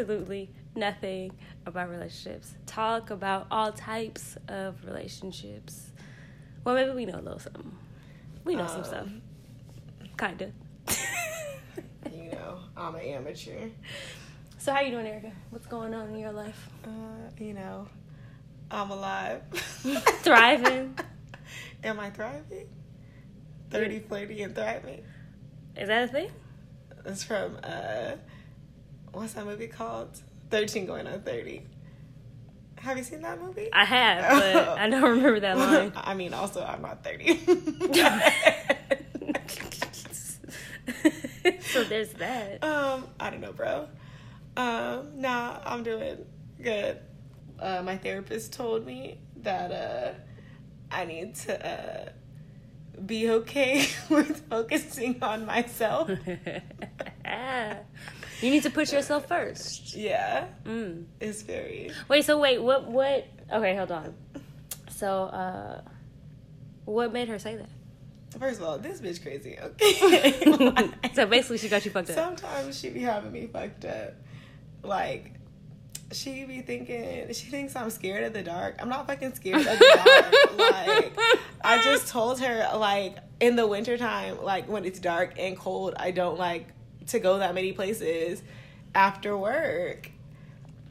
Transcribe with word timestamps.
absolutely 0.00 0.50
nothing 0.74 1.30
about 1.66 1.90
relationships 1.90 2.54
talk 2.64 3.10
about 3.10 3.46
all 3.50 3.70
types 3.72 4.36
of 4.48 4.76
relationships. 4.86 5.90
Well, 6.64 6.74
maybe 6.74 6.92
we 6.92 7.04
know 7.04 7.18
a 7.18 7.20
little 7.20 7.38
something. 7.38 7.70
We 8.44 8.54
know 8.56 8.66
some 8.66 8.78
Um, 8.78 8.84
stuff. 8.84 9.08
Kinda. 10.18 10.52
You 12.10 12.30
know, 12.32 12.58
I'm 12.76 12.94
an 12.94 13.00
amateur. 13.02 13.68
so, 14.58 14.72
how 14.72 14.80
you 14.80 14.90
doing, 14.90 15.06
Erica? 15.06 15.32
What's 15.50 15.66
going 15.66 15.92
on 15.94 16.08
in 16.08 16.18
your 16.18 16.32
life? 16.32 16.68
Uh, 16.84 16.88
you 17.38 17.52
know, 17.52 17.86
I'm 18.70 18.90
alive. 18.90 19.42
Thriving. 19.52 20.98
Am 21.84 22.00
I 22.00 22.10
thriving? 22.10 22.68
30, 23.70 24.00
flirty, 24.00 24.42
and 24.42 24.54
thriving. 24.54 25.02
Is 25.76 25.88
that 25.88 26.04
a 26.04 26.08
thing? 26.08 26.30
It's 27.04 27.22
from, 27.22 27.58
uh, 27.62 28.12
what's 29.12 29.34
that 29.34 29.46
movie 29.46 29.68
called? 29.68 30.20
13 30.50 30.86
going 30.86 31.06
on 31.06 31.20
30. 31.22 31.62
Have 32.76 32.96
you 32.96 33.04
seen 33.04 33.22
that 33.22 33.40
movie? 33.40 33.68
I 33.72 33.84
have, 33.84 34.40
but 34.40 34.78
I 34.78 34.88
don't 34.88 35.02
remember 35.02 35.40
that 35.40 35.58
line. 35.58 35.92
I 35.94 36.14
mean, 36.14 36.32
also, 36.32 36.64
I'm 36.64 36.82
not 36.82 37.04
30. 37.04 37.36
so 41.60 41.84
there's 41.84 42.12
that. 42.14 42.64
Um, 42.70 43.06
I 43.18 43.30
don't 43.30 43.40
know, 43.40 43.52
bro. 43.52 43.88
Um, 44.56 45.20
nah, 45.20 45.58
I'm 45.64 45.82
doing 45.82 46.24
good. 46.62 46.98
Uh, 47.58 47.82
my 47.82 47.96
therapist 47.96 48.52
told 48.52 48.86
me 48.86 49.18
that 49.42 49.70
uh, 49.70 50.12
I 50.90 51.04
need 51.04 51.34
to 51.36 51.68
uh, 51.68 52.08
be 53.04 53.30
okay 53.30 53.86
with 54.08 54.48
focusing 54.48 55.22
on 55.22 55.46
myself. 55.46 56.10
You 58.42 58.50
need 58.50 58.62
to 58.62 58.70
put 58.70 58.92
yourself 58.92 59.26
first. 59.26 59.94
Yeah, 59.94 60.46
Mm. 60.64 61.04
it's 61.20 61.42
very. 61.42 61.90
Wait, 62.08 62.24
so 62.24 62.38
wait, 62.38 62.58
what 62.62 62.86
what 62.88 63.26
okay, 63.52 63.76
hold 63.76 63.90
on. 63.92 64.14
So 64.90 65.24
uh 65.24 65.80
what 66.84 67.12
made 67.12 67.28
her 67.28 67.38
say 67.38 67.56
that? 67.56 67.68
First 68.38 68.60
of 68.60 68.66
all, 68.66 68.78
this 68.78 69.00
bitch 69.00 69.20
crazy. 69.22 69.58
Okay. 69.60 70.92
so 71.14 71.26
basically 71.26 71.58
she 71.58 71.68
got 71.68 71.84
you 71.84 71.90
fucked 71.90 72.10
up. 72.10 72.16
Sometimes 72.16 72.78
she 72.78 72.90
be 72.90 73.00
having 73.00 73.32
me 73.32 73.48
fucked 73.48 73.84
up. 73.84 74.14
Like, 74.82 75.32
she 76.12 76.44
be 76.44 76.60
thinking, 76.62 77.26
she 77.32 77.48
thinks 77.50 77.74
I'm 77.76 77.90
scared 77.90 78.24
of 78.24 78.32
the 78.32 78.42
dark. 78.42 78.76
I'm 78.80 78.88
not 78.88 79.06
fucking 79.08 79.34
scared 79.34 79.58
of 79.66 79.78
the 79.78 80.00
dark. 80.04 80.58
like, 80.58 81.18
I 81.62 81.82
just 81.82 82.08
told 82.08 82.40
her, 82.40 82.70
like, 82.76 83.16
in 83.40 83.56
the 83.56 83.66
wintertime, 83.66 84.42
like, 84.42 84.68
when 84.68 84.84
it's 84.84 85.00
dark 85.00 85.34
and 85.38 85.56
cold, 85.56 85.94
I 85.96 86.10
don't 86.12 86.38
like 86.38 86.68
to 87.08 87.18
go 87.18 87.38
that 87.38 87.54
many 87.54 87.72
places 87.72 88.42
after 88.94 89.36
work. 89.36 90.10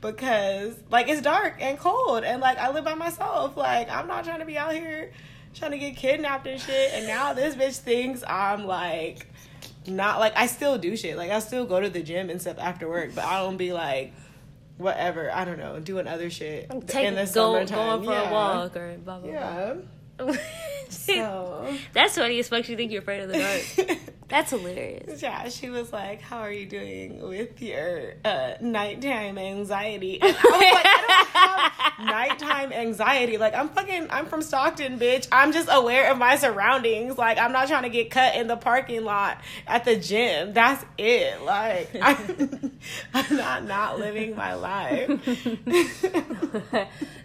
Because, 0.02 0.76
like, 0.90 1.10
it's 1.10 1.22
dark 1.22 1.58
and 1.60 1.78
cold, 1.78 2.24
and, 2.24 2.40
like, 2.42 2.58
I 2.58 2.72
live 2.72 2.86
by 2.86 2.94
myself. 2.96 3.58
Like, 3.58 3.90
I'm 3.90 4.08
not 4.08 4.24
trying 4.24 4.40
to 4.40 4.46
be 4.46 4.58
out 4.58 4.72
here 4.74 5.12
trying 5.54 5.72
to 5.72 5.78
get 5.78 5.98
kidnapped 5.98 6.48
and 6.48 6.62
shit. 6.62 6.94
And 6.94 7.08
now 7.08 7.34
this 7.34 7.56
bitch 7.56 7.78
thinks 7.80 8.24
I'm, 8.26 8.66
like, 8.66 9.28
not 9.88 10.20
like 10.20 10.34
I 10.36 10.46
still 10.48 10.78
do 10.78 10.96
shit. 10.96 11.18
Like 11.18 11.32
I 11.32 11.40
still 11.40 11.66
go 11.66 11.80
to 11.80 11.90
the 11.90 12.04
gym 12.04 12.30
and 12.30 12.40
stuff 12.40 12.58
after 12.60 12.88
work, 12.88 13.16
but 13.16 13.24
I 13.24 13.40
don't 13.40 13.58
be 13.58 13.74
like 13.74 14.14
whatever. 14.78 15.32
I 15.32 15.46
don't 15.46 15.58
know, 15.58 15.80
doing 15.80 16.06
other 16.08 16.30
shit 16.30 16.70
Take 16.88 17.06
in 17.08 17.16
the 17.16 17.22
go, 17.22 17.66
summertime. 17.66 17.76
going 17.76 18.04
for 18.04 18.12
yeah. 18.12 18.30
a 18.30 18.34
walk 18.34 18.76
or 18.76 18.98
blah 19.04 19.20
blah 19.20 19.32
Yeah. 19.32 19.74
blah. 19.74 19.84
So 20.90 21.76
That's 21.94 22.16
funny 22.18 22.40
as 22.40 22.50
fuck 22.50 22.68
you 22.68 22.76
think 22.76 22.92
you're 22.92 23.02
afraid 23.02 23.22
of 23.22 23.30
the 23.30 23.38
dark. 23.40 24.00
That's 24.30 24.52
hilarious. 24.52 25.22
yeah, 25.24 25.50
she 25.50 25.70
was 25.72 25.92
like, 25.92 26.22
"How 26.22 26.40
are 26.40 26.52
you 26.52 26.68
doing 26.68 27.28
with 27.28 27.60
your 27.64 28.14
uh, 28.24 28.54
nighttime 28.62 29.40
anxiety?" 29.40 30.20
And 30.22 30.36
I 30.38 30.44
was 30.44 30.62
like, 30.62 30.86
"I 30.86 31.94
don't 31.98 32.06
have 32.06 32.06
nighttime 32.40 32.72
anxiety. 32.72 33.38
Like 33.40 33.56
I'm 33.56 33.70
fucking, 33.70 34.08
I'm 34.12 34.28
from 34.28 34.44
Stockton, 34.44 35.00
bitch. 35.00 35.28
I'm 35.32 35.52
just 35.52 35.68
aware 35.72 36.12
of 36.12 36.20
my 36.20 36.36
surroundings. 36.36 37.18
Like 37.18 37.40
I'm 37.40 37.52
not 37.52 37.68
trying 37.70 37.84
to 37.84 37.90
get 37.90 38.12
cut 38.12 38.36
in 38.36 38.46
the 38.48 38.58
parking 38.58 39.04
lot 39.04 39.40
at 39.66 39.84
the 39.84 39.96
gym. 39.96 40.54
That's 40.54 40.86
it. 41.00 41.42
Like 41.42 41.90
I'm, 42.00 42.78
I'm 43.16 43.36
not 43.36 43.64
not 43.66 44.00
living 44.00 44.36
my 44.36 44.54
life." 44.54 45.08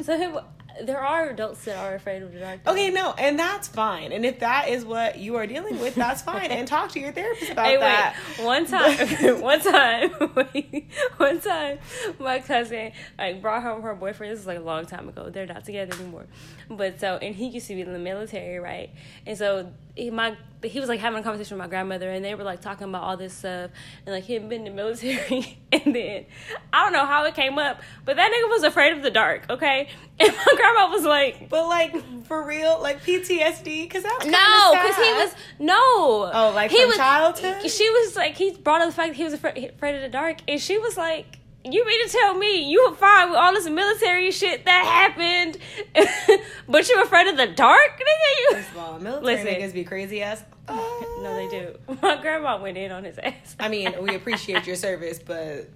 so 0.02 0.18
who- 0.18 0.40
there 0.82 1.00
are 1.00 1.28
adults 1.30 1.64
that 1.66 1.76
are 1.76 1.94
afraid 1.94 2.22
of 2.22 2.32
the 2.32 2.40
dark. 2.40 2.64
though. 2.64 2.72
Okay, 2.72 2.90
no, 2.90 3.12
and 3.16 3.38
that's 3.38 3.68
fine. 3.68 4.12
And 4.12 4.24
if 4.26 4.40
that 4.40 4.68
is 4.68 4.84
what 4.84 5.18
you 5.18 5.36
are 5.36 5.46
dealing 5.46 5.78
with, 5.78 5.94
that's 5.94 6.22
fine. 6.22 6.50
And 6.50 6.66
talk 6.66 6.90
to 6.92 7.00
your 7.00 7.12
therapist 7.12 7.52
about 7.52 7.66
Hey, 7.66 7.76
that. 7.78 8.16
wait. 8.38 8.44
One 8.44 8.66
time, 8.66 8.98
one 9.40 9.60
time, 9.60 10.10
one 11.18 11.40
time, 11.40 11.78
my 12.18 12.40
cousin 12.40 12.92
like 13.18 13.40
brought 13.40 13.62
home 13.62 13.82
her 13.82 13.94
boyfriend. 13.94 14.32
This 14.32 14.40
is 14.40 14.46
like 14.46 14.58
a 14.58 14.62
long 14.62 14.86
time 14.86 15.08
ago. 15.08 15.30
They're 15.30 15.46
not 15.46 15.64
together 15.64 15.94
anymore. 15.94 16.26
But 16.68 16.98
so, 17.00 17.18
and 17.20 17.34
he 17.34 17.48
used 17.48 17.68
to 17.68 17.74
be 17.74 17.82
in 17.82 17.92
the 17.92 17.98
military, 17.98 18.58
right? 18.58 18.90
And 19.26 19.36
so 19.38 19.70
he, 19.94 20.10
my 20.10 20.36
he 20.62 20.80
was 20.80 20.88
like 20.88 21.00
having 21.00 21.20
a 21.20 21.22
conversation 21.22 21.56
with 21.56 21.64
my 21.64 21.68
grandmother, 21.68 22.10
and 22.10 22.24
they 22.24 22.34
were 22.34 22.42
like 22.42 22.60
talking 22.60 22.88
about 22.88 23.02
all 23.02 23.16
this 23.16 23.34
stuff, 23.34 23.70
and 24.06 24.14
like 24.14 24.24
he 24.24 24.34
had 24.34 24.48
been 24.48 24.60
in 24.60 24.64
the 24.64 24.70
military, 24.70 25.58
and 25.72 25.94
then 25.94 26.26
I 26.72 26.84
don't 26.84 26.92
know 26.92 27.06
how 27.06 27.24
it 27.24 27.34
came 27.34 27.58
up, 27.58 27.80
but 28.04 28.16
that 28.16 28.32
nigga 28.32 28.50
was 28.50 28.64
afraid 28.64 28.96
of 28.96 29.02
the 29.02 29.10
dark. 29.10 29.44
Okay, 29.50 29.88
and 30.18 30.32
my 30.32 30.52
grandma 30.56 30.90
was 30.90 31.04
like. 31.04 31.48
But 31.48 31.68
like 31.68 32.24
for 32.26 32.44
real, 32.46 32.80
like 32.80 33.02
PTSD, 33.02 33.64
because 33.82 34.02
that's 34.02 34.24
kinda 34.24 34.38
No, 34.38 34.72
because 34.72 34.96
he 34.96 35.12
was 35.12 35.34
no. 35.58 36.30
Oh, 36.32 36.52
like 36.54 36.70
he 36.70 36.80
from 36.80 36.88
was, 36.88 36.96
childhood? 36.96 37.70
She 37.70 37.88
was 37.88 38.16
like 38.16 38.36
he 38.36 38.52
brought 38.52 38.80
up 38.80 38.88
the 38.88 38.94
fact 38.94 39.10
that 39.10 39.16
he 39.16 39.24
was 39.24 39.34
afraid, 39.34 39.64
afraid 39.64 39.96
of 39.96 40.02
the 40.02 40.08
dark, 40.08 40.38
and 40.48 40.60
she 40.60 40.78
was 40.78 40.96
like, 40.96 41.38
"You 41.64 41.86
mean 41.86 42.06
to 42.06 42.12
tell 42.12 42.34
me 42.34 42.68
you 42.70 42.88
were 42.88 42.96
fine 42.96 43.30
with 43.30 43.38
all 43.38 43.52
this 43.52 43.68
military 43.68 44.30
shit 44.30 44.64
that 44.64 44.84
happened, 44.84 45.58
but 46.68 46.88
you 46.88 47.02
afraid 47.02 47.26
of 47.28 47.36
the 47.36 47.46
dark, 47.46 47.92
nigga? 47.98 48.38
You 48.38 48.56
First 48.56 48.70
of 48.70 48.78
all, 48.78 48.98
military 48.98 49.44
Listen. 49.44 49.54
niggas 49.54 49.72
be 49.72 49.84
crazy 49.84 50.22
ass. 50.22 50.44
no, 50.68 51.34
they 51.34 51.48
do. 51.48 51.78
My 52.02 52.16
grandma 52.20 52.60
went 52.60 52.78
in 52.78 52.90
on 52.90 53.04
his 53.04 53.18
ass. 53.18 53.56
I 53.60 53.68
mean, 53.68 53.94
we 54.02 54.14
appreciate 54.14 54.66
your 54.66 54.76
service, 54.76 55.18
but 55.18 55.68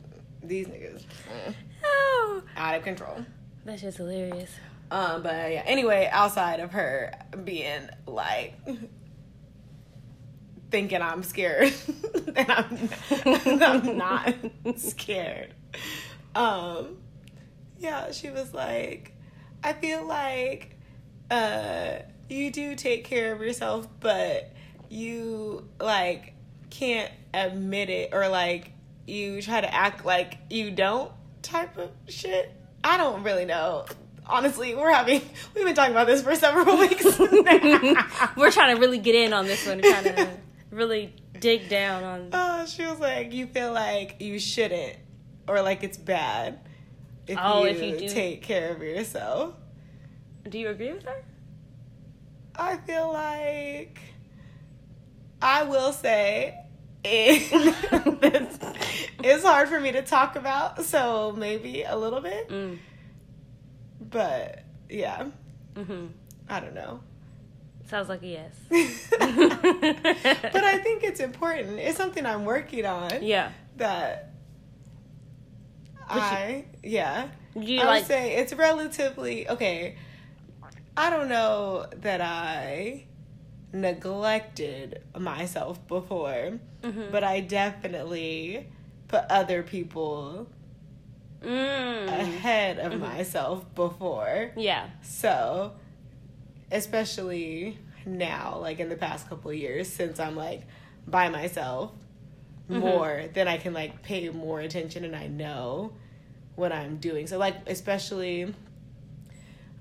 these 0.42 0.66
niggas 0.66 1.02
mm, 1.02 1.54
oh, 1.84 2.42
out 2.56 2.76
of 2.76 2.82
control. 2.84 3.24
that's 3.64 3.82
just 3.82 3.98
hilarious. 3.98 4.50
Um, 4.90 5.22
but 5.22 5.52
yeah. 5.52 5.62
Anyway, 5.66 6.08
outside 6.10 6.60
of 6.60 6.72
her 6.72 7.12
being 7.44 7.88
like 8.06 8.54
thinking 10.70 11.02
I'm 11.02 11.22
scared, 11.22 11.72
and 12.36 12.50
I'm 12.50 12.88
I'm 13.62 13.98
not 13.98 14.34
scared. 14.76 15.54
Um, 16.34 16.98
yeah, 17.78 18.10
she 18.12 18.30
was 18.30 18.54
like, 18.54 19.12
I 19.62 19.72
feel 19.72 20.04
like 20.06 20.76
uh 21.30 21.98
you 22.28 22.50
do 22.50 22.74
take 22.74 23.04
care 23.04 23.32
of 23.32 23.40
yourself, 23.40 23.88
but 24.00 24.52
you 24.88 25.68
like 25.80 26.34
can't 26.70 27.12
admit 27.34 27.90
it 27.90 28.10
or 28.12 28.28
like 28.28 28.72
you 29.06 29.40
try 29.42 29.60
to 29.60 29.74
act 29.74 30.04
like 30.04 30.38
you 30.50 30.70
don't 30.70 31.10
type 31.42 31.78
of 31.78 31.90
shit. 32.08 32.52
I 32.84 32.96
don't 32.96 33.22
really 33.22 33.44
know. 33.44 33.86
Honestly, 34.26 34.74
we're 34.74 34.92
having 34.92 35.22
we've 35.54 35.64
been 35.64 35.74
talking 35.74 35.92
about 35.92 36.06
this 36.06 36.22
for 36.22 36.34
several 36.34 36.78
weeks. 36.78 37.04
We're 38.36 38.50
trying 38.50 38.74
to 38.76 38.80
really 38.80 38.98
get 38.98 39.14
in 39.14 39.32
on 39.32 39.46
this 39.46 39.66
one, 39.66 39.80
trying 39.80 40.04
to 40.04 40.28
really 40.70 41.14
dig 41.40 41.68
down 41.70 42.04
on. 42.04 42.28
Oh, 42.32 42.66
she 42.66 42.84
was 42.84 43.00
like, 43.00 43.32
you 43.32 43.46
feel 43.46 43.72
like 43.72 44.16
you 44.20 44.38
shouldn't, 44.38 44.96
or 45.48 45.62
like 45.62 45.82
it's 45.82 45.96
bad 45.96 46.58
if, 47.26 47.38
Oh, 47.40 47.64
you, 47.64 47.70
if 47.70 47.82
you 47.82 47.98
do. 47.98 48.08
take 48.08 48.42
care 48.42 48.74
of 48.74 48.82
yourself. 48.82 49.54
Do 50.48 50.58
you 50.58 50.68
agree 50.68 50.92
with 50.92 51.04
her? 51.04 51.24
I 52.56 52.76
feel 52.78 53.12
like 53.12 53.98
I 55.40 55.62
will 55.64 55.92
say 55.92 56.58
it, 57.04 57.48
it's 59.22 59.44
hard 59.44 59.68
for 59.68 59.78
me 59.78 59.92
to 59.92 60.02
talk 60.02 60.34
about, 60.36 60.84
so 60.84 61.32
maybe 61.36 61.82
a 61.84 61.96
little 61.96 62.20
bit, 62.20 62.48
Mm. 62.48 62.78
but 64.00 64.64
yeah, 64.88 65.26
hmm 65.76 66.06
I 66.48 66.60
don't 66.60 66.74
know. 66.74 67.00
Sounds 67.88 68.08
like 68.08 68.22
a 68.22 68.26
yes. 68.26 68.52
but 68.70 70.64
I 70.64 70.78
think 70.82 71.04
it's 71.04 71.20
important. 71.20 71.78
It's 71.78 71.96
something 71.96 72.26
I'm 72.26 72.44
working 72.44 72.84
on. 72.84 73.22
Yeah. 73.22 73.50
That 73.76 74.32
I 76.10 76.64
yeah. 76.82 77.28
You 77.54 77.80
I 77.80 77.84
like 77.84 78.00
would 78.02 78.06
say 78.08 78.36
it's 78.36 78.52
relatively 78.52 79.48
okay. 79.48 79.96
I 80.96 81.10
don't 81.10 81.28
know 81.28 81.86
that 82.02 82.20
I 82.20 83.04
neglected 83.72 85.02
myself 85.18 85.84
before, 85.86 86.58
Mhm. 86.82 87.10
but 87.12 87.22
I 87.24 87.40
definitely 87.40 88.66
put 89.08 89.24
other 89.30 89.62
people 89.62 90.48
Mm. 91.42 92.08
ahead 92.08 92.78
of 92.80 92.98
myself 93.00 93.64
before. 93.76 94.50
Yeah. 94.56 94.88
So, 95.02 95.72
especially 96.72 97.78
now, 98.04 98.58
like 98.60 98.80
in 98.80 98.88
the 98.88 98.96
past 98.96 99.28
couple 99.28 99.50
of 99.50 99.56
years, 99.56 99.88
since 99.88 100.18
I'm 100.18 100.34
like 100.36 100.62
by 101.06 101.28
myself 101.28 101.92
Mm-hmm. 102.70 102.80
more, 102.80 103.24
then 103.32 103.48
I 103.48 103.56
can 103.56 103.72
like 103.72 104.02
pay 104.02 104.28
more 104.28 104.60
attention 104.60 105.04
and 105.04 105.16
I 105.16 105.26
know 105.26 105.92
what 106.54 106.70
I'm 106.72 106.98
doing. 106.98 107.26
So 107.26 107.38
like 107.38 107.56
especially 107.66 108.54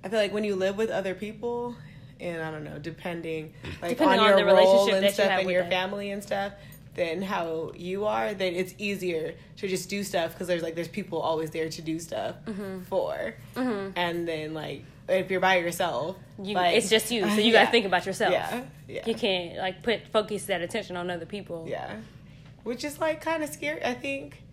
I 0.03 0.09
feel 0.09 0.19
like 0.19 0.33
when 0.33 0.43
you 0.43 0.55
live 0.55 0.77
with 0.77 0.89
other 0.89 1.13
people 1.13 1.75
and 2.19 2.41
I 2.41 2.49
don't 2.51 2.63
know, 2.63 2.79
depending 2.79 3.53
like 3.81 3.91
Depending 3.91 4.19
on 4.19 4.25
on 4.25 4.27
your 4.29 4.37
the 4.37 4.45
relationship 4.45 4.93
and 4.95 5.03
that 5.03 5.07
you 5.09 5.13
stuff 5.13 5.29
have 5.29 5.39
and 5.39 5.47
with 5.47 5.53
your 5.53 5.63
them. 5.63 5.71
family 5.71 6.11
and 6.11 6.23
stuff, 6.23 6.53
than 6.95 7.21
how 7.21 7.71
you 7.75 8.05
are, 8.05 8.33
then 8.33 8.55
it's 8.55 8.73
easier 8.79 9.35
to 9.57 9.67
just 9.67 9.87
do 9.89 10.03
stuff 10.03 10.31
because 10.33 10.47
there's 10.47 10.63
like 10.63 10.73
there's 10.75 10.87
people 10.87 11.19
always 11.19 11.51
there 11.51 11.69
to 11.69 11.81
do 11.81 11.99
stuff 11.99 12.35
Mm-hmm. 12.45 12.83
for, 12.83 13.35
and 13.55 14.27
then 14.27 14.53
like 14.53 14.83
if 15.09 15.29
you're 15.29 15.39
by 15.39 15.57
yourself, 15.57 16.17
You, 16.41 16.55
like, 16.55 16.75
it's 16.75 16.89
just 16.89 17.11
you, 17.11 17.21
so 17.21 17.35
you 17.35 17.51
yeah. 17.51 17.61
gotta 17.63 17.71
think 17.71 17.85
about 17.85 18.05
yourself. 18.05 18.31
Yeah, 18.31 18.63
yeah, 18.87 19.05
You 19.05 19.13
can't 19.13 19.57
like 19.57 19.83
put 19.83 20.07
focus 20.07 20.45
that 20.45 20.61
attention 20.61 20.95
on 20.97 21.09
other 21.11 21.25
people. 21.27 21.65
yeah, 21.69 21.97
which 22.67 22.83
is 22.83 22.99
like 22.99 23.21
kind 23.21 23.41
of 23.43 23.49
scary. 23.49 23.83
I 23.83 23.93
think 23.93 24.43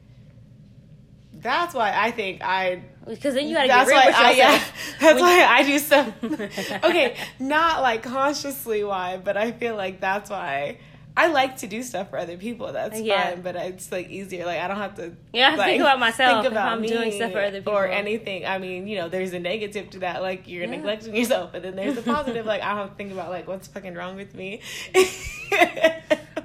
that's 1.33 1.75
why 1.75 1.93
I 1.95 2.11
think 2.13 2.43
I 2.43 2.83
Because 3.07 3.35
then 3.35 3.49
you 3.49 3.55
gotta 3.57 3.69
that's 3.69 3.91
get 3.91 3.97
real 3.97 4.01
why 4.01 4.07
with 4.07 4.17
I, 4.17 4.31
yourself. 4.31 4.73
yeah, 4.73 4.99
that's 5.01 5.21
When- 5.21 5.23
why 5.23 5.45
I 5.45 5.63
do 5.65 5.79
stuff. 5.79 6.13
okay, 6.85 7.17
not 7.39 7.83
like 7.83 8.03
consciously 8.03 8.85
why, 8.85 9.17
but 9.19 9.37
I 9.37 9.53
feel 9.53 9.77
like 9.77 10.01
that's 10.01 10.31
why 10.31 10.79
I 11.17 11.29
like 11.29 11.59
to 11.59 11.69
do 11.69 11.81
stuff 11.85 12.11
for 12.11 12.19
other 12.19 12.37
people. 12.37 12.73
That's 12.73 13.01
Yeah. 13.01 13.31
fine, 13.31 13.43
but 13.43 13.55
it's 13.57 13.93
like 13.93 14.09
easier. 14.11 14.47
Like 14.47 14.59
I 14.61 14.67
don't 14.69 14.79
have 14.79 14.95
to. 14.97 15.13
Yeah, 15.33 15.47
I 15.47 15.51
have 15.51 15.55
to 15.55 15.59
like, 15.59 15.67
think 15.71 15.81
about 15.83 15.99
myself 16.01 16.45
if 16.47 16.57
I'm 16.57 16.83
doing 16.83 17.13
stuff 17.13 17.31
for 17.33 17.41
other 17.41 17.59
people 17.61 17.73
or 17.73 17.87
anything. 17.87 18.47
I 18.47 18.59
mean, 18.59 18.87
you 18.89 18.97
know, 18.99 19.09
there's 19.09 19.33
a 19.33 19.39
negative 19.39 19.91
to 19.91 19.99
that, 20.01 20.23
like 20.23 20.49
you're 20.49 20.65
Yeah. 20.65 20.71
neglecting 20.71 21.15
yourself, 21.15 21.51
but 21.53 21.63
then 21.63 21.77
there's 21.77 21.99
a 21.99 22.03
positive. 22.03 22.47
like 22.47 22.63
I 22.63 22.69
don't 22.71 22.79
have 22.79 22.91
to 22.91 22.95
think 22.97 23.13
about 23.13 23.31
like 23.31 23.47
what's 23.47 23.69
fucking 23.69 23.95
wrong 23.95 24.17
with 24.17 24.35
me. 24.35 24.61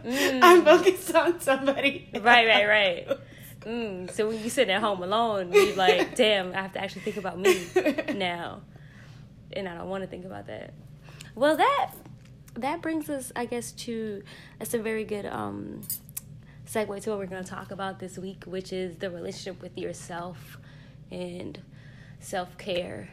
I'm 0.05 0.63
focused 0.63 1.13
on 1.13 1.39
somebody. 1.41 2.09
Mm. 2.13 2.23
Right, 2.23 2.47
right, 2.47 2.67
right. 2.67 3.19
Mm, 3.61 4.09
so 4.11 4.27
when 4.27 4.41
you 4.41 4.49
sitting 4.49 4.73
at 4.73 4.81
home 4.81 5.03
alone, 5.03 5.51
you're 5.51 5.75
like, 5.75 6.15
damn, 6.15 6.53
I 6.53 6.61
have 6.61 6.73
to 6.73 6.81
actually 6.81 7.01
think 7.01 7.17
about 7.17 7.37
me 7.37 7.65
now, 8.15 8.61
and 9.51 9.67
I 9.67 9.75
don't 9.75 9.89
want 9.89 10.03
to 10.03 10.07
think 10.07 10.25
about 10.25 10.47
that. 10.47 10.73
Well, 11.35 11.57
that 11.57 11.91
that 12.55 12.81
brings 12.81 13.09
us, 13.09 13.31
I 13.35 13.45
guess, 13.45 13.71
to 13.73 14.23
that's 14.57 14.73
a 14.73 14.79
very 14.79 15.03
good 15.03 15.25
um, 15.25 15.81
segue 16.65 17.01
to 17.03 17.09
what 17.09 17.19
we're 17.19 17.25
going 17.25 17.43
to 17.43 17.49
talk 17.49 17.71
about 17.71 17.99
this 17.99 18.17
week, 18.17 18.43
which 18.45 18.71
is 18.71 18.95
the 18.97 19.09
relationship 19.09 19.61
with 19.61 19.77
yourself 19.77 20.57
and 21.11 21.59
self 22.19 22.57
care. 22.57 23.09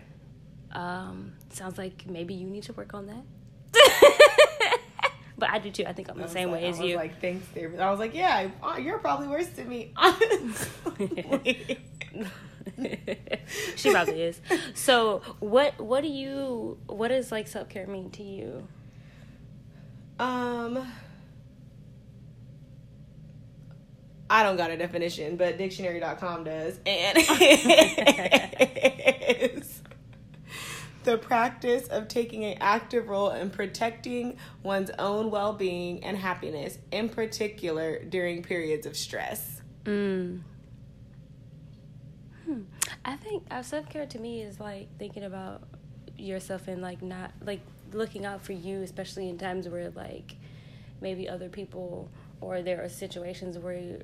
Um, 0.72 1.32
sounds 1.50 1.78
like 1.78 2.06
maybe 2.06 2.34
you 2.34 2.48
need 2.48 2.64
to 2.64 2.72
work 2.72 2.94
on 2.94 3.06
that. 3.06 3.24
But 5.38 5.50
I 5.50 5.58
do 5.58 5.70
too. 5.70 5.84
I 5.86 5.92
think 5.92 6.08
I'm 6.10 6.18
I 6.18 6.22
the 6.22 6.28
same 6.28 6.50
like- 6.50 6.60
way 6.62 6.66
I 6.66 6.70
as 6.70 6.78
was 6.78 6.88
you. 6.88 6.96
Like, 6.96 7.20
thanks, 7.20 7.46
David. 7.54 7.80
I 7.80 7.90
was 7.90 7.98
like, 7.98 8.14
yeah, 8.14 8.48
uh, 8.62 8.76
you're 8.78 8.98
probably 8.98 9.28
worse 9.28 9.48
than 9.48 9.68
me. 9.68 9.92
honestly. 9.96 11.78
she 13.76 13.90
probably 13.92 14.22
is. 14.22 14.40
So 14.74 15.22
what 15.40 15.78
what 15.80 16.02
do 16.02 16.08
you 16.08 16.78
what 16.86 17.08
does 17.08 17.30
like 17.32 17.48
self 17.48 17.68
care 17.68 17.86
mean 17.86 18.10
to 18.10 18.22
you? 18.22 18.66
um, 20.18 20.90
I 24.28 24.42
don't 24.42 24.56
got 24.56 24.70
a 24.70 24.76
definition, 24.76 25.36
but 25.36 25.56
dictionary.com 25.58 26.44
does, 26.44 26.80
and 26.86 27.18
the 31.06 31.16
practice 31.16 31.86
of 31.86 32.08
taking 32.08 32.44
an 32.44 32.58
active 32.60 33.08
role 33.08 33.30
in 33.30 33.48
protecting 33.48 34.36
one's 34.64 34.90
own 34.98 35.30
well-being 35.30 36.04
and 36.04 36.16
happiness, 36.18 36.78
in 36.90 37.08
particular 37.08 38.02
during 38.04 38.42
periods 38.42 38.86
of 38.86 38.96
stress. 38.96 39.62
Mm. 39.84 40.42
Hmm. 42.44 42.60
I 43.04 43.16
think 43.16 43.44
uh, 43.50 43.62
self 43.62 43.88
care 43.88 44.06
to 44.06 44.18
me 44.18 44.42
is 44.42 44.58
like 44.58 44.88
thinking 44.98 45.22
about 45.22 45.62
yourself 46.18 46.66
and 46.66 46.82
like 46.82 47.02
not 47.02 47.30
like 47.44 47.60
looking 47.92 48.26
out 48.26 48.42
for 48.44 48.52
you, 48.52 48.82
especially 48.82 49.28
in 49.28 49.38
times 49.38 49.68
where 49.68 49.90
like 49.90 50.36
maybe 51.00 51.28
other 51.28 51.48
people 51.48 52.10
or 52.40 52.62
there 52.62 52.82
are 52.82 52.88
situations 52.88 53.58
where 53.58 53.98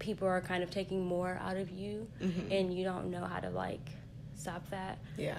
people 0.00 0.26
are 0.26 0.40
kind 0.40 0.64
of 0.64 0.70
taking 0.70 1.04
more 1.04 1.40
out 1.42 1.56
of 1.56 1.70
you 1.70 2.06
and 2.50 2.72
you 2.76 2.84
don't 2.84 3.10
know 3.10 3.24
how 3.24 3.38
to 3.38 3.50
like 3.50 3.90
stop 4.34 4.68
that. 4.70 4.98
Yeah. 5.16 5.38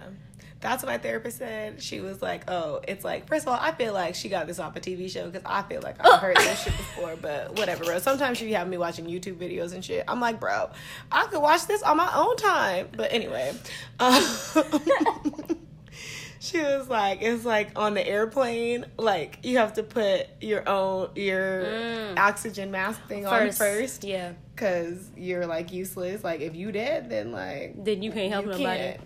That's 0.62 0.84
what 0.84 0.92
my 0.92 0.98
therapist 0.98 1.38
said. 1.38 1.82
She 1.82 2.02
was 2.02 2.22
like, 2.22 2.44
"Oh, 2.50 2.82
it's 2.86 3.06
like 3.06 3.30
first 3.30 3.48
of 3.48 3.54
all, 3.54 3.60
I 3.62 3.72
feel 3.72 3.94
like 3.94 4.14
she 4.14 4.28
got 4.28 4.46
this 4.46 4.60
off 4.60 4.76
a 4.76 4.82
TV 4.82 5.10
show 5.10 5.30
because 5.30 5.44
I 5.46 5.62
feel 5.62 5.82
like 5.82 6.06
I've 6.06 6.20
heard 6.20 6.36
this 6.36 6.64
shit 6.64 6.76
before, 6.76 7.16
but 7.16 7.58
whatever, 7.58 7.86
bro. 7.86 8.00
Sometimes 8.00 8.38
she 8.38 8.52
have 8.52 8.68
me 8.68 8.78
watching 8.78 9.06
YouTube 9.06 9.38
videos 9.38 9.74
and 9.74 9.84
shit. 9.86 10.04
I'm 10.08 10.20
like, 10.20 10.38
bro, 10.40 10.70
I 11.12 11.28
could 11.28 11.42
watch 11.42 11.66
this 11.66 11.82
on 11.82 11.96
my 11.96 12.12
own 12.14 12.36
time. 12.36 12.90
But 12.96 13.14
anyway, 13.14 13.54
um, 14.02 14.22
she 16.42 16.60
was 16.62 16.88
like, 16.90 17.22
it's 17.22 17.46
like 17.46 17.78
on 17.78 17.94
the 17.94 18.06
airplane, 18.06 18.86
like 18.98 19.40
you 19.44 19.58
have 19.58 19.74
to 19.74 19.84
put 19.84 20.28
your 20.42 20.68
own 20.68 21.10
your 21.16 21.64
Mm. 21.64 22.20
oxygen 22.20 22.72
mask 22.72 23.02
thing 23.08 23.26
on 23.26 23.52
first 23.52 24.04
Yeah. 24.04 24.34
because 24.56 25.10
you're 25.16 25.46
like 25.46 25.72
useless. 25.72 26.24
Like 26.24 26.42
if 26.42 26.56
you 26.56 26.72
dead, 26.72 27.10
then 27.10 27.32
like 27.32 27.84
Then 27.84 28.02
you 28.04 28.12
can't 28.12 28.32
help 28.32 28.46
you 28.46 28.52
nobody. 28.52 28.66
can't. 28.80 29.00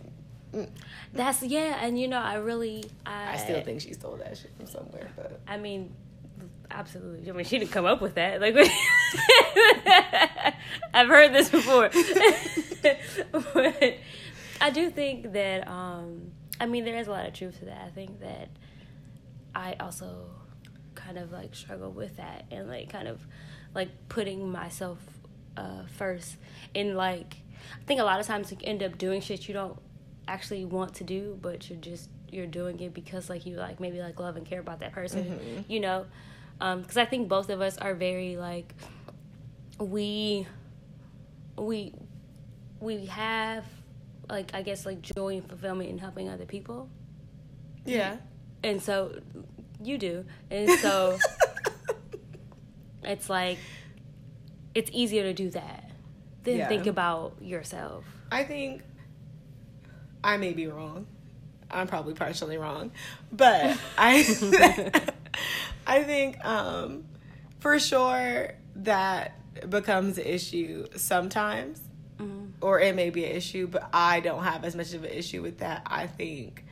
Mm. 0.54 0.70
That's 1.14 1.42
yeah, 1.42 1.80
and 1.82 2.00
you 2.00 2.08
know, 2.08 2.20
I 2.20 2.36
really 2.36 2.86
I 3.06 3.34
I 3.34 3.38
still 3.38 3.62
think 3.62 3.82
she 3.82 3.94
stole 3.94 4.18
that 4.18 4.38
shit 4.38 4.52
from 4.56 4.68
somewhere, 4.68 5.10
but 5.16 5.40
I 5.48 5.58
mean, 5.58 5.94
absolutely. 6.70 7.30
I 7.30 7.34
mean, 7.34 7.46
she 7.46 7.60
didn't 7.60 7.72
come 7.72 7.86
up 7.86 8.02
with 8.02 8.16
that. 8.16 8.42
Like, 8.42 8.56
I've 10.94 11.08
heard 11.08 11.34
this 11.34 11.50
before. 11.50 11.90
but 13.54 13.98
I 14.62 14.70
do 14.70 14.90
think 14.90 15.34
that, 15.34 15.68
um, 15.68 16.32
I 16.60 16.66
mean, 16.66 16.86
there 16.86 16.98
is 16.98 17.08
a 17.08 17.12
lot 17.12 17.26
of 17.26 17.34
truth 17.34 17.60
to 17.60 17.66
that. 17.66 17.82
I 17.86 17.90
think 17.90 18.20
that 18.22 18.50
I 19.56 19.76
also 19.80 20.30
kind 20.96 21.18
of 21.18 21.32
like 21.32 21.56
struggle 21.56 21.92
with 21.92 22.18
that 22.18 22.46
and 22.52 22.68
like 22.68 22.90
kind 22.90 23.08
of 23.08 23.20
like 23.74 23.90
putting 24.10 24.52
myself 24.52 25.00
uh, 25.58 25.84
first. 25.98 26.38
And 26.76 26.96
like, 26.96 27.38
I 27.82 27.86
think 27.86 28.02
a 28.02 28.04
lot 28.04 28.20
of 28.20 28.28
times 28.28 28.52
you 28.52 28.58
end 28.64 28.84
up 28.84 28.98
doing 28.98 29.22
shit 29.22 29.48
you 29.48 29.54
don't 29.54 29.80
actually 30.28 30.66
want 30.66 30.96
to 30.96 31.04
do, 31.04 31.38
but 31.42 31.70
you're 31.70 31.80
just 31.80 32.10
you're 32.30 32.48
doing 32.48 32.80
it 32.80 32.94
because 32.94 33.30
like 33.30 33.46
you 33.46 33.56
like 33.58 33.80
maybe 33.80 34.00
like 34.00 34.20
love 34.20 34.36
and 34.36 34.46
care 34.46 34.60
about 34.60 34.80
that 34.80 34.92
person, 34.92 35.26
mm-hmm. 35.26 35.72
you 35.72 35.80
know. 35.80 36.06
Um, 36.62 36.82
because 36.82 36.98
I 36.98 37.06
think 37.06 37.28
both 37.28 37.50
of 37.50 37.62
us 37.62 37.78
are 37.78 37.94
very 37.94 38.38
like 38.38 38.74
we 39.80 40.48
we 41.58 41.94
we 42.80 43.06
have 43.08 43.66
like 44.30 44.52
I 44.54 44.62
guess 44.62 44.86
like 44.86 45.02
joy 45.02 45.38
and 45.38 45.48
fulfillment 45.48 45.90
in 45.90 45.98
helping 45.98 46.30
other 46.30 46.46
people, 46.46 46.90
yeah. 47.86 48.18
and 48.64 48.82
so 48.82 49.20
you 49.84 49.98
do, 49.98 50.26
and 50.50 50.70
so 50.80 51.18
it's 53.04 53.30
like 53.30 53.58
it's 54.74 54.90
easier 54.94 55.24
to 55.24 55.34
do 55.34 55.50
that 55.52 55.92
than 56.44 56.58
Yeah. 56.58 56.68
think 56.68 56.88
about 56.88 57.36
yourself. 57.42 58.06
I 58.32 58.44
think 58.44 58.82
I 60.24 60.38
may 60.38 60.54
be 60.54 60.68
wrong. 60.68 61.08
I'm 61.70 61.88
probably 61.88 62.14
partially 62.14 62.58
wrong, 62.58 62.92
but 63.32 63.78
I 63.98 64.20
I 65.88 66.04
think 66.04 66.44
um, 66.46 67.06
for 67.60 67.80
sure 67.80 68.52
that 68.78 69.38
becomes 69.70 70.18
an 70.18 70.26
issue 70.26 70.86
sometimes, 70.96 71.80
Mhm. 72.20 72.52
or 72.62 72.80
it 72.80 72.96
may 72.96 73.10
be 73.10 73.26
an 73.26 73.32
issue, 73.36 73.66
but 73.68 73.90
I 73.92 74.20
don't 74.20 74.44
have 74.44 74.64
as 74.66 74.76
much 74.76 74.94
of 74.94 75.04
an 75.04 75.10
issue 75.12 75.42
with 75.42 75.60
that. 75.60 75.82
I 75.88 76.06
think 76.08 76.64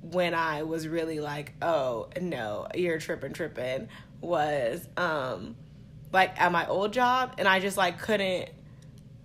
when 0.00 0.34
I 0.34 0.62
was 0.62 0.86
really 0.88 1.20
like, 1.20 1.54
oh 1.60 2.08
no, 2.20 2.68
you're 2.74 2.98
tripping, 2.98 3.32
tripping, 3.32 3.88
was 4.20 4.86
um 4.96 5.56
like 6.12 6.40
at 6.40 6.52
my 6.52 6.66
old 6.66 6.92
job, 6.92 7.34
and 7.38 7.48
I 7.48 7.58
just 7.60 7.76
like 7.76 7.98
couldn't 8.00 8.50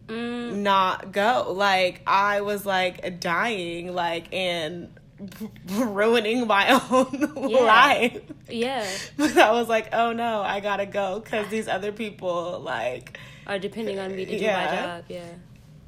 Mm, 0.07 0.57
not 0.57 1.11
go. 1.11 1.51
Like 1.55 2.01
I 2.07 2.41
was 2.41 2.65
like 2.65 3.19
dying, 3.19 3.93
like 3.93 4.33
and 4.33 4.89
ruining 5.67 6.47
my 6.47 6.79
own 6.91 7.49
Yeah. 7.49 7.59
life. 7.59 8.21
yeah, 8.49 8.87
But 9.17 9.37
I 9.37 9.51
was 9.51 9.67
like, 9.67 9.93
oh 9.93 10.13
no, 10.13 10.41
I 10.41 10.59
gotta 10.59 10.85
go 10.85 11.19
because 11.19 11.47
these 11.49 11.67
other 11.67 11.91
people 11.91 12.59
like, 12.59 13.17
are 13.47 13.59
depending 13.59 13.99
on 13.99 14.15
me 14.15 14.25
to 14.25 14.37
do 14.37 14.43
Yeah. 14.43 14.65
my 14.65 14.75
job. 14.75 15.05
Yeah, 15.09 15.23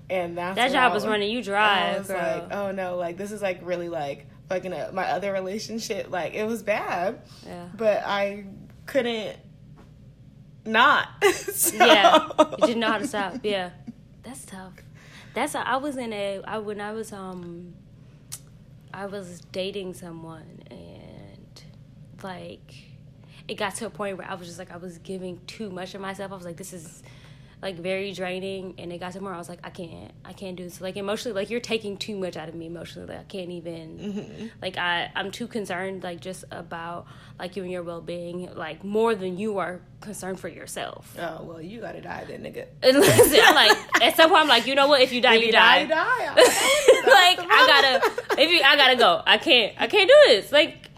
and 0.09 0.37
that's 0.37 0.55
that 0.55 0.71
job 0.71 0.91
I 0.91 0.93
was 0.95 1.05
running 1.07 1.29
you 1.31 1.39
I 1.39 1.43
dry, 1.43 1.97
was 1.99 2.07
girl. 2.07 2.17
like, 2.17 2.53
oh 2.53 2.71
no, 2.71 2.97
like 2.97 3.17
this 3.17 3.31
is 3.31 3.41
like 3.41 3.59
really 3.63 3.87
like 3.89 4.25
fucking 4.49 4.73
up 4.73 4.93
my 4.93 5.05
other 5.11 5.31
relationship. 5.31 6.09
Like 6.09 6.33
it 6.33 6.45
was 6.45 6.63
bad, 6.63 7.21
yeah. 7.45 7.67
but 7.77 8.03
I 8.05 8.45
couldn't 8.87 9.37
not. 10.65 11.07
So- 11.33 11.85
Yeah, 11.85 12.29
you 12.59 12.67
didn't 12.67 12.79
know 12.79 12.87
how 12.91 12.97
to 12.97 13.07
stop. 13.07 13.35
Yeah, 13.43 13.69
that's 14.29 14.45
tough. 14.45 14.73
That's 15.33 15.55
I 15.55 15.77
was 15.77 15.97
in 15.97 16.13
a 16.13 16.41
I 16.43 16.59
when 16.59 16.79
I 16.79 16.91
was 16.91 17.11
um 17.11 17.73
I 18.93 19.07
was 19.07 19.41
dating 19.51 19.95
someone 19.95 20.61
and 20.69 21.63
like 22.21 22.75
it 23.47 23.55
got 23.55 23.73
to 23.75 23.87
a 23.87 23.89
point 23.89 24.17
where 24.17 24.29
I 24.29 24.35
was 24.35 24.47
just 24.47 24.59
like 24.59 24.71
I 24.71 24.77
was 24.77 24.99
giving 24.99 25.41
too 25.47 25.71
much 25.71 25.95
of 25.95 26.01
myself. 26.01 26.31
I 26.31 26.35
was 26.35 26.45
like, 26.45 26.57
this 26.57 26.73
is 26.73 27.01
like 27.61 27.75
very 27.75 28.13
draining 28.13 28.75
and 28.77 28.93
it 28.93 28.99
got 28.99 29.11
to 29.11 29.19
where 29.19 29.33
I 29.33 29.37
was 29.37 29.49
like, 29.49 29.59
I 29.65 29.69
can't 29.69 30.11
I 30.23 30.31
can't 30.33 30.55
do 30.55 30.63
this. 30.63 30.79
Like 30.79 30.95
emotionally 30.95 31.35
like 31.35 31.49
you're 31.49 31.59
taking 31.59 31.97
too 31.97 32.15
much 32.17 32.37
out 32.37 32.47
of 32.47 32.55
me 32.55 32.67
emotionally. 32.67 33.09
Like 33.09 33.19
I 33.19 33.23
can't 33.23 33.49
even 33.51 33.97
Mm-hmm. 33.99 34.47
like 34.61 34.77
I, 34.77 35.11
I'm 35.15 35.29
too 35.31 35.47
concerned 35.47 36.03
like 36.03 36.21
just 36.21 36.45
about 36.51 37.07
like 37.37 37.55
you 37.57 37.63
and 37.63 37.71
your 37.71 37.83
well 37.83 37.99
being, 38.01 38.53
like 38.55 38.83
more 38.83 39.13
than 39.15 39.37
you 39.37 39.57
are 39.59 39.81
concerned 40.01 40.39
for 40.39 40.47
yourself. 40.47 41.15
Oh 41.19 41.43
well, 41.43 41.61
you 41.61 41.81
gotta 41.81 41.99
die 42.01 42.23
then, 42.27 42.43
nigga. 42.43 42.67
And 42.81 42.97
listen, 42.97 43.39
I'm 43.43 43.55
like 43.55 44.01
at 44.03 44.15
some 44.15 44.29
point 44.29 44.41
I'm 44.43 44.47
like, 44.47 44.65
you 44.65 44.75
know 44.75 44.87
what, 44.87 45.01
if 45.01 45.11
you 45.11 45.19
die, 45.21 45.35
If 45.35 45.41
you, 45.41 45.47
you 45.47 45.51
die. 45.51 45.85
die, 45.85 46.23
you 46.23 46.35
die. 46.35 47.09
like 47.11 47.39
I 47.51 47.67
gotta 47.67 48.41
if 48.41 48.49
you 48.51 48.61
I 48.63 48.75
gotta 48.77 48.95
go. 48.95 49.21
I 49.25 49.37
can't 49.37 49.73
I 49.77 49.87
can't 49.87 50.07
do 50.09 50.15
this. 50.27 50.51
Like 50.53 50.89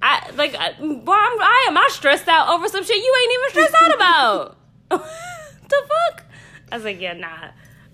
I 0.00 0.30
like 0.36 0.54
I, 0.54 0.72
boy, 0.74 1.12
I'm, 1.12 1.40
I 1.40 1.66
am 1.68 1.76
I 1.76 1.88
stressed 1.90 2.28
out 2.28 2.48
over 2.50 2.68
some 2.68 2.84
shit 2.84 2.96
you 2.96 3.14
ain't 3.22 3.32
even 3.32 3.50
stressed 3.50 3.74
out 3.82 3.94
about. 3.96 4.56
the 5.68 5.82
fuck? 5.88 6.24
I 6.72 6.76
was 6.76 6.84
like, 6.84 7.00
yeah, 7.00 7.14
nah. 7.14 7.50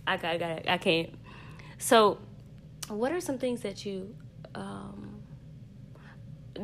I 0.06 0.16
got 0.16 0.32
I 0.32 0.38
got 0.38 0.68
I 0.68 0.78
can't. 0.78 1.14
So, 1.78 2.18
what 2.88 3.12
are 3.12 3.20
some 3.20 3.38
things 3.38 3.60
that 3.62 3.84
you 3.86 4.14
um 4.54 5.22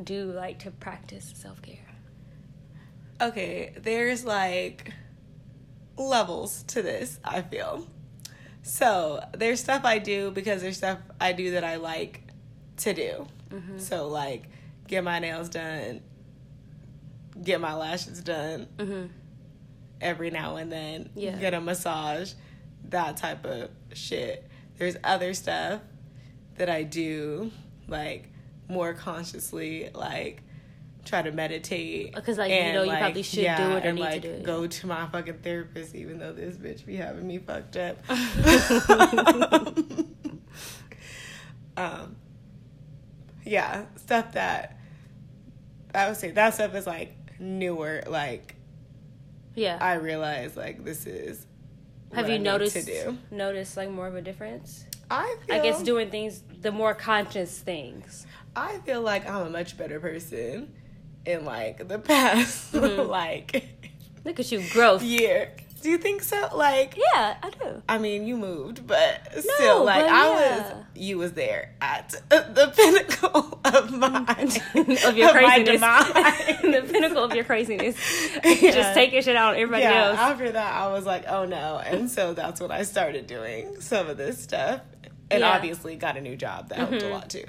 do 0.05 0.33
like 0.33 0.59
to 0.61 0.71
practice 0.71 1.33
self 1.37 1.63
care? 1.63 1.89
okay, 3.21 3.75
there's 3.81 4.25
like 4.25 4.93
levels 5.97 6.63
to 6.65 6.83
this, 6.83 7.19
I 7.25 7.43
feel. 7.43 7.87
So 8.63 9.23
there's 9.37 9.61
stuff 9.61 9.85
I 9.85 9.99
do 9.99 10.31
because 10.31 10.63
there's 10.63 10.77
stuff 10.77 10.99
I 11.21 11.33
do 11.33 11.53
that 11.53 11.65
I 11.65 11.77
like 11.77 12.23
to 12.79 12.93
do. 12.93 13.27
Mm-hmm. 13.51 13.79
So 13.79 14.09
like 14.09 14.45
get 14.87 15.05
my 15.05 15.19
nails 15.19 15.49
done, 15.49 16.03
get 17.43 17.61
my 17.61 17.75
lashes 17.75 18.21
done 18.21 18.69
Mm-hmm. 18.79 19.07
Every 20.01 20.31
now 20.31 20.57
and 20.57 20.71
then, 20.71 21.11
Yeah. 21.15 21.37
get 21.37 21.55
a 21.55 21.61
massage, 21.61 22.33
that 22.89 23.17
type 23.17 23.45
of 23.45 23.71
shit. 23.93 24.45
There's 24.79 24.97
other 25.03 25.35
stuff 25.35 25.81
that 26.57 26.69
I 26.69 26.83
do 26.83 27.51
like 27.89 28.31
more 28.69 28.95
consciously, 28.95 29.91
like 29.95 30.43
try 31.05 31.23
to 31.23 31.33
meditate. 31.33 32.15
Because 32.15 32.39
like, 32.39 32.51
you 32.51 32.73
know, 32.73 32.83
you 32.83 32.97
probably 32.97 33.23
should 33.23 33.41
do 33.41 33.47
it 33.47 33.85
or 33.85 33.89
and 33.89 33.97
need 33.97 34.11
to 34.11 34.21
do 34.21 34.31
it. 34.31 34.43
go 34.45 34.67
to 34.67 34.87
my 34.87 35.07
fucking 35.07 35.39
therapist, 35.39 35.95
even 35.95 36.19
though 36.19 36.33
this 36.33 36.57
bitch 36.57 36.85
be 36.85 36.97
having 36.97 37.27
me 37.27 37.39
fucked 37.39 37.77
up. 37.77 37.99
um, 41.77 42.17
yeah, 43.45 43.87
stuff 43.97 44.33
that 44.33 44.79
I 45.95 46.09
would 46.09 46.17
say 46.17 46.31
that 46.33 46.55
stuff 46.55 46.75
is 46.75 46.87
like 46.87 47.15
newer. 47.41 48.03
Like 48.07 48.57
Yeah. 49.59 49.79
I 49.81 49.95
realize, 49.95 50.57
like 50.57 50.85
this 50.85 51.07
is. 51.07 51.47
Have 52.15 52.29
you 52.29 52.37
I 52.37 52.39
noticed 52.39 52.77
to 52.77 52.83
do? 52.83 53.19
noticed 53.31 53.77
like 53.77 53.91
more 53.91 54.07
of 54.07 54.15
a 54.15 54.23
difference? 54.23 54.85
I 55.11 55.37
feel, 55.47 55.57
I 55.57 55.59
guess 55.61 55.83
doing 55.83 56.11
things 56.11 56.43
the 56.61 56.73
more 56.73 56.95
conscious 56.95 57.59
things. 57.59 58.27
I 58.57 58.79
feel 58.79 59.03
like 59.03 59.29
I'm 59.29 59.47
a 59.47 59.51
much 59.51 59.77
better 59.77 60.01
person 60.01 60.73
in 61.27 61.45
like 61.45 61.87
the 61.89 61.99
past 61.99 62.73
Mm-hmm. 62.73 63.09
like 63.11 63.65
Look 64.25 64.41
at 64.41 64.51
you, 64.53 64.63
growth. 64.73 65.03
year. 65.03 65.53
Do 65.81 65.91
you 65.91 65.99
think 65.99 66.23
so? 66.23 66.49
Like 66.55 66.97
Yeah, 66.97 67.37
I 67.43 67.51
do. 67.51 67.83
I 67.89 67.99
mean, 67.99 68.27
you 68.27 68.37
moved, 68.37 68.87
but 68.87 69.21
still, 69.39 69.85
like 69.85 70.05
but 70.05 70.11
I 70.11 70.29
yeah. 70.29 70.57
was, 70.57 70.85
you 70.95 71.19
was 71.19 71.33
there 71.33 71.75
at 71.81 72.11
the 72.29 72.73
pinnacle 72.75 73.61
of 73.65 73.93
my 73.93 74.25
of 75.07 75.17
your 75.17 75.29
of 75.29 75.35
craziness. 75.35 75.81
the 76.63 76.87
pinnacle 76.91 77.25
of 77.25 77.35
your 77.35 77.45
craziness. 77.45 77.97
Yeah. 78.45 78.73
Just 78.73 78.95
taking 78.95 79.23
shit 79.23 79.37
out 79.37 79.55
on 79.55 79.61
everybody 79.61 79.83
yeah. 79.83 80.07
else. 80.07 80.19
After 80.19 80.51
that, 80.51 80.75
I 80.75 80.89
was 80.89 81.07
like, 81.07 81.25
oh 81.29 81.45
no, 81.45 81.79
and 81.79 82.11
so 82.11 82.35
that's 82.35 82.61
when 82.61 82.71
I 82.71 82.83
started 82.83 83.27
doing 83.27 83.81
some 83.81 84.09
of 84.09 84.17
this 84.17 84.43
stuff, 84.43 84.81
and 85.31 85.41
Yeah. 85.41 85.53
obviously 85.53 85.97
got 85.97 86.17
a 86.17 86.21
new 86.21 86.37
job 86.37 86.71
that 86.71 86.79
helped 86.79 86.95
a 86.95 86.97
mm-hmm. 86.99 87.13
lot 87.13 87.31
too. 87.31 87.45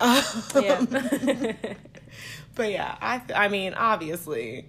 yeah. 0.00 0.78
Um, 0.78 1.76
but 2.54 2.70
yeah, 2.70 2.96
I 3.00 3.20
I 3.34 3.48
mean, 3.48 3.74
obviously, 3.74 4.66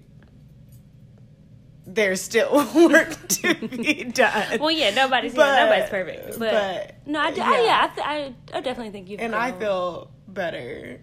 there's 1.85 2.21
still 2.21 2.51
work 2.75 3.27
to 3.27 3.53
be 3.67 4.05
done. 4.05 4.59
well, 4.59 4.71
yeah, 4.71 4.91
nobody's 4.93 5.35
yeah, 5.35 5.65
nobody's 5.65 5.89
perfect. 5.89 6.39
But, 6.39 6.51
but, 6.51 6.95
no, 7.05 7.19
I, 7.19 7.31
do, 7.31 7.37
yeah. 7.37 7.49
I 7.49 7.59
yeah, 7.61 7.79
I, 7.81 7.95
th- 7.95 8.07
I, 8.53 8.57
I 8.57 8.61
definitely 8.61 8.91
think 8.91 9.09
you've 9.09 9.19
and 9.19 9.35
I 9.35 9.51
feel 9.51 10.11
better 10.27 10.99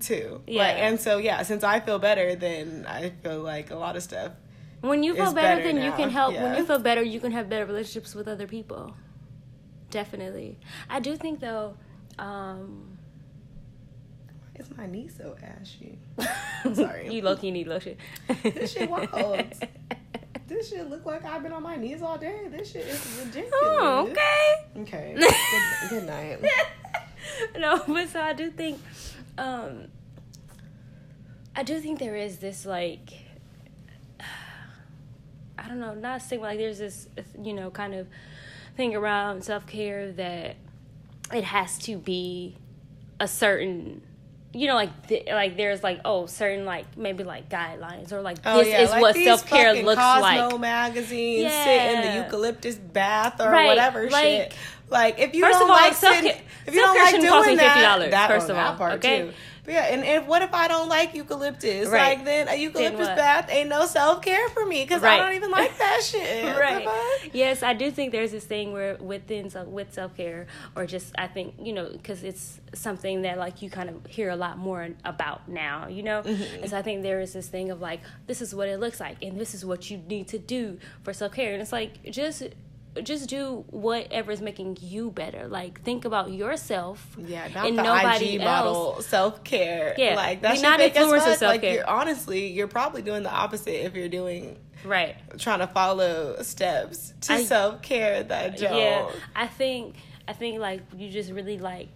too. 0.00 0.42
Yeah. 0.46 0.62
Like, 0.62 0.76
and 0.78 1.00
so 1.00 1.18
yeah, 1.18 1.42
since 1.42 1.62
I 1.62 1.80
feel 1.80 1.98
better, 1.98 2.34
then 2.34 2.86
I 2.88 3.10
feel 3.22 3.40
like 3.40 3.70
a 3.70 3.76
lot 3.76 3.96
of 3.96 4.02
stuff. 4.02 4.32
when 4.80 5.02
you 5.02 5.14
feel 5.14 5.32
better, 5.32 5.62
better 5.62 5.62
then 5.62 5.82
you 5.82 5.92
can 5.92 6.10
help. 6.10 6.34
When 6.34 6.56
you 6.56 6.64
feel 6.64 6.78
better, 6.78 7.02
you 7.02 7.20
can 7.20 7.32
have 7.32 7.48
better 7.48 7.66
relationships 7.66 8.14
with 8.14 8.28
other 8.28 8.46
people. 8.46 8.94
Definitely, 9.90 10.58
I 10.90 11.00
do 11.00 11.16
think 11.16 11.40
though. 11.40 11.76
Um, 12.18 12.97
my 14.78 14.86
knee 14.86 15.08
so 15.08 15.36
ashy? 15.42 15.98
I'm 16.64 16.74
Sorry. 16.74 17.12
you 17.12 17.20
low 17.20 17.36
key 17.36 17.50
need 17.50 17.66
lotion. 17.66 17.96
This 18.42 18.72
shit 18.72 18.88
wild. 18.88 19.52
This 20.46 20.70
shit 20.70 20.88
look 20.88 21.04
like 21.04 21.26
I've 21.26 21.42
been 21.42 21.52
on 21.52 21.62
my 21.62 21.76
knees 21.76 22.00
all 22.00 22.16
day. 22.16 22.48
This 22.50 22.72
shit 22.72 22.86
is 22.86 23.20
ridiculous. 23.22 23.52
Oh, 23.52 24.08
okay. 24.10 24.80
Okay. 24.80 25.14
Good, 25.18 25.90
good 25.90 26.06
night. 26.06 26.38
no, 27.58 27.82
but 27.86 28.08
so 28.08 28.18
I 28.22 28.32
do 28.32 28.50
think, 28.50 28.80
um, 29.36 29.88
I 31.54 31.62
do 31.62 31.78
think 31.80 31.98
there 31.98 32.16
is 32.16 32.38
this 32.38 32.64
like, 32.64 33.10
I 35.58 35.68
don't 35.68 35.80
know, 35.80 35.92
not 35.92 36.22
stigma. 36.22 36.46
Like 36.46 36.58
there's 36.58 36.78
this, 36.78 37.08
you 37.42 37.52
know, 37.52 37.70
kind 37.70 37.92
of 37.94 38.06
thing 38.74 38.96
around 38.96 39.44
self 39.44 39.66
care 39.66 40.12
that 40.12 40.56
it 41.30 41.44
has 41.44 41.78
to 41.80 41.98
be 41.98 42.56
a 43.20 43.28
certain. 43.28 44.00
You 44.54 44.66
know, 44.66 44.74
like 44.76 45.06
th- 45.08 45.26
like 45.28 45.56
there's 45.58 45.82
like 45.82 46.00
oh 46.06 46.24
certain 46.26 46.64
like 46.64 46.96
maybe 46.96 47.22
like 47.22 47.50
guidelines 47.50 48.12
or 48.12 48.22
like 48.22 48.38
Oh, 48.46 48.58
this 48.58 48.68
yeah, 48.68 48.80
is 48.80 48.90
like 48.90 49.02
what 49.02 49.14
self 49.14 49.46
care 49.46 49.74
looks 49.74 50.00
Cosmo 50.00 50.22
like. 50.22 50.60
magazine, 50.60 51.48
sit 51.50 51.94
in 51.94 52.00
the 52.02 52.24
eucalyptus 52.24 52.76
bath 52.76 53.40
or 53.40 53.50
Right, 53.50 53.66
whatever 53.66 54.08
like- 54.08 54.24
shit. 54.24 54.54
Like 54.90 55.18
if 55.18 55.34
you 55.34 55.42
First 55.44 55.58
don't 55.58 55.68
of 55.68 55.76
all, 55.76 55.76
like 55.82 55.92
sitting, 55.94 56.30
if 56.66 56.74
you 56.74 56.80
don't 56.80 56.96
like 56.96 57.20
doing 57.20 57.46
me 57.50 57.56
that, 57.56 57.98
$50, 58.00 58.10
that, 58.10 58.28
first 58.30 58.48
oh, 58.48 58.52
of 58.52 58.58
all, 58.58 58.74
part 58.76 58.92
okay? 58.94 59.20
too. 59.26 59.32
Yeah, 59.68 59.82
and 59.92 60.02
if 60.04 60.26
what 60.26 60.42
if 60.42 60.52
I 60.54 60.66
don't 60.68 60.88
like 60.88 61.14
eucalyptus? 61.14 61.88
Right. 61.88 62.16
Like 62.16 62.24
then 62.24 62.48
a 62.48 62.54
eucalyptus 62.56 63.06
what? 63.08 63.16
bath 63.16 63.48
ain't 63.50 63.68
no 63.68 63.86
self 63.86 64.22
care 64.22 64.48
for 64.48 64.64
me 64.66 64.82
because 64.84 65.02
Right. 65.02 65.20
I 65.20 65.24
don't 65.24 65.34
even 65.36 65.50
like 65.50 65.76
that 65.78 66.02
shit. 66.02 66.56
Right 66.58 66.86
yes 67.32 67.62
i 67.62 67.72
do 67.74 67.90
think 67.90 68.12
there's 68.12 68.30
this 68.32 68.44
thing 68.44 68.72
where 68.72 68.96
within 68.96 69.50
with 69.66 69.92
self-care 69.92 70.46
or 70.74 70.86
just 70.86 71.12
i 71.18 71.26
think 71.26 71.54
you 71.60 71.72
know 71.72 71.88
because 71.90 72.22
it's 72.22 72.60
something 72.74 73.22
that 73.22 73.38
like 73.38 73.60
you 73.60 73.68
kind 73.68 73.88
of 73.90 74.06
hear 74.06 74.30
a 74.30 74.36
lot 74.36 74.56
more 74.56 74.88
about 75.04 75.48
now 75.48 75.88
you 75.88 76.02
know 76.02 76.22
Mm-hmm. 76.22 76.62
and 76.62 76.70
so 76.70 76.78
i 76.78 76.82
think 76.82 77.02
there 77.02 77.20
is 77.20 77.32
this 77.32 77.48
thing 77.48 77.70
of 77.70 77.80
like 77.80 78.00
this 78.26 78.40
is 78.40 78.54
what 78.54 78.68
it 78.68 78.80
looks 78.80 78.98
like 79.00 79.22
and 79.22 79.38
this 79.38 79.54
is 79.54 79.64
what 79.64 79.90
you 79.90 79.98
need 79.98 80.28
to 80.28 80.38
do 80.38 80.78
for 81.02 81.12
self-care 81.12 81.52
and 81.52 81.60
it's 81.62 81.72
like 81.72 82.02
just 82.10 82.42
just 83.02 83.28
do 83.28 83.64
whatever 83.68 84.32
is 84.32 84.40
making 84.40 84.76
you 84.80 85.10
better 85.10 85.46
like 85.48 85.82
think 85.82 86.04
about 86.04 86.32
yourself 86.32 87.16
Yeah, 87.18 87.48
not 87.54 87.66
and 87.68 87.78
the 87.78 87.82
nobody 87.82 88.36
IG 88.36 88.40
model 88.42 89.00
self 89.02 89.44
care. 89.44 89.94
Yeah, 89.96 90.14
like 90.16 90.40
that's 90.42 90.62
not 90.62 90.80
influencer 90.80 90.94
influencer 90.94 91.26
Like 91.26 91.38
self-care. 91.38 91.74
you're 91.74 91.88
honestly, 91.88 92.48
you're 92.48 92.68
probably 92.68 93.02
doing 93.02 93.22
the 93.22 93.32
opposite 93.32 93.84
if 93.84 93.94
you're 93.94 94.08
doing 94.08 94.58
right 94.84 95.16
trying 95.38 95.58
to 95.58 95.66
follow 95.66 96.40
steps 96.42 97.12
to 97.22 97.38
self 97.40 97.82
care 97.82 98.22
that 98.22 98.56
don't. 98.58 98.76
Yeah, 98.76 99.10
I 99.34 99.46
think 99.46 99.96
I 100.26 100.32
think 100.32 100.58
like 100.60 100.82
you 100.96 101.10
just 101.10 101.30
really 101.30 101.58
like 101.58 101.88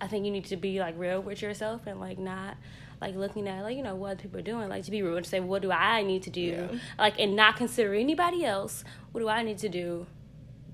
I 0.00 0.06
think 0.06 0.24
you 0.24 0.30
need 0.30 0.44
to 0.46 0.56
be 0.56 0.80
like 0.80 0.94
real 0.98 1.20
with 1.20 1.42
yourself 1.42 1.86
and 1.86 1.98
like 2.00 2.18
not 2.18 2.56
like 3.00 3.14
looking 3.14 3.46
at 3.48 3.62
like 3.62 3.76
you 3.76 3.82
know 3.82 3.94
what 3.94 4.18
people 4.18 4.38
are 4.38 4.42
doing 4.42 4.68
like 4.68 4.84
to 4.84 4.90
be 4.90 5.02
real 5.02 5.16
and 5.16 5.26
say 5.26 5.40
what 5.40 5.62
do 5.62 5.70
I 5.70 6.02
need 6.02 6.22
to 6.24 6.30
do 6.30 6.68
Yeah. 6.72 6.78
like 6.98 7.18
and 7.18 7.36
not 7.36 7.56
consider 7.56 7.94
anybody 7.94 8.44
else 8.44 8.84
what 9.12 9.20
do 9.20 9.28
I 9.28 9.42
need 9.42 9.58
to 9.58 9.68
do 9.68 10.06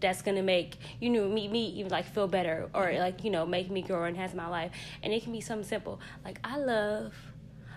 that's 0.00 0.22
gonna 0.22 0.42
make 0.42 0.76
you 1.00 1.08
know 1.10 1.28
me 1.28 1.48
me 1.48 1.66
even 1.78 1.90
like 1.90 2.04
feel 2.06 2.26
better 2.28 2.68
or 2.74 2.92
like 2.98 3.24
you 3.24 3.30
know 3.30 3.46
make 3.46 3.70
me 3.70 3.82
grow 3.82 4.04
and 4.04 4.14
enhance 4.16 4.34
my 4.34 4.48
life 4.48 4.72
and 5.02 5.12
it 5.12 5.22
can 5.22 5.32
be 5.32 5.40
something 5.40 5.66
simple 5.66 6.00
like 6.24 6.38
I 6.44 6.56
love 6.58 7.14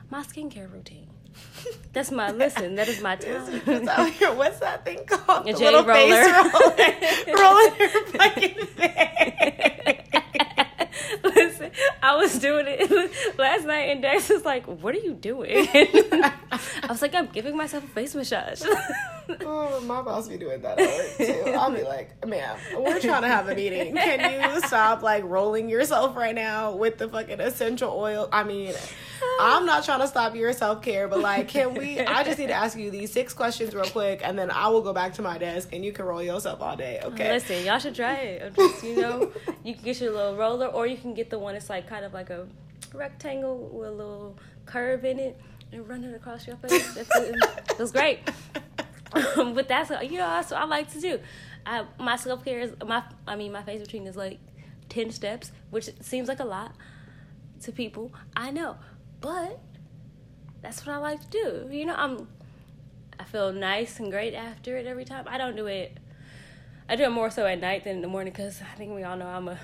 my 0.09 0.23
skincare 0.23 0.71
routine 0.71 1.07
that's 1.93 2.09
my 2.11 2.31
listen 2.31 2.75
that 2.75 2.87
is 2.87 3.01
my 3.01 3.15
time 3.15 3.61
That's 3.65 3.87
out 3.87 4.09
here. 4.11 4.33
What's 4.33 4.59
that 4.59 4.83
thing 4.83 5.05
called? 5.05 5.47
A 5.47 5.53
The 5.53 5.59
J 5.59 5.65
little 5.65 5.83
roller. 5.85 6.23
face 6.23 7.27
roller, 7.27 7.37
rolling 7.43 7.75
your 7.79 7.89
fucking 8.17 8.65
face. 8.65 9.76
I 12.01 12.15
was 12.17 12.37
doing 12.39 12.65
it 12.67 13.11
last 13.37 13.65
night, 13.65 13.89
and 13.89 14.01
Dex 14.01 14.29
was 14.29 14.45
like, 14.45 14.65
"What 14.65 14.95
are 14.95 14.99
you 14.99 15.13
doing?" 15.13 15.67
I 15.73 16.31
was 16.89 17.01
like, 17.01 17.15
"I'm 17.15 17.27
giving 17.27 17.55
myself 17.57 17.83
a 17.83 17.87
face 17.87 18.15
massage." 18.15 18.61
Oh, 19.50 19.79
my 19.81 20.01
boss 20.01 20.27
be 20.27 20.38
doing 20.38 20.62
that 20.62 20.79
at 20.79 21.17
too. 21.17 21.51
I'll 21.51 21.72
be 21.72 21.84
like, 21.84 22.25
ma'am, 22.25 22.57
we're 22.77 23.00
trying 23.00 23.22
to 23.22 23.27
have 23.27 23.48
a 23.48 23.55
meeting. 23.55 23.93
Can 23.96 24.53
you 24.53 24.62
stop 24.62 25.01
like 25.01 25.24
rolling 25.25 25.69
yourself 25.69 26.15
right 26.15 26.36
now 26.36 26.74
with 26.75 26.98
the 26.98 27.07
fucking 27.07 27.39
essential 27.39 27.91
oil? 27.91 28.29
I 28.31 28.43
mean, 28.43 28.74
I'm 29.39 29.65
not 29.65 29.84
trying 29.84 30.00
to 30.00 30.07
stop 30.07 30.36
your 30.36 30.53
self 30.53 30.81
care, 30.81 31.07
but 31.07 31.19
like, 31.19 31.48
can 31.48 31.74
we? 31.74 32.00
I 32.00 32.24
just 32.24 32.39
need 32.39 32.48
to 32.48 32.53
ask 32.53 32.77
you 32.77 32.89
these 32.91 33.12
six 33.12 33.34
questions 33.34 33.74
real 33.75 33.86
quick, 33.86 34.22
and 34.24 34.38
then 34.38 34.50
I 34.51 34.67
will 34.69 34.81
go 34.81 34.93
back 34.93 35.13
to 35.15 35.22
my 35.22 35.38
desk, 35.38 35.69
and 35.74 35.84
you 35.84 35.91
can 35.91 36.05
roll 36.05 36.24
yourself 36.24 36.62
all 36.62 36.75
day. 36.75 37.00
Okay. 37.03 37.31
Listen, 37.31 37.65
y'all 37.65 37.79
should 37.79 37.96
try 37.96 38.15
it. 38.15 38.55
Just, 38.55 38.84
you 38.84 39.01
know, 39.01 39.31
you 39.63 39.74
can 39.75 39.84
get 39.84 40.00
your 40.01 40.12
little 40.13 40.36
roller, 40.36 40.67
or 40.67 40.88
you 40.88 40.98
can 40.98 41.13
get 41.13 41.29
the 41.29 41.39
one 41.39 41.53
that's 41.53 41.69
like 41.69 41.88
kind 41.88 42.05
of 42.05 42.13
like 42.13 42.29
a 42.29 42.48
rectangle 42.93 43.69
with 43.74 43.89
a 43.89 43.91
little 43.91 44.38
curve 44.65 45.05
in 45.05 45.19
it 45.19 45.39
and 45.72 45.88
run 45.88 46.03
it 46.03 46.15
across 46.15 46.48
your 46.48 46.55
face. 46.57 46.96
It 46.98 47.07
feels 47.75 47.91
great. 47.91 48.19
but 49.35 49.67
that's 49.67 49.89
you 49.89 50.17
know 50.17 50.27
that's 50.27 50.51
what 50.51 50.61
I 50.61 50.65
like 50.65 50.91
to 50.93 50.99
do. 50.99 51.19
I, 51.65 51.85
my 51.99 52.15
self 52.15 52.43
care 52.43 52.59
is 52.59 52.71
my 52.85 53.03
I 53.27 53.35
mean 53.35 53.51
my 53.51 53.63
face 53.63 53.79
routine 53.79 54.07
is 54.07 54.15
like 54.15 54.39
ten 54.89 55.11
steps, 55.11 55.51
which 55.69 55.89
seems 56.01 56.27
like 56.27 56.39
a 56.39 56.45
lot 56.45 56.73
to 57.61 57.71
people. 57.71 58.11
I 58.35 58.51
know, 58.51 58.77
but 59.21 59.59
that's 60.61 60.85
what 60.85 60.95
I 60.95 60.97
like 60.97 61.21
to 61.21 61.29
do. 61.29 61.69
You 61.71 61.85
know, 61.85 61.95
I'm 61.95 62.27
I 63.19 63.23
feel 63.23 63.51
nice 63.51 63.99
and 63.99 64.11
great 64.11 64.33
after 64.33 64.77
it 64.77 64.85
every 64.85 65.05
time. 65.05 65.25
I 65.27 65.37
don't 65.37 65.55
do 65.55 65.67
it. 65.67 65.97
I 66.89 66.95
do 66.95 67.03
it 67.03 67.11
more 67.11 67.29
so 67.29 67.45
at 67.45 67.59
night 67.59 67.83
than 67.83 67.97
in 67.97 68.01
the 68.01 68.07
morning 68.07 68.31
because 68.31 68.61
I 68.61 68.75
think 68.77 68.93
we 68.93 69.03
all 69.03 69.17
know 69.17 69.27
I'm 69.27 69.47
a 69.47 69.59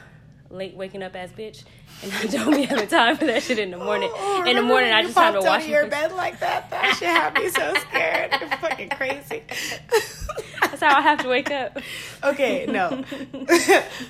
late 0.53 0.75
waking 0.75 1.03
up 1.03 1.15
ass 1.15 1.29
bitch, 1.37 1.63
and 2.01 2.13
I 2.13 2.25
don't 2.27 2.55
be 2.55 2.63
having 2.63 2.87
time 2.87 3.17
for 3.17 3.25
that 3.25 3.43
shit 3.43 3.59
in 3.59 3.71
the 3.71 3.77
morning. 3.77 4.09
Oh, 4.13 4.43
in 4.45 4.55
the 4.55 4.61
morning, 4.61 4.93
I 4.93 5.03
just 5.03 5.17
have 5.17 5.33
to 5.33 5.41
wash 5.41 5.67
your 5.67 5.87
bed 5.87 6.13
like 6.13 6.39
that. 6.39 6.69
That 6.69 6.95
shit 6.97 7.07
had 7.07 7.33
me 7.33 7.49
so 7.49 7.73
scared. 7.89 8.29
It's 8.33 8.55
fucking 8.55 8.89
crazy. 8.89 9.43
That's 10.61 10.81
how 10.81 10.97
I 10.97 11.01
have 11.01 11.19
to 11.23 11.29
wake 11.29 11.51
up. 11.51 11.77
Okay, 12.23 12.65
no. 12.67 12.89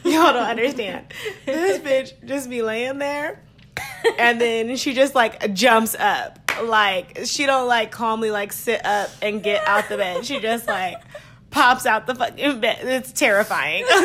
Y'all 0.04 0.34
don't 0.34 0.48
understand. 0.48 1.08
This 1.46 1.80
bitch 1.80 2.14
just 2.26 2.50
be 2.50 2.62
laying 2.62 3.00
there 3.00 3.42
and 4.20 4.40
then 4.40 4.76
she 4.76 4.94
just 4.94 5.16
like 5.16 5.54
jumps 5.54 5.96
up. 5.96 6.40
Like 6.64 7.22
she 7.26 7.46
don't 7.46 7.68
like 7.68 7.92
calmly 7.92 8.32
like 8.32 8.54
sit 8.54 8.86
up 8.86 9.10
and 9.22 9.42
get 9.42 9.68
out 9.68 9.90
the 9.90 9.98
bed. 9.98 10.26
She 10.26 10.40
just 10.40 10.68
like 10.68 10.98
pops 11.54 11.86
out 11.86 12.06
the 12.08 12.16
fucking 12.16 12.60
bed. 12.60 12.80
It's 12.82 13.12
terrifying. 13.12 13.86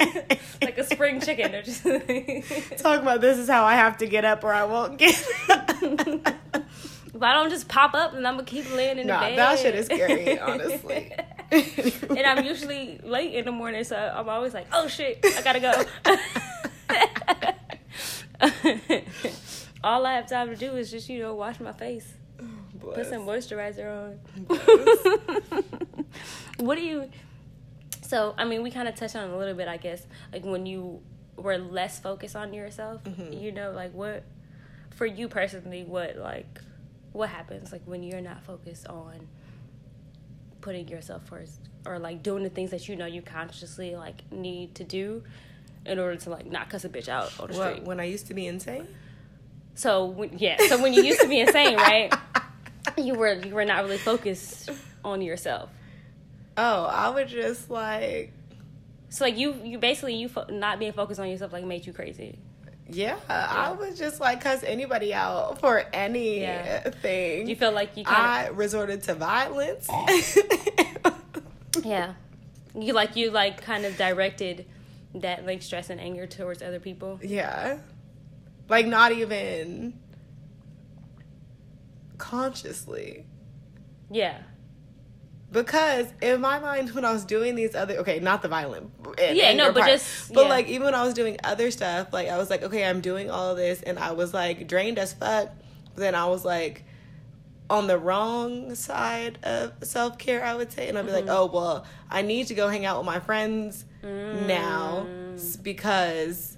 Okay. 0.00 0.38
like 0.62 0.78
a 0.78 0.84
spring 0.84 1.20
chicken. 1.20 1.52
They're 1.52 1.62
just 1.62 1.82
Talk 2.78 3.00
about 3.02 3.20
this 3.20 3.38
is 3.38 3.48
how 3.48 3.64
I 3.64 3.74
have 3.74 3.98
to 3.98 4.06
get 4.06 4.24
up 4.24 4.42
or 4.44 4.52
I 4.52 4.64
won't 4.64 4.98
get 4.98 5.14
If 7.14 7.22
I 7.22 7.32
don't 7.34 7.50
just 7.50 7.68
pop 7.68 7.94
up, 7.94 8.12
then 8.12 8.24
I'm 8.26 8.34
gonna 8.34 8.44
keep 8.44 8.72
laying 8.74 8.98
in 8.98 9.06
the 9.06 9.12
Nah, 9.12 9.20
bed. 9.20 9.38
that 9.38 9.58
shit 9.58 9.74
is 9.74 9.86
scary, 9.86 10.38
honestly. 10.38 11.12
and 11.50 12.20
I'm 12.26 12.44
usually 12.44 13.00
late 13.02 13.34
in 13.34 13.44
the 13.44 13.52
morning, 13.52 13.82
so 13.84 13.96
I'm 13.96 14.28
always 14.28 14.54
like, 14.54 14.66
"Oh 14.72 14.86
shit, 14.88 15.18
I 15.24 15.42
gotta 15.42 15.60
go." 15.60 15.72
All 19.82 20.04
I 20.06 20.14
have 20.14 20.28
time 20.28 20.48
to 20.48 20.56
do 20.56 20.76
is 20.76 20.90
just 20.90 21.08
you 21.08 21.20
know 21.20 21.34
wash 21.34 21.58
my 21.60 21.72
face, 21.72 22.06
put 22.94 23.06
some 23.06 23.26
moisturizer 23.26 23.88
on. 23.90 24.18
what 26.58 26.76
do 26.76 26.82
you? 26.82 27.10
So 28.02 28.34
I 28.38 28.44
mean, 28.44 28.62
we 28.62 28.70
kind 28.70 28.88
of 28.88 28.94
touched 28.94 29.16
on 29.16 29.30
a 29.30 29.36
little 29.36 29.54
bit, 29.54 29.68
I 29.68 29.76
guess. 29.76 30.06
Like 30.32 30.44
when 30.44 30.66
you 30.66 31.00
were 31.36 31.58
less 31.58 31.98
focused 32.00 32.36
on 32.36 32.52
yourself, 32.52 33.04
mm-hmm. 33.04 33.32
you 33.32 33.52
know, 33.52 33.72
like 33.72 33.92
what 33.92 34.24
for 34.90 35.06
you 35.06 35.28
personally, 35.28 35.84
what 35.84 36.16
like 36.16 36.60
what 37.12 37.28
happens 37.30 37.72
like 37.72 37.82
when 37.84 38.02
you're 38.02 38.20
not 38.20 38.42
focused 38.42 38.86
on 38.86 39.26
putting 40.60 40.86
yourself 40.88 41.26
first 41.26 41.60
or 41.86 41.98
like 41.98 42.22
doing 42.22 42.42
the 42.42 42.50
things 42.50 42.70
that 42.70 42.88
you 42.88 42.96
know 42.96 43.06
you 43.06 43.22
consciously 43.22 43.96
like 43.96 44.30
need 44.30 44.74
to 44.74 44.84
do 44.84 45.22
in 45.86 45.98
order 45.98 46.16
to 46.16 46.30
like 46.30 46.46
not 46.46 46.68
cuss 46.68 46.84
a 46.84 46.88
bitch 46.88 47.08
out 47.08 47.32
on 47.40 47.50
the 47.50 47.56
What, 47.56 47.72
street. 47.72 47.86
when 47.86 48.00
I 48.00 48.04
used 48.04 48.26
to 48.28 48.34
be 48.34 48.46
insane? 48.46 48.86
So 49.74 50.06
when, 50.06 50.36
yeah, 50.38 50.56
so 50.68 50.82
when 50.82 50.92
you 50.92 51.02
used 51.02 51.20
to 51.20 51.28
be 51.28 51.40
insane, 51.40 51.76
right? 51.76 52.12
You 52.96 53.14
were 53.14 53.34
you 53.34 53.54
were 53.54 53.64
not 53.64 53.84
really 53.84 53.98
focused 53.98 54.70
on 55.04 55.20
yourself. 55.22 55.70
Oh, 56.56 56.84
I 56.84 57.10
would 57.10 57.28
just 57.28 57.70
like 57.70 58.32
So 59.10 59.24
like 59.24 59.36
you 59.38 59.54
you 59.62 59.78
basically 59.78 60.14
you 60.14 60.28
fo- 60.28 60.46
not 60.48 60.78
being 60.78 60.92
focused 60.92 61.20
on 61.20 61.28
yourself 61.28 61.52
like 61.52 61.64
made 61.64 61.86
you 61.86 61.92
crazy. 61.92 62.38
Yeah, 62.90 63.18
I 63.28 63.72
was 63.72 63.98
just 63.98 64.18
like 64.18 64.40
cuss 64.40 64.62
anybody 64.62 65.12
out 65.12 65.60
for 65.60 65.84
anything. 65.92 67.44
Do 67.44 67.50
you 67.50 67.56
feel 67.56 67.72
like 67.72 67.96
you 67.98 68.04
kind 68.04 68.16
I 68.16 68.48
resorted 68.48 69.02
to 69.04 69.14
violence. 69.14 69.86
yeah, 71.84 72.14
you 72.74 72.94
like 72.94 73.14
you 73.16 73.30
like 73.30 73.60
kind 73.60 73.84
of 73.84 73.96
directed 73.98 74.64
that 75.16 75.44
like 75.44 75.62
stress 75.62 75.90
and 75.90 76.00
anger 76.00 76.26
towards 76.26 76.62
other 76.62 76.80
people. 76.80 77.20
yeah. 77.22 77.78
Like 78.68 78.86
not 78.86 79.12
even 79.12 79.98
consciously. 82.18 83.24
Yeah, 84.10 84.38
Because 85.50 86.06
in 86.20 86.40
my 86.42 86.58
mind, 86.58 86.90
when 86.94 87.04
I 87.06 87.12
was 87.12 87.24
doing 87.24 87.54
these 87.54 87.74
other, 87.74 87.96
okay, 87.98 88.20
not 88.20 88.42
the 88.42 88.48
violent, 88.48 88.90
Yeah, 89.18 89.52
no, 89.54 89.72
but 89.72 89.80
part, 89.80 89.90
just- 89.92 90.32
but 90.34 90.42
yeah. 90.44 90.48
like 90.48 90.66
even 90.68 90.84
when 90.84 90.94
I 90.94 91.04
was 91.04 91.14
doing 91.14 91.38
other 91.44 91.70
stuff, 91.70 92.12
like 92.12 92.28
I 92.28 92.36
was 92.36 92.50
like, 92.50 92.62
okay, 92.62 92.84
I'm 92.84 93.00
doing 93.00 93.30
all 93.30 93.50
of 93.52 93.56
this, 93.56 93.82
and 93.82 93.98
I 93.98 94.12
was 94.12 94.34
like 94.34 94.66
drained 94.68 94.98
as 94.98 95.12
fuck. 95.14 95.48
But 95.94 96.00
then 96.00 96.14
I 96.14 96.26
was 96.26 96.44
like 96.44 96.84
on 97.70 97.86
the 97.86 97.98
wrong 97.98 98.74
side 98.74 99.38
of 99.42 99.72
self 99.82 100.18
care, 100.18 100.44
I 100.44 100.54
would 100.54 100.70
say, 100.72 100.88
and 100.88 100.98
I'd 100.98 101.06
be 101.06 101.12
Mm-hmm. 101.12 101.26
like, 101.28 101.36
oh 101.36 101.46
well, 101.46 101.86
I 102.10 102.22
need 102.22 102.48
to 102.48 102.54
go 102.54 102.68
hang 102.68 102.84
out 102.84 102.98
with 102.98 103.06
my 103.06 103.20
friends 103.20 103.84
now 104.02 105.06
Mm. 105.08 105.34
s- 105.36 105.56
because. 105.56 106.57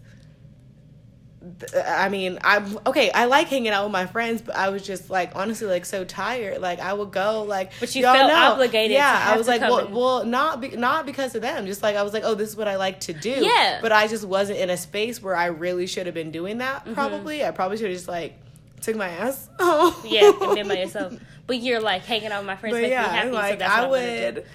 I 1.87 2.11
mean, 2.11 2.39
I'm 2.45 2.79
okay. 2.87 3.11
I 3.11 3.25
like 3.25 3.49
hanging 3.49 3.71
out 3.73 3.85
with 3.85 3.93
my 3.93 4.05
friends, 4.07 4.43
but 4.43 4.55
I 4.57 4.69
was 4.69 4.83
just 4.83 5.09
like 5.09 5.35
honestly 5.35 5.67
like 5.69 5.87
so 5.87 6.05
tired. 6.05 6.61
Like 6.61 6.81
I 6.81 6.93
would 6.93 7.13
go 7.13 7.45
like, 7.45 7.73
But 7.81 7.95
you 7.95 8.03
felt 8.03 8.29
know. 8.29 8.53
obligated 8.53 8.91
Yeah, 8.93 9.25
I 9.27 9.39
was 9.39 9.49
like, 9.49 9.63
well, 9.63 9.79
in. 9.87 9.93
well, 9.95 10.25
not 10.27 10.61
be, 10.61 10.69
not 10.77 11.07
because 11.07 11.35
of 11.35 11.41
them. 11.41 11.65
Just 11.65 11.83
like 11.83 11.97
I 11.97 12.03
was 12.03 12.13
like, 12.13 12.25
oh, 12.27 12.35
this 12.35 12.51
is 12.51 12.57
what 12.57 12.69
I 12.69 12.77
like 12.77 13.01
to 13.01 13.15
do. 13.15 13.31
Yeah. 13.31 13.79
But 13.81 13.91
I 13.91 14.07
just 14.07 14.25
wasn't 14.25 14.59
in 14.59 14.69
a 14.69 14.77
space 14.77 15.23
where 15.23 15.35
I 15.35 15.47
really 15.47 15.87
should 15.87 16.05
have 16.05 16.15
been 16.15 16.31
doing 16.31 16.59
that. 16.59 16.85
Mm-hmm. 16.85 16.93
Probably, 16.95 17.43
I 17.45 17.53
probably 17.53 17.79
should 17.79 17.87
have 17.87 17.97
just 17.97 18.09
like 18.09 18.35
took 18.83 18.97
my 18.97 19.09
ass. 19.09 19.49
home. 19.59 19.95
yeah, 20.05 20.33
and 20.43 20.55
been 20.55 20.69
by 20.69 20.79
yourself. 20.81 21.15
But 21.47 21.57
you're 21.63 21.81
like 21.81 22.03
hanging 22.05 22.33
out 22.33 22.41
with 22.41 22.49
my 22.49 22.57
friends, 22.57 22.75
But 22.75 22.83
make 22.83 22.91
me 22.91 22.95
yeah, 22.97 23.09
happy. 23.09 23.29
so 23.29 23.35
like 23.35 23.59
that's 23.59 23.87
what 23.89 23.99
I 24.03 24.31
would 24.31 24.47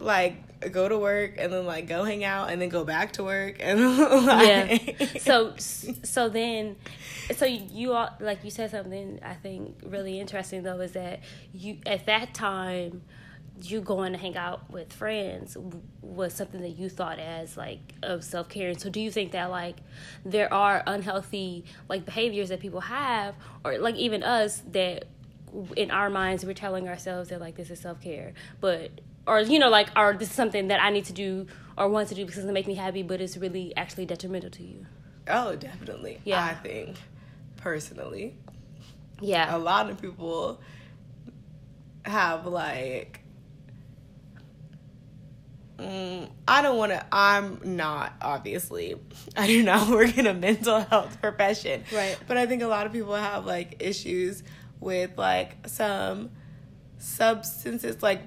like 0.00 0.36
go 0.68 0.88
to 0.88 0.98
work 0.98 1.34
and 1.38 1.52
then 1.52 1.64
like 1.64 1.86
go 1.86 2.04
hang 2.04 2.24
out 2.24 2.50
and 2.50 2.60
then 2.60 2.68
go 2.68 2.84
back 2.84 3.12
to 3.12 3.24
work 3.24 3.56
and 3.60 3.80
like, 4.26 5.00
yeah. 5.00 5.18
So 5.18 5.54
so 5.56 6.28
then, 6.28 6.76
so 7.34 7.46
you 7.46 7.92
all 7.92 8.10
like 8.20 8.44
you 8.44 8.50
said 8.50 8.70
something 8.70 9.20
I 9.22 9.34
think 9.34 9.80
really 9.84 10.20
interesting 10.20 10.62
though 10.62 10.80
is 10.80 10.92
that 10.92 11.20
you 11.52 11.78
at 11.86 12.06
that 12.06 12.34
time 12.34 13.02
you 13.62 13.80
going 13.80 14.12
to 14.12 14.18
hang 14.18 14.36
out 14.36 14.70
with 14.70 14.92
friends 14.92 15.56
was 16.00 16.32
something 16.32 16.60
that 16.62 16.70
you 16.70 16.88
thought 16.88 17.18
as 17.18 17.56
like 17.56 17.94
of 18.02 18.24
self-care 18.24 18.70
and 18.70 18.80
so 18.80 18.88
do 18.88 19.00
you 19.00 19.10
think 19.10 19.32
that 19.32 19.50
like 19.50 19.76
there 20.24 20.52
are 20.52 20.82
unhealthy 20.86 21.64
like 21.88 22.04
behaviors 22.04 22.48
that 22.48 22.60
people 22.60 22.80
have 22.80 23.34
or 23.64 23.78
like 23.78 23.96
even 23.96 24.22
us 24.22 24.62
that 24.70 25.04
in 25.76 25.90
our 25.90 26.08
minds 26.08 26.44
we're 26.44 26.54
telling 26.54 26.88
ourselves 26.88 27.28
that 27.28 27.40
like 27.40 27.56
this 27.56 27.70
is 27.70 27.78
self-care 27.78 28.32
but 28.60 28.90
or 29.26 29.40
you 29.40 29.58
know 29.58 29.68
like 29.68 29.88
or 29.96 30.14
this 30.14 30.28
is 30.30 30.34
something 30.34 30.68
that 30.68 30.80
i 30.82 30.90
need 30.90 31.04
to 31.04 31.12
do 31.12 31.46
or 31.76 31.88
want 31.88 32.08
to 32.08 32.14
do 32.14 32.24
because 32.24 32.38
it'll 32.42 32.52
make 32.52 32.66
me 32.66 32.74
happy 32.74 33.02
but 33.02 33.20
it's 33.20 33.36
really 33.36 33.74
actually 33.76 34.04
detrimental 34.06 34.50
to 34.50 34.62
you 34.62 34.86
oh, 35.28 35.54
definitely. 35.54 36.18
Yeah. 36.24 36.44
I 36.44 36.54
think 36.54 36.96
personally, 37.56 38.34
yeah 39.20 39.54
a 39.54 39.58
lot 39.58 39.88
of 39.90 40.00
people 40.00 40.60
have 42.04 42.46
like 42.46 43.20
mm, 45.78 46.28
I 46.48 46.62
don't 46.62 46.76
want 46.78 46.92
to 46.92 47.04
I'm 47.12 47.60
not 47.76 48.14
obviously 48.20 48.96
I 49.36 49.46
do 49.46 49.62
not 49.62 49.88
work 49.96 50.16
in 50.18 50.26
a 50.26 50.34
mental 50.34 50.80
health 50.80 51.20
profession 51.20 51.84
Right. 51.94 52.16
but 52.26 52.36
I 52.36 52.46
think 52.46 52.62
a 52.62 52.66
lot 52.66 52.86
of 52.86 52.92
people 52.92 53.14
have 53.14 53.46
like 53.46 53.76
issues 53.80 54.42
with 54.80 55.16
like 55.16 55.68
some 55.68 56.30
substances 56.98 58.02
like 58.02 58.22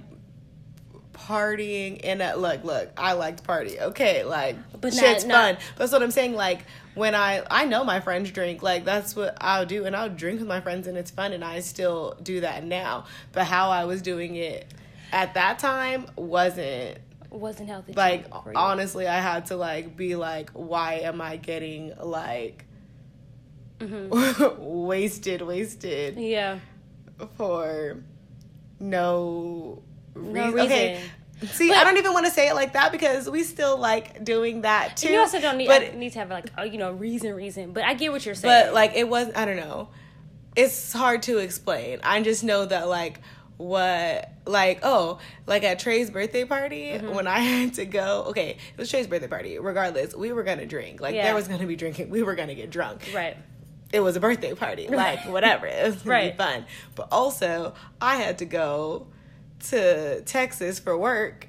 partying 1.13 2.02
and 2.04 2.21
uh, 2.21 2.34
look 2.36 2.63
look 2.63 2.89
I 2.97 3.13
like 3.13 3.38
to 3.38 3.43
party 3.43 3.80
okay 3.80 4.23
like 4.23 4.56
But 4.82 4.93
shit's 4.93 5.26
not- 5.26 5.56
fun. 5.56 5.63
That's 5.78 5.91
what 5.91 6.02
I'm 6.04 6.12
saying 6.12 6.34
like 6.34 6.65
when 6.95 7.15
I 7.15 7.43
I 7.49 7.65
know 7.65 7.84
my 7.84 7.99
friends 7.99 8.32
drink 8.32 8.62
like 8.63 8.84
that's 8.86 9.15
what 9.15 9.38
I'll 9.39 9.65
do 9.65 9.86
and 9.86 9.95
I'll 9.95 10.10
drink 10.10 10.39
with 10.39 10.47
my 10.47 10.62
friends 10.62 10.88
and 10.88 10.97
it's 10.97 11.12
fun 11.12 11.34
and 11.34 11.43
I 11.43 11.60
still 11.62 12.17
do 12.21 12.41
that 12.41 12.63
now. 12.65 13.06
But 13.32 13.45
how 13.45 13.69
I 13.69 13.86
was 13.86 14.02
doing 14.02 14.36
it 14.36 14.71
at 15.12 15.36
that 15.36 15.60
time 15.60 16.08
wasn't 16.15 16.97
wasn't 17.30 17.67
healthy 17.69 17.93
like 17.93 18.26
honestly 18.56 19.08
I 19.08 19.19
had 19.19 19.47
to 19.47 19.56
like 19.56 19.97
be 19.97 20.15
like 20.15 20.52
why 20.52 20.95
am 20.95 21.19
I 21.21 21.38
getting 21.38 21.93
like 21.99 22.65
wasted 24.58 25.41
wasted 25.41 26.17
yeah. 26.17 26.60
for 27.38 27.97
no 28.80 29.82
No 30.15 30.45
reason. 30.52 30.62
Okay. 30.71 31.02
See, 31.52 31.67
But- 31.69 31.78
I 31.78 31.84
don't 31.84 31.97
even 31.97 32.13
want 32.13 32.26
to 32.26 32.32
say 32.32 32.47
it 32.47 32.54
like 32.54 32.73
that 32.73 32.91
because 32.91 33.30
we 33.30 33.43
still 33.43 33.78
like 33.78 34.23
doing 34.23 34.62
that 34.62 34.95
too. 34.95 35.12
you 35.12 35.19
also 35.19 35.41
don't 35.41 35.58
need 35.58 35.67
but 35.67 35.93
need 35.95 36.13
to 36.13 36.19
have 36.19 36.30
like 36.30 36.45
a, 36.58 36.65
you 36.65 36.78
know 36.78 36.91
reason 36.93 37.34
reason 37.34 37.73
but 37.73 37.84
i 37.84 37.93
get 37.95 38.13
what 38.13 38.26
you're 38.26 38.34
saying 38.36 38.67
but 38.67 38.73
like 38.73 38.93
it 38.95 39.10
was 39.10 39.30
I 39.36 39.43
don't 39.43 39.58
know. 39.58 39.89
it's 40.56 40.93
hard 40.93 41.23
to 41.23 41.39
explain. 41.39 41.99
I 42.04 42.21
just 42.21 42.43
know 42.45 42.65
that 42.65 42.88
like 42.88 43.19
what 43.58 44.32
like 44.45 44.80
oh 44.84 45.19
like 45.45 45.63
at 45.63 45.80
Trey's 45.80 46.10
birthday 46.10 46.45
party 46.45 46.91
Mm-hmm. 46.91 47.13
when 47.13 47.28
I 47.28 47.39
had 47.49 47.73
to 47.76 47.86
go 47.86 48.26
okay 48.30 48.52
it 48.52 48.78
was 48.78 48.89
Trey's 48.89 49.08
birthday 49.08 49.28
party 49.28 49.60
regardless 49.60 50.15
we 50.15 50.32
were 50.32 50.43
gonna 50.43 50.65
drink 50.65 51.02
like 51.02 51.13
Yeah. 51.15 51.23
there 51.26 51.36
was 51.36 51.47
gonna 51.47 51.67
be 51.67 51.76
drinking 51.76 52.10
we 52.10 52.23
were 52.23 52.36
gonna 52.36 52.56
get 52.56 52.69
drunk 52.69 53.10
Right. 53.13 53.38
it 53.91 53.99
was 53.99 54.15
a 54.15 54.19
birthday 54.19 54.54
party 54.54 54.88
like 54.88 55.26
whatever 55.28 55.67
it 55.67 55.84
was 55.84 56.06
Right. 56.06 56.32
be 56.34 56.38
fun 56.38 56.65
but 56.95 57.10
also 57.12 57.73
I 58.02 58.15
had 58.17 58.38
to 58.39 58.45
go 58.45 59.08
to 59.69 60.21
Texas 60.21 60.80
for 60.80 60.97
work 60.97 61.47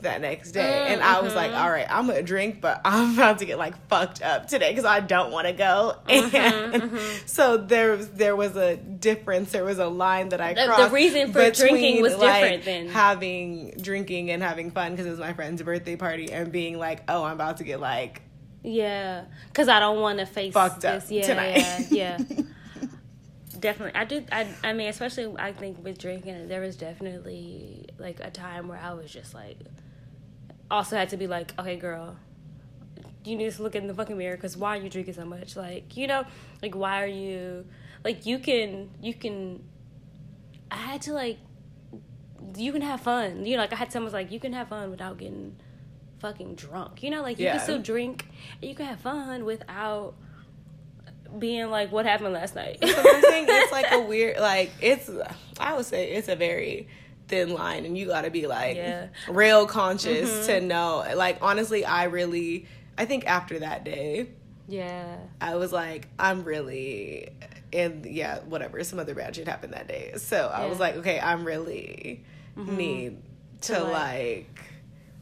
that 0.00 0.20
next 0.20 0.52
day 0.52 0.86
and 0.90 1.02
I 1.02 1.20
was 1.20 1.32
Mm-hmm. 1.32 1.36
like 1.38 1.52
all 1.60 1.68
right 1.68 1.86
I'm 1.90 2.06
gonna 2.06 2.22
drink 2.22 2.60
but 2.60 2.80
I'm 2.84 3.14
about 3.14 3.40
to 3.40 3.46
get 3.46 3.58
like 3.58 3.74
fucked 3.88 4.22
up 4.22 4.46
today 4.46 4.70
because 4.70 4.84
I 4.84 5.00
don't 5.00 5.32
want 5.32 5.48
to 5.48 5.52
go 5.52 5.96
Mm-hmm, 6.08 6.36
and 6.36 6.98
so 7.26 7.56
there 7.56 7.96
was 7.96 8.08
there 8.10 8.36
was 8.36 8.54
a 8.56 8.76
difference 8.76 9.50
there 9.50 9.64
was 9.64 9.80
a 9.80 9.88
line 9.88 10.28
that 10.28 10.40
I 10.40 10.54
The- 10.54 10.84
the 10.86 10.90
reason 10.90 11.32
for 11.32 11.50
drinking 11.50 12.00
was 12.00 12.16
like, 12.16 12.42
different 12.42 12.64
than 12.64 12.88
having 12.90 13.74
drinking 13.80 14.30
and 14.30 14.40
having 14.40 14.70
fun 14.70 14.92
because 14.92 15.06
it 15.06 15.10
was 15.10 15.18
my 15.18 15.32
friend's 15.32 15.62
birthday 15.64 15.96
party 15.96 16.30
and 16.30 16.52
being 16.52 16.78
like 16.78 17.02
oh 17.08 17.24
I'm 17.24 17.32
about 17.32 17.56
to 17.56 17.64
get 17.64 17.80
like 17.80 18.22
Yeah, 18.62 19.24
because 19.48 19.66
I 19.68 19.80
don't 19.80 20.00
want 20.00 20.20
to 20.20 20.26
face 20.26 20.52
Fucked 20.54 20.84
up 20.84 21.00
this. 21.00 21.10
Yeah, 21.10 21.26
tonight. 21.26 21.86
yeah, 21.90 22.18
yeah. 22.20 22.36
definitely. 23.58 23.98
I 24.00 24.04
do. 24.04 24.24
I. 24.32 24.46
I 24.64 24.72
mean, 24.72 24.88
especially 24.88 25.34
I 25.38 25.52
think 25.52 25.82
with 25.84 25.98
drinking, 25.98 26.48
there 26.48 26.60
was 26.60 26.76
definitely 26.76 27.86
like 27.98 28.20
a 28.20 28.30
time 28.30 28.68
where 28.68 28.78
I 28.78 28.92
was 28.94 29.10
just 29.10 29.34
like, 29.34 29.58
also 30.70 30.96
had 30.96 31.08
to 31.10 31.16
be 31.16 31.26
like, 31.26 31.52
okay, 31.58 31.76
girl, 31.76 32.16
you 33.24 33.36
need 33.36 33.52
to 33.52 33.62
look 33.62 33.74
in 33.74 33.86
the 33.86 33.94
fucking 33.94 34.16
mirror 34.16 34.36
because 34.36 34.56
why 34.56 34.76
are 34.78 34.80
you 34.80 34.88
drinking 34.88 35.14
so 35.14 35.24
much? 35.24 35.56
Like, 35.56 35.96
you 35.96 36.06
know, 36.06 36.24
like 36.62 36.74
why 36.74 37.02
are 37.02 37.06
you, 37.06 37.66
like 38.04 38.26
you 38.26 38.38
can 38.38 38.90
you 39.00 39.14
can. 39.14 39.62
I 40.70 40.76
had 40.76 41.02
to 41.02 41.12
like, 41.12 41.38
you 42.56 42.72
can 42.72 42.82
have 42.82 43.00
fun. 43.00 43.46
You 43.46 43.56
know, 43.56 43.62
like 43.62 43.72
I 43.72 43.76
had 43.76 43.90
someone's 43.92 44.12
like, 44.14 44.30
you 44.30 44.38
can 44.40 44.52
have 44.52 44.68
fun 44.68 44.90
without 44.90 45.16
getting 45.18 45.56
fucking 46.20 46.56
drunk. 46.56 47.02
You 47.02 47.10
know, 47.10 47.22
like 47.22 47.38
you 47.38 47.46
Yeah. 47.46 47.52
can 47.52 47.60
still 47.60 47.78
drink 47.78 48.26
and 48.60 48.68
you 48.68 48.74
can 48.76 48.86
have 48.86 49.00
fun 49.00 49.44
without 49.44 50.14
being 51.36 51.70
like, 51.70 51.92
what 51.92 52.06
happened 52.06 52.32
last 52.32 52.54
night? 52.54 52.78
What 52.80 52.98
I'm 52.98 53.22
saying. 53.22 53.46
It's 53.48 53.72
like 53.72 53.90
a 53.90 54.00
weird, 54.00 54.38
like 54.38 54.70
it's. 54.80 55.10
I 55.58 55.74
would 55.74 55.86
say 55.86 56.12
it's 56.12 56.28
a 56.28 56.36
very 56.36 56.88
thin 57.28 57.52
line, 57.52 57.84
and 57.84 57.96
you 57.96 58.06
got 58.06 58.22
to 58.22 58.30
be 58.30 58.46
like 58.46 58.76
Yeah. 58.76 59.08
real 59.28 59.66
conscious 59.66 60.46
to 60.46 60.52
mm-hmm. 60.52 60.68
know. 60.68 61.04
Like 61.14 61.38
honestly, 61.42 61.84
I 61.84 62.04
really, 62.04 62.66
I 62.96 63.04
think 63.04 63.26
after 63.26 63.58
that 63.60 63.84
day, 63.84 64.28
yeah. 64.66 65.16
I 65.40 65.56
was 65.56 65.72
like, 65.72 66.08
I'm 66.18 66.44
really, 66.44 67.30
and 67.72 68.04
yeah, 68.06 68.40
whatever. 68.40 68.82
Some 68.84 68.98
other 68.98 69.14
bad 69.14 69.36
shit 69.36 69.48
happened 69.48 69.72
that 69.74 69.88
day, 69.88 70.12
so 70.16 70.50
I 70.52 70.66
was 70.66 70.78
like, 70.78 70.96
okay, 70.96 71.20
I'm 71.20 71.44
really 71.44 72.24
mm-hmm. 72.56 72.76
need 72.76 73.22
to, 73.62 73.74
To, 73.74 73.82
like, 73.84 73.92
like- 73.92 74.64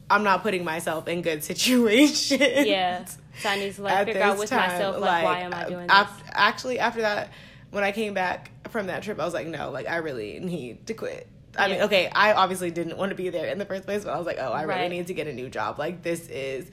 I'm 0.09 0.23
not 0.23 0.41
putting 0.41 0.63
myself 0.63 1.07
in 1.07 1.21
good 1.21 1.43
situations. 1.43 2.39
Yeah. 2.39 3.05
So 3.39 3.49
I 3.49 3.57
need 3.57 3.73
to 3.75 3.81
like 3.81 4.05
figure 4.07 4.21
out 4.21 4.37
with 4.37 4.49
time, 4.49 4.69
myself 4.69 4.99
like, 4.99 5.23
why 5.23 5.39
am 5.41 5.53
I 5.53 5.63
uh, 5.65 5.69
doing 5.69 5.87
this? 5.87 6.07
Actually, 6.31 6.79
after 6.79 7.01
that, 7.01 7.31
when 7.71 7.83
I 7.83 7.91
came 7.91 8.13
back 8.13 8.51
from 8.69 8.87
that 8.87 9.03
trip, 9.03 9.19
I 9.19 9.25
was 9.25 9.33
like, 9.33 9.47
no, 9.47 9.71
like 9.71 9.87
I 9.87 9.97
really 9.97 10.39
need 10.39 10.87
to 10.87 10.93
quit. 10.93 11.27
I 11.57 11.67
mean, 11.69 11.81
okay, 11.81 12.07
I 12.13 12.33
obviously 12.33 12.69
didn't 12.71 12.97
want 12.97 13.09
to 13.09 13.15
be 13.15 13.29
there 13.29 13.47
in 13.47 13.57
the 13.57 13.65
first 13.65 13.85
place, 13.85 14.03
but 14.03 14.13
I 14.13 14.17
was 14.17 14.27
like, 14.27 14.37
oh, 14.39 14.51
I 14.51 14.63
really 14.63 14.81
Right. 14.81 14.91
need 14.91 15.07
to 15.07 15.13
get 15.13 15.27
a 15.27 15.33
new 15.33 15.49
job. 15.49 15.79
Like 15.79 16.03
this 16.03 16.27
is. 16.29 16.69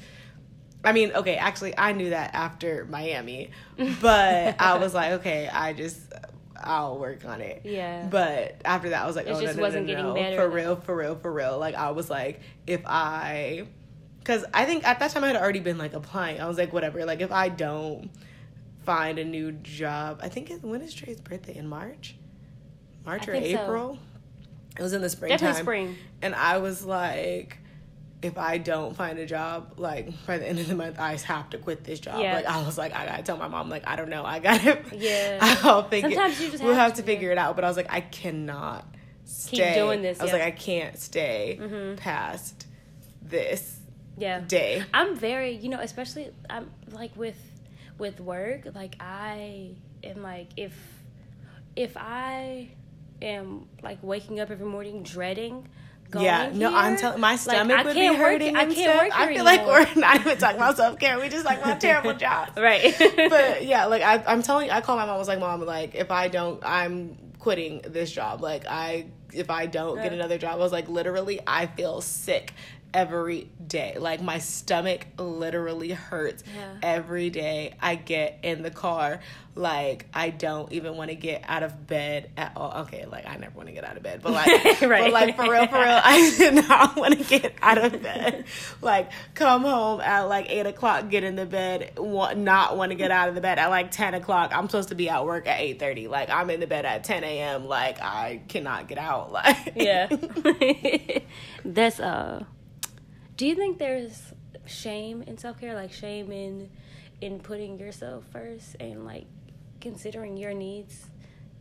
I 0.87 0.93
mean, 0.93 1.13
okay, 1.13 1.37
actually, 1.37 1.77
I 1.79 1.93
knew 1.93 2.11
that 2.11 2.35
after 2.35 2.85
Miami, 2.91 3.51
but 4.03 4.61
I 4.61 4.77
was 4.77 4.93
like, 4.93 5.13
okay, 5.13 5.49
I 5.49 5.73
just, 5.73 5.99
I'll 6.63 6.99
work 6.99 7.25
on 7.25 7.41
it. 7.41 7.63
Yeah. 7.65 8.07
But 8.11 8.61
after 8.67 8.91
that, 8.91 9.03
I 9.03 9.07
was 9.07 9.17
like, 9.17 9.27
It 9.27 9.31
oh, 9.31 9.41
just 9.41 9.57
no, 9.57 9.63
no, 9.63 9.67
wasn't 9.67 9.87
no, 9.87 9.93
getting 9.95 10.05
no. 10.09 10.15
better 10.15 10.37
For 10.37 10.49
real, 10.51 10.77
for 10.77 10.95
real, 10.95 11.17
for 11.17 11.33
real. 11.33 11.59
Like, 11.59 11.75
I 11.75 11.93
was 11.93 12.11
like, 12.11 12.43
if 12.67 12.83
I, 12.85 13.67
because 14.25 14.45
I 14.55 14.65
think 14.65 14.85
at 14.89 14.99
that 15.01 15.11
time 15.11 15.23
I 15.23 15.27
had 15.29 15.37
already 15.37 15.61
been 15.61 15.77
like 15.77 15.93
applying. 15.93 16.41
I 16.41 16.49
was 16.49 16.57
like, 16.57 16.73
whatever. 16.73 17.05
Like, 17.05 17.21
if 17.21 17.31
I 17.31 17.51
don't 17.51 18.11
find 18.85 19.19
a 19.19 19.25
new 19.25 19.53
job, 19.53 20.21
I 20.23 20.31
think 20.31 20.51
it, 20.51 20.63
when 20.65 20.81
is 20.81 20.95
Trey's 20.95 21.21
birthday? 21.21 21.57
In 21.57 21.69
March? 21.69 22.17
March 23.05 23.29
I 23.29 23.33
or 23.33 23.35
think 23.35 23.57
so. 23.57 23.63
April? 23.63 23.99
It 24.79 24.83
was 24.83 24.95
in 24.95 25.03
the 25.03 25.11
springtime. 25.11 25.39
Definitely 25.39 25.63
spring. 25.63 25.97
And 26.23 26.35
I 26.35 26.57
was 26.57 26.85
like, 26.87 27.59
if 28.23 28.39
I 28.39 28.57
don't 28.57 28.97
find 28.97 29.19
a 29.19 29.27
job, 29.27 29.75
like 29.77 30.09
by 30.27 30.39
the 30.39 30.49
end 30.49 30.59
of 30.59 30.69
the 30.69 30.75
month, 30.75 30.99
I 30.99 31.17
have 31.17 31.51
to 31.51 31.59
quit 31.59 31.85
this 31.85 32.01
job. 32.01 32.19
Yeah. 32.21 32.37
Like 32.37 32.47
I 32.47 32.65
was 32.65 32.79
like, 32.79 32.95
I 32.95 33.05
gotta 33.05 33.23
tell 33.23 33.37
my 33.37 33.49
mom, 33.49 33.69
like 33.69 33.87
I 33.87 33.97
don't 33.97 34.09
know, 34.09 34.25
I 34.25 34.39
gotta, 34.39 34.81
Yeah. 34.97 35.39
I'll 35.63 35.87
figure. 35.87 36.09
Sometimes 36.11 36.41
you 36.41 36.51
just 36.51 36.65
we'll 36.65 36.73
have 36.73 36.85
have 36.85 36.95
to 36.95 37.03
to, 37.03 37.07
figure 37.07 37.31
it 37.31 37.37
out. 37.37 37.55
But 37.57 37.65
I 37.65 37.69
was 37.69 37.77
like, 37.77 37.93
I 37.93 38.01
cannot 38.01 38.87
stay. 39.27 39.75
doing 39.75 40.01
this, 40.01 40.19
I 40.19 40.23
was 40.25 40.33
yeah. 40.33 40.39
like, 40.39 40.47
I 40.47 40.51
can't 40.53 40.99
stay 40.99 41.59
Mhm. 41.61 41.99
past 41.99 42.67
this 43.21 43.79
Yeah. 44.17 44.41
day. 44.41 44.85
I'm 44.93 45.17
very, 45.17 45.57
you 45.57 45.69
know, 45.69 45.81
especially 45.81 46.31
I'm 46.49 46.71
like 46.91 47.17
with 47.17 47.39
with 47.99 48.21
work, 48.21 48.69
like 48.75 48.97
I 49.01 49.71
am 50.03 50.23
like 50.23 50.49
if 50.57 50.73
if 51.77 51.97
I 51.97 52.71
am 53.23 53.67
like 53.83 53.99
waking 54.03 54.41
up 54.41 54.51
every 54.51 54.67
morning 54.67 55.03
dreading 55.03 55.69
going 56.11 56.25
yeah, 56.27 56.51
no, 56.53 56.75
I'm 56.75 56.97
telling 56.97 57.21
my 57.21 57.37
stomach 57.37 57.77
I 57.77 57.83
would 57.83 57.95
be 57.95 58.01
can't 58.01 58.19
work- 58.19 58.33
hurting. 58.33 58.57
I 58.57 58.65
can't 58.65 58.77
stuff. 58.77 59.03
work 59.03 59.19
I 59.19 59.27
here 59.27 59.35
feel 59.35 59.45
like 59.45 59.67
we're 59.67 60.01
not 60.01 60.21
even 60.21 60.39
talking 60.39 60.57
about 60.57 60.77
self 60.77 60.99
care. 60.99 61.19
We 61.19 61.29
just 61.29 61.45
like 61.45 61.65
want 61.65 61.81
terrible 61.81 62.15
jobs. 62.15 62.53
Right. 62.57 62.95
but 63.17 63.65
yeah, 63.65 63.87
like 63.87 64.03
I, 64.03 64.23
I'm 64.27 64.43
telling, 64.43 64.71
I 64.71 64.81
call 64.81 64.97
my 64.97 65.07
mom. 65.07 65.17
I 65.17 65.19
was 65.19 65.29
like, 65.29 65.41
Mom, 65.41 65.61
like 65.63 65.95
if 65.95 66.11
I 66.11 66.29
don't, 66.29 66.63
I'm 66.65 67.17
quitting 67.39 67.83
this 67.87 68.11
job. 68.13 68.41
Like 68.41 68.67
I, 68.67 69.07
if 69.33 69.51
I 69.51 69.67
don't 69.67 69.97
get 69.97 70.13
another 70.13 70.39
job, 70.39 70.55
I 70.55 70.57
was 70.57 70.73
like, 70.73 70.89
literally, 70.89 71.41
I 71.47 71.67
feel 71.67 72.01
sick 72.01 72.55
every 72.95 73.51
day. 73.67 73.97
Like 73.99 74.23
my 74.23 74.39
stomach 74.39 75.07
literally 75.19 75.91
hurts 75.91 76.45
Yeah. 76.57 76.77
every 76.83 77.29
day 77.29 77.75
I 77.83 77.97
get 77.97 78.39
in 78.43 78.63
the 78.63 78.71
car. 78.71 79.21
Like 79.57 80.07
I 80.15 80.31
don't 80.31 80.73
even 80.73 80.97
want 80.97 81.11
to 81.11 81.15
get 81.17 81.45
out 81.47 81.63
of 81.63 81.87
bed 81.87 82.31
at 82.37 82.53
all. 82.57 82.83
Okay, 82.83 83.05
like 83.07 83.27
I 83.27 83.37
never 83.37 83.55
want 83.57 83.69
to 83.69 83.75
get 83.75 83.85
out 83.85 83.97
of 83.97 84.03
bed, 84.03 84.21
but 84.23 84.33
like, 84.33 84.47
but 84.81 84.89
Right. 84.89 85.13
like 85.13 85.37
for 85.37 85.43
real, 85.51 85.67
for 85.69 85.77
real, 85.79 86.01
I 86.03 86.35
did 86.39 86.55
not 86.69 86.97
want 86.97 87.19
to 87.19 87.25
get 87.25 87.53
out 87.63 87.79
of 87.79 88.03
bed. 88.03 88.45
Like 88.81 89.11
come 89.35 89.63
home 89.63 90.01
at 90.01 90.23
like 90.23 90.51
eight 90.51 90.67
o'clock, 90.67 91.09
get 91.09 91.23
in 91.25 91.37
the 91.37 91.47
bed, 91.47 91.93
want, 91.99 92.39
not 92.39 92.77
want 92.77 92.91
to 92.91 92.97
get 92.97 93.11
out 93.13 93.29
of 93.29 93.35
the 93.37 93.41
bed 93.41 93.59
at 93.59 93.69
like 93.69 93.91
ten 93.93 94.15
o'clock. 94.15 94.51
I'm 94.55 94.69
supposed 94.69 94.89
to 94.89 94.95
be 94.97 95.09
at 95.09 95.25
work 95.25 95.47
at 95.47 95.61
eight 95.61 95.79
thirty. 95.79 96.09
Like 96.09 96.31
I'm 96.31 96.51
in 96.51 96.59
the 96.61 96.67
bed 96.67 96.85
at 96.85 97.05
ten 97.05 97.23
a.m. 97.23 97.67
Like 97.67 98.01
I 98.01 98.41
cannot 98.49 98.89
get 98.89 98.99
out. 98.99 99.33
Like 99.33 99.73
yeah. 99.77 100.09
That's 101.65 101.99
uh 102.01 102.45
do 103.37 103.47
you 103.47 103.55
think 103.55 103.79
there's 103.79 104.33
shame 104.67 105.23
in 105.23 105.39
self 105.39 105.61
care? 105.61 105.75
Like 105.75 105.93
shame 105.93 106.31
in 106.33 106.71
in 107.21 107.41
putting 107.41 107.79
yourself 107.79 108.25
first 108.33 108.77
and 108.81 109.05
like 109.05 109.27
considering 109.81 110.37
your 110.37 110.55
needs 110.55 111.07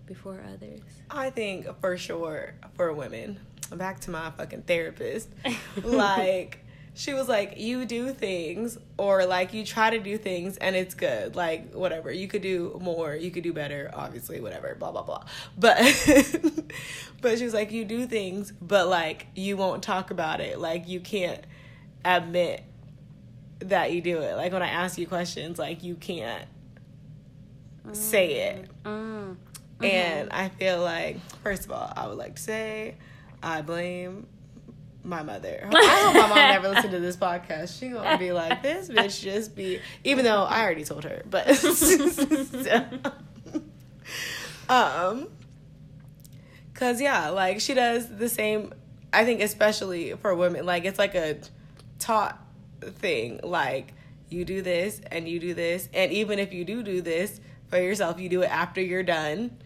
before 0.06 0.44
others? 0.54 0.82
I 1.10 1.30
think 1.30 1.68
for 1.80 1.98
sure 1.98 2.56
for 2.76 2.94
women, 2.94 3.40
back 3.72 4.00
to 4.02 4.12
my 4.12 4.32
fucking 4.32 4.64
therapist, 4.64 5.30
like 5.84 6.60
she 6.96 7.14
was 7.14 7.28
like, 7.28 7.58
you 7.58 7.86
do 7.86 8.14
things 8.14 8.78
or 8.98 9.26
like 9.26 9.54
you 9.54 9.66
try 9.66 9.90
to 9.90 10.00
do 10.00 10.18
things 10.18 10.58
and 10.58 10.76
it's 10.76 10.94
good. 10.94 11.36
Like 11.36 11.74
whatever. 11.74 12.12
You 12.12 12.28
could 12.28 12.44
do 12.44 12.78
more, 12.82 13.16
you 13.16 13.32
could 13.32 13.44
do 13.44 13.52
better, 13.52 13.90
obviously, 13.94 14.40
whatever, 14.40 14.76
blah 14.76 14.92
blah 14.92 15.04
blah. 15.04 15.24
But 15.58 15.78
but 17.22 17.38
she 17.38 17.46
was 17.46 17.54
like, 17.54 17.72
you 17.72 17.86
do 17.86 18.06
things, 18.06 18.54
but 18.62 18.88
like 18.88 19.28
you 19.36 19.58
won't 19.58 19.82
talk 19.82 20.12
about 20.12 20.40
it. 20.40 20.60
Like 20.60 20.88
you 20.88 21.00
can't 21.00 21.44
admit 22.06 22.64
that 23.60 23.92
you 23.92 24.02
do 24.02 24.20
it. 24.20 24.36
Like 24.36 24.52
when 24.52 24.62
I 24.62 24.70
ask 24.70 24.98
you 24.98 25.08
questions, 25.08 25.58
like 25.58 25.84
you 25.84 25.96
can't 25.96 26.46
say 27.92 28.50
it. 28.50 28.70
Mm. 28.84 29.38
And 29.82 30.32
I 30.32 30.50
feel 30.50 30.82
like, 30.82 31.20
first 31.44 31.66
of 31.66 31.72
all, 31.72 31.92
I 31.96 32.08
would 32.08 32.18
like 32.18 32.36
to 32.36 32.42
say 32.42 32.96
I 33.42 33.62
blame 33.62 34.28
my 35.04 35.24
mother. 35.24 35.70
I 35.74 36.02
hope 36.06 36.14
my 36.14 36.28
mom 36.28 36.38
never 36.38 36.70
listened 36.70 36.92
to 36.92 37.00
this 37.00 37.18
podcast. 37.18 37.78
She 37.78 37.90
gonna 37.90 38.18
be 38.18 38.32
like, 38.32 38.64
this 38.64 38.90
bitch 38.90 39.22
just 39.22 39.56
be, 39.56 39.80
even 40.04 40.24
though 40.24 40.44
I 40.44 40.64
already 40.64 40.86
told 40.86 41.04
her, 41.04 41.24
but 41.30 41.48
um, 44.70 45.28
cause 46.74 47.02
yeah, 47.02 47.30
like 47.30 47.60
she 47.60 47.74
does 47.74 48.16
the 48.16 48.30
same. 48.30 48.74
I 49.12 49.26
think 49.26 49.42
especially 49.42 50.14
for 50.14 50.34
women, 50.34 50.66
like 50.66 50.86
it's 50.86 50.98
like 50.98 51.16
a 51.16 51.38
taught 52.00 52.40
thing. 52.82 53.40
Like 53.44 53.94
you 54.30 54.46
do 54.46 54.62
this 54.62 55.02
and 55.12 55.28
you 55.28 55.40
do 55.40 55.54
this, 55.54 55.90
and 55.94 56.12
even 56.12 56.40
if 56.40 56.54
you 56.54 56.66
do 56.66 56.84
do 56.84 57.02
this 57.02 57.40
for 57.68 57.78
yourself, 57.80 58.20
you 58.20 58.30
do 58.30 58.42
it 58.42 58.52
after 58.52 58.82
you're 58.82 59.04
done. 59.04 59.58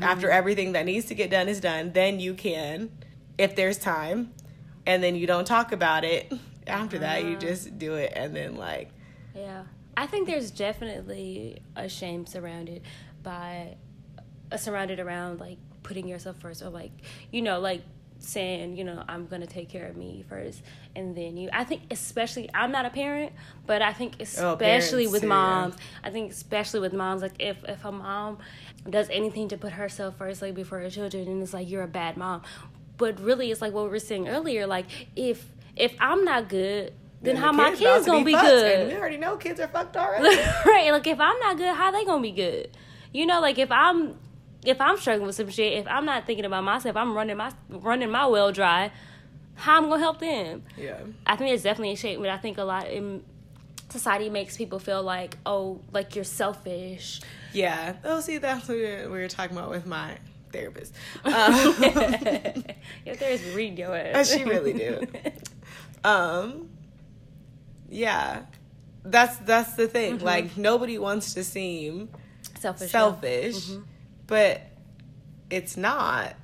After 0.00 0.30
everything 0.30 0.72
that 0.72 0.86
needs 0.86 1.04
to 1.06 1.14
get 1.14 1.28
done 1.28 1.48
is 1.48 1.60
done, 1.60 1.92
then 1.92 2.18
you 2.18 2.32
can, 2.32 2.90
if 3.36 3.54
there's 3.54 3.76
time, 3.76 4.32
and 4.86 5.02
then 5.02 5.16
you 5.16 5.26
don't 5.26 5.44
talk 5.46 5.70
about 5.70 6.02
it. 6.04 6.32
After 6.66 7.00
that, 7.00 7.24
you 7.24 7.36
just 7.36 7.76
do 7.78 7.94
it, 7.96 8.12
and 8.14 8.34
then 8.34 8.56
like 8.56 8.90
Yeah. 9.34 9.64
I 9.96 10.06
think 10.06 10.26
there's 10.26 10.50
definitely 10.50 11.60
a 11.76 11.88
shame 11.88 12.24
surrounded 12.26 12.82
by 13.22 13.76
uh, 14.50 14.56
surrounded 14.56 15.00
around 15.00 15.40
like 15.40 15.58
putting 15.82 16.08
yourself 16.08 16.38
first 16.38 16.62
or 16.62 16.70
like 16.70 16.92
you 17.30 17.42
know 17.42 17.60
like 17.60 17.82
saying 18.24 18.76
you 18.76 18.84
know 18.84 19.02
i'm 19.08 19.26
gonna 19.26 19.46
take 19.46 19.68
care 19.68 19.86
of 19.88 19.96
me 19.96 20.24
first 20.28 20.62
and 20.94 21.16
then 21.16 21.36
you 21.36 21.50
i 21.52 21.64
think 21.64 21.82
especially 21.90 22.48
i'm 22.54 22.70
not 22.70 22.86
a 22.86 22.90
parent 22.90 23.32
but 23.66 23.82
i 23.82 23.92
think 23.92 24.14
oh, 24.20 24.22
especially 24.22 25.06
Oh, 25.06 25.10
with 25.10 25.22
yeah. 25.22 25.28
moms 25.28 25.74
i 26.04 26.10
think 26.10 26.30
especially 26.30 26.78
with 26.78 26.92
moms 26.92 27.20
like 27.20 27.34
if 27.40 27.56
if 27.68 27.84
a 27.84 27.90
mom 27.90 28.38
does 28.88 29.08
anything 29.10 29.48
to 29.48 29.56
put 29.56 29.72
herself 29.72 30.16
first 30.18 30.40
like 30.40 30.54
before 30.54 30.78
her 30.78 30.88
children 30.88 31.26
and 31.26 31.42
it's 31.42 31.52
like 31.52 31.68
you're 31.68 31.82
a 31.82 31.88
bad 31.88 32.16
mom 32.16 32.42
but 32.96 33.18
really 33.20 33.50
it's 33.50 33.60
like 33.60 33.72
what 33.72 33.84
we 33.84 33.90
were 33.90 33.98
saying 33.98 34.28
earlier 34.28 34.66
like 34.68 34.86
if 35.16 35.44
if 35.74 35.94
i'm 35.98 36.24
not 36.24 36.48
good 36.48 36.92
then 37.22 37.34
the 37.34 37.40
how 37.40 37.50
my 37.52 37.68
about 37.68 37.78
kids 37.78 38.06
gonna 38.06 38.24
be 38.24 38.32
fucked, 38.34 38.46
good 38.46 38.80
And 38.82 38.88
we 38.88 38.96
already 38.96 39.16
know 39.16 39.36
kids 39.36 39.58
are 39.58 39.68
fucked 39.68 39.96
already. 40.02 40.36
right 40.66 40.92
like 40.92 41.06
if 41.08 41.18
i'm 41.20 41.38
not 41.40 41.56
good 41.56 41.74
how 41.74 41.90
they 41.90 42.04
gonna 42.04 42.22
be 42.22 42.30
good 42.32 42.70
you 43.12 43.26
know 43.26 43.40
like 43.40 43.58
if 43.58 43.70
i'm 43.72 44.14
if 44.64 44.80
i'm 44.80 44.96
struggling 44.96 45.26
with 45.26 45.36
some 45.36 45.48
shit 45.50 45.72
if 45.74 45.86
i'm 45.88 46.04
not 46.04 46.26
thinking 46.26 46.44
about 46.44 46.62
myself 46.64 46.96
i'm 46.96 47.14
running 47.14 47.36
my 47.36 47.52
running 47.68 48.10
my 48.10 48.26
well 48.26 48.52
dry 48.52 48.90
how 49.54 49.76
i'm 49.76 49.88
gonna 49.88 49.98
help 50.00 50.18
them 50.20 50.62
yeah. 50.76 50.98
i 51.26 51.36
think 51.36 51.50
it's 51.50 51.62
definitely 51.62 51.92
a 51.92 51.96
shape 51.96 52.18
but 52.18 52.28
i 52.28 52.38
think 52.38 52.58
a 52.58 52.64
lot 52.64 52.88
in 52.88 53.22
society 53.90 54.30
makes 54.30 54.56
people 54.56 54.78
feel 54.78 55.02
like 55.02 55.36
oh 55.44 55.80
like 55.92 56.14
you're 56.14 56.24
selfish 56.24 57.20
Yeah. 57.52 57.96
Oh, 58.04 58.20
see, 58.20 58.38
that's 58.38 58.66
what 58.66 58.78
we 58.78 58.84
were, 58.84 59.02
we 59.10 59.18
were 59.18 59.28
talking 59.28 59.54
about 59.54 59.68
with 59.68 59.84
my 59.86 60.16
therapist. 60.52 60.94
Um, 61.24 61.74
if 63.04 63.18
there's 63.18 63.44
read 63.54 63.78
your 63.78 63.94
ass 63.94 64.30
she 64.32 64.44
really 64.44 64.72
do. 64.72 65.06
um, 66.04 66.70
yeah. 67.90 68.44
That's 69.04 69.36
that's 69.38 69.74
the 69.74 69.86
thing. 69.88 70.16
Mm-hmm. 70.16 70.24
Like 70.24 70.56
nobody 70.56 70.96
wants 70.96 71.34
to 71.34 71.44
seem 71.44 72.08
selfish 72.58 72.90
selfish, 72.90 73.68
Mm-hmm. 73.68 73.82
But 74.26 74.60
it's 75.50 75.76
not. 75.76 76.34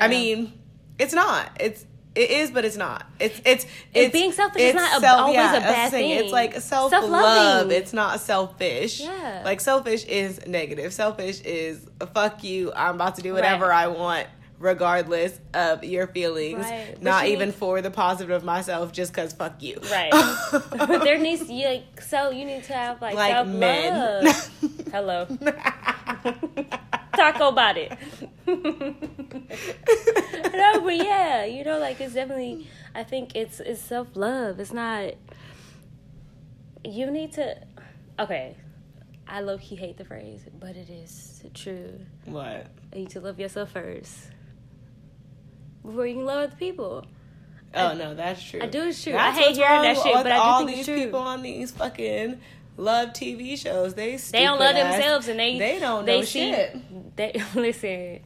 I 0.00 0.08
mean, 0.08 0.52
it's 0.98 1.12
not. 1.12 1.50
It's 1.60 1.84
it 2.14 2.30
is, 2.30 2.50
but 2.50 2.64
it's 2.64 2.76
not. 2.76 3.06
It's 3.20 3.40
it's 3.44 3.66
it's 3.94 4.12
being 4.12 4.32
selfish 4.32 4.60
is 4.62 4.74
it's 4.74 4.74
not 4.74 5.02
a- 5.02 5.20
always 5.22 5.36
a 5.38 5.40
that's 5.40 5.54
the 5.54 5.60
bad 5.60 5.90
thing. 5.90 6.10
thing. 6.16 6.24
It's 6.24 6.32
like 6.32 6.54
self 6.60 6.92
love. 6.92 7.70
It's 7.70 7.92
not 7.92 8.20
selfish. 8.20 9.00
Yeah. 9.00 9.42
Like 9.44 9.60
selfish 9.60 10.04
is 10.04 10.44
negative. 10.46 10.92
Selfish 10.92 11.40
is 11.42 11.86
fuck 12.14 12.42
you. 12.42 12.72
I'm 12.74 12.96
about 12.96 13.16
to 13.16 13.22
do 13.22 13.34
whatever 13.34 13.66
Right. 13.68 13.84
I 13.84 13.88
want. 13.88 14.26
Regardless 14.60 15.38
of 15.54 15.84
your 15.84 16.08
feelings, 16.08 16.64
Right. 16.64 17.00
Not 17.00 17.28
you 17.28 17.34
even 17.34 17.50
need- 17.50 17.54
for 17.54 17.80
the 17.80 17.92
positive 17.92 18.30
of 18.34 18.42
myself, 18.42 18.90
just 18.90 19.14
cause 19.14 19.32
fuck 19.32 19.62
you. 19.62 19.78
right 19.88 20.10
but 20.50 21.04
there 21.04 21.16
needs 21.16 21.48
you 21.48 21.64
like 21.64 22.00
so 22.02 22.30
you 22.30 22.44
need 22.44 22.64
to 22.64 22.72
have 22.72 23.00
like, 23.00 23.14
like 23.14 23.46
men. 23.46 24.26
hello 24.90 25.28
taco 27.16 27.48
about 27.48 27.76
it. 27.76 27.92
no, 28.46 28.94
but 30.80 30.96
yeah, 30.96 31.44
you 31.44 31.64
know, 31.64 31.78
like 31.78 32.00
it's 32.00 32.14
definitely. 32.14 32.66
I 32.94 33.04
think 33.04 33.36
it's 33.36 33.60
it's 33.60 33.80
self 33.80 34.08
love. 34.14 34.60
It's 34.60 34.72
not. 34.72 35.14
You 36.84 37.10
need 37.10 37.32
to. 37.32 37.56
Okay, 38.18 38.56
I 39.26 39.40
low 39.40 39.58
key 39.58 39.76
hate 39.76 39.96
the 39.98 40.04
phrase, 40.04 40.42
but 40.58 40.76
it 40.76 40.90
is 40.90 41.42
true. 41.54 42.00
what? 42.24 42.66
You 42.92 43.00
need 43.00 43.10
to 43.10 43.20
love 43.20 43.38
yourself 43.38 43.72
first 43.72 44.16
before 45.84 46.06
you 46.06 46.14
can 46.16 46.24
love 46.24 46.48
other 46.48 46.56
people. 46.56 47.04
Oh 47.74 47.92
no, 47.94 48.14
that's 48.14 48.42
true. 48.42 48.60
I 48.62 48.66
do 48.66 48.84
it's 48.84 49.02
true. 49.02 49.12
That's 49.12 49.38
I 49.38 49.42
hate 49.42 49.56
hearing 49.56 49.82
that 49.82 49.96
shit, 49.98 50.14
but 50.14 50.26
I 50.32 50.36
do 50.36 50.40
all 50.40 50.58
think 50.58 50.70
these 50.70 50.78
it's 50.78 50.86
true. 50.88 51.04
people 51.04 51.20
on 51.20 51.42
these 51.42 51.70
fucking 51.72 52.40
love 52.78 53.10
TV 53.10 53.58
shows, 53.58 53.92
they 53.94 54.16
they 54.16 54.44
don't 54.44 54.58
love 54.58 54.74
ass- 54.74 54.94
themselves 54.94 55.28
and 55.28 55.38
they 55.38 55.58
they 55.58 55.78
don't 55.78 56.06
they 56.06 56.18
know 56.20 56.24
see, 56.24 56.50
shit. 56.52 57.16
They 57.16 57.42
listen. 57.54 58.20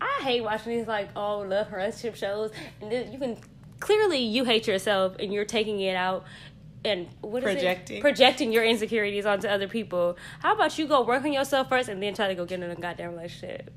I 0.00 0.20
hate 0.22 0.42
watching 0.42 0.76
these 0.78 0.86
like 0.86 1.08
all 1.16 1.44
love 1.46 1.72
relationship 1.72 2.14
shows, 2.16 2.52
and 2.80 2.92
then 2.92 3.10
you 3.12 3.18
can 3.18 3.38
clearly 3.80 4.18
you 4.18 4.44
hate 4.44 4.66
yourself 4.68 5.16
and 5.18 5.32
you're 5.32 5.44
taking 5.44 5.80
it 5.80 5.96
out 5.96 6.24
and 6.84 7.08
what 7.20 7.42
is 7.42 7.52
Projecting. 7.54 7.96
it? 7.96 8.00
projecting 8.00 8.52
your 8.52 8.62
insecurities 8.64 9.26
onto 9.26 9.48
other 9.48 9.66
people. 9.68 10.16
How 10.40 10.54
about 10.54 10.78
you 10.78 10.86
go 10.86 11.02
work 11.02 11.24
on 11.24 11.32
yourself 11.32 11.68
first 11.68 11.88
and 11.88 12.00
then 12.02 12.14
try 12.14 12.28
to 12.28 12.34
go 12.36 12.44
get 12.44 12.60
in 12.62 12.70
a 12.70 12.74
goddamn 12.76 13.10
relationship? 13.10 13.72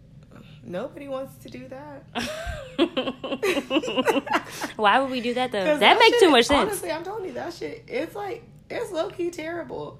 Nobody 0.63 1.07
wants 1.07 1.35
to 1.43 1.49
do 1.49 1.67
that. 1.69 2.03
Why 4.75 4.99
would 4.99 5.09
we 5.09 5.21
do 5.21 5.33
that 5.33 5.51
though? 5.51 5.63
'Cause 5.65 5.79
That, 5.79 5.97
makes 5.99 6.19
too 6.19 6.29
much 6.29 6.45
sense. 6.45 6.69
Honestly, 6.69 6.91
I'm 6.91 7.03
telling 7.03 7.25
you 7.25 7.33
that 7.33 7.53
shit. 7.53 7.83
It's 7.87 8.15
like 8.15 8.43
it's 8.69 8.91
low 8.91 9.09
key 9.09 9.31
terrible. 9.31 9.99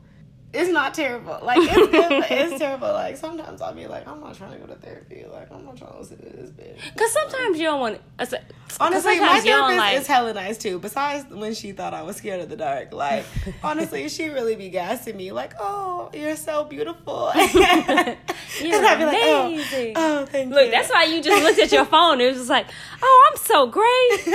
It's 0.52 0.72
not 0.72 0.96
terrible. 0.96 1.40
Like 1.44 1.60
it's 1.62 1.76
good, 1.76 1.92
but 2.10 2.32
it's 2.32 2.58
terrible. 2.60 2.88
Like 2.88 3.18
sometimes 3.18 3.62
I'll 3.62 3.74
be 3.74 3.86
like, 3.86 4.08
I'm 4.08 4.20
not 4.20 4.36
trying 4.36 4.54
to 4.54 4.58
go 4.58 4.66
to 4.66 4.76
therapy. 4.80 5.24
Like 5.32 5.52
I'm 5.52 5.64
not 5.64 5.78
trying 5.78 5.92
to 5.92 6.00
listen 6.00 6.18
to 6.18 6.24
this 6.36 6.50
bitch. 6.50 6.96
Cause 6.98 7.12
sometimes 7.12 7.60
you 7.60 7.66
don't 7.66 7.80
want. 7.80 8.02
Cause 8.18 8.34
Honestly, 8.80 9.20
my 9.20 9.26
sometimes 9.26 9.46
you 9.46 9.52
don't 9.52 9.70
therapist 9.70 9.78
like. 9.78 10.02
is 10.02 10.08
hella 10.08 10.34
nice 10.34 10.58
too. 10.58 10.80
Besides 10.80 11.32
when 11.34 11.54
she 11.54 11.72
thought 11.72 11.94
I 11.94 12.02
was 12.04 12.16
scared 12.18 12.42
of 12.42 12.50
the 12.50 12.56
dark, 12.56 12.94
like 12.94 13.26
honestly, 13.64 14.10
she 14.10 14.30
really 14.30 14.56
be 14.56 14.70
gassing 14.70 15.18
me, 15.18 15.32
like, 15.32 15.54
"Oh, 15.60 16.10
you're 16.14 16.36
so 16.36 16.64
beautiful," 16.64 17.32
You're 17.36 17.46
I'd 17.66 18.98
be 18.98 19.06
like, 19.06 19.18
"Oh, 19.22 19.46
amazing. 19.48 19.94
oh, 19.96 20.26
thank 20.26 20.52
Look, 20.52 20.66
you." 20.66 20.72
that's 20.72 20.90
why 20.90 21.04
you 21.06 21.22
just 21.22 21.44
looked 21.44 21.60
at 21.60 21.72
your 21.72 21.86
phone. 21.86 22.22
It 22.22 22.28
was 22.30 22.38
just 22.38 22.50
like, 22.50 22.68
oh, 23.02 23.30
I'm 23.32 23.38
so 23.38 23.68
great. 23.68 24.28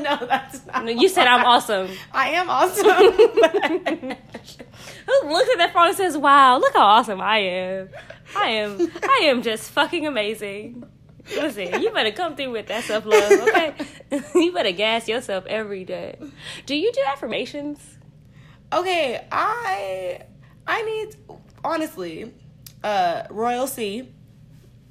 no, 0.00 0.26
that's 0.26 0.64
not. 0.66 0.84
No, 0.84 0.90
you 0.90 1.08
said 1.08 1.26
I'm 1.26 1.44
awesome. 1.44 1.88
I 2.12 2.30
am 2.30 2.50
awesome. 2.50 4.16
Who 5.06 5.28
looks 5.28 5.50
at 5.50 5.58
that 5.58 5.72
phone 5.72 5.88
and 5.88 5.96
says, 5.96 6.16
"Wow, 6.16 6.58
look 6.58 6.74
how 6.74 6.84
awesome 6.84 7.20
I 7.20 7.38
am. 7.38 7.88
I 8.36 8.48
am, 8.48 8.92
I 9.02 9.20
am 9.24 9.42
just 9.42 9.70
fucking 9.70 10.06
amazing." 10.06 10.84
Listen, 11.36 11.80
you 11.80 11.90
better 11.92 12.10
come 12.10 12.34
through 12.34 12.50
with 12.50 12.66
that 12.66 12.84
self 12.84 13.06
love, 13.06 13.32
okay? 13.32 13.74
you 14.34 14.52
better 14.52 14.72
gas 14.72 15.06
yourself 15.08 15.46
every 15.46 15.84
day. 15.84 16.18
Do 16.66 16.74
you 16.74 16.90
do 16.92 17.00
affirmations? 17.06 17.98
okay, 18.72 19.26
I 19.30 20.22
I 20.66 20.82
need 20.82 21.16
honestly, 21.64 22.32
uh, 22.82 23.24
Royal 23.30 23.66
C. 23.66 24.08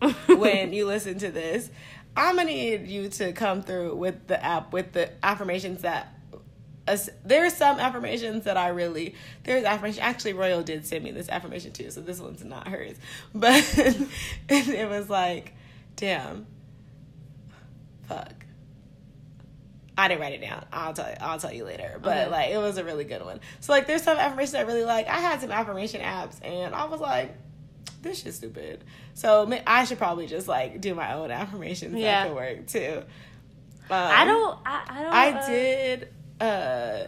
when 0.26 0.74
you 0.74 0.88
listen 0.88 1.20
to 1.20 1.30
this, 1.30 1.70
I'm 2.18 2.38
gonna 2.38 2.50
need 2.50 2.88
you 2.88 3.10
to 3.10 3.34
come 3.34 3.62
through 3.62 3.96
with 3.96 4.28
the 4.28 4.44
app 4.44 4.74
with 4.74 4.94
the 4.94 5.12
affirmations 5.24 5.82
that. 5.82 6.16
There 7.24 7.46
are 7.46 7.50
some 7.50 7.80
affirmations 7.80 8.46
that 8.46 8.58
I 8.58 8.70
really 8.70 9.16
there's 9.44 9.64
affirmation 9.64 10.02
actually 10.04 10.34
Royal 10.34 10.64
did 10.64 10.86
send 10.86 11.04
me 11.04 11.12
this 11.12 11.30
affirmation 11.30 11.72
too 11.72 11.92
so 11.92 12.02
this 12.02 12.20
one's 12.20 12.44
not 12.44 12.68
hers 12.68 12.96
but 13.36 13.64
it 14.50 14.90
was 14.90 15.10
like 15.10 15.54
damn 15.96 16.48
fuck 18.08 18.34
I 19.98 20.08
didn't 20.08 20.22
write 20.22 20.34
it 20.34 20.42
down. 20.42 20.66
I'll 20.72 20.94
tell 20.94 21.08
you. 21.08 21.16
I'll 21.20 21.38
tell 21.38 21.54
you 21.54 21.64
later. 21.66 22.00
But 22.02 22.18
Okay. 22.18 22.30
like, 22.32 22.50
it 22.52 22.58
was 22.58 22.78
a 22.78 22.84
really 22.84 23.04
good 23.04 23.24
one. 23.24 23.40
So 23.60 23.74
like, 23.74 23.86
there's 23.88 24.02
some 24.02 24.18
affirmations 24.18 24.56
I 24.56 24.62
really 24.62 24.86
like. 24.86 25.08
I 25.08 25.20
had 25.20 25.42
some 25.42 25.52
affirmation 25.52 26.02
apps, 26.02 26.44
and 26.44 26.74
I 26.74 26.86
was 26.86 27.02
like, 27.02 27.36
this 28.02 28.24
shit's 28.24 28.38
stupid. 28.38 28.84
So 29.14 29.52
I 29.68 29.84
should 29.84 29.98
probably 30.00 30.26
just 30.28 30.48
like 30.48 30.82
do 30.82 30.96
my 30.96 31.14
own 31.14 31.30
affirmations 31.30 31.96
Yeah. 31.96 32.24
that 32.24 32.28
could 32.30 32.36
work 32.36 32.68
too. 32.68 33.04
Um, 33.90 34.10
I 34.12 34.26
don't. 34.26 34.60
I, 34.66 34.84
I 34.88 35.04
don't. 35.04 35.14
I 35.14 35.32
uh, 35.40 35.48
did 35.48 36.08
uh 36.42 37.08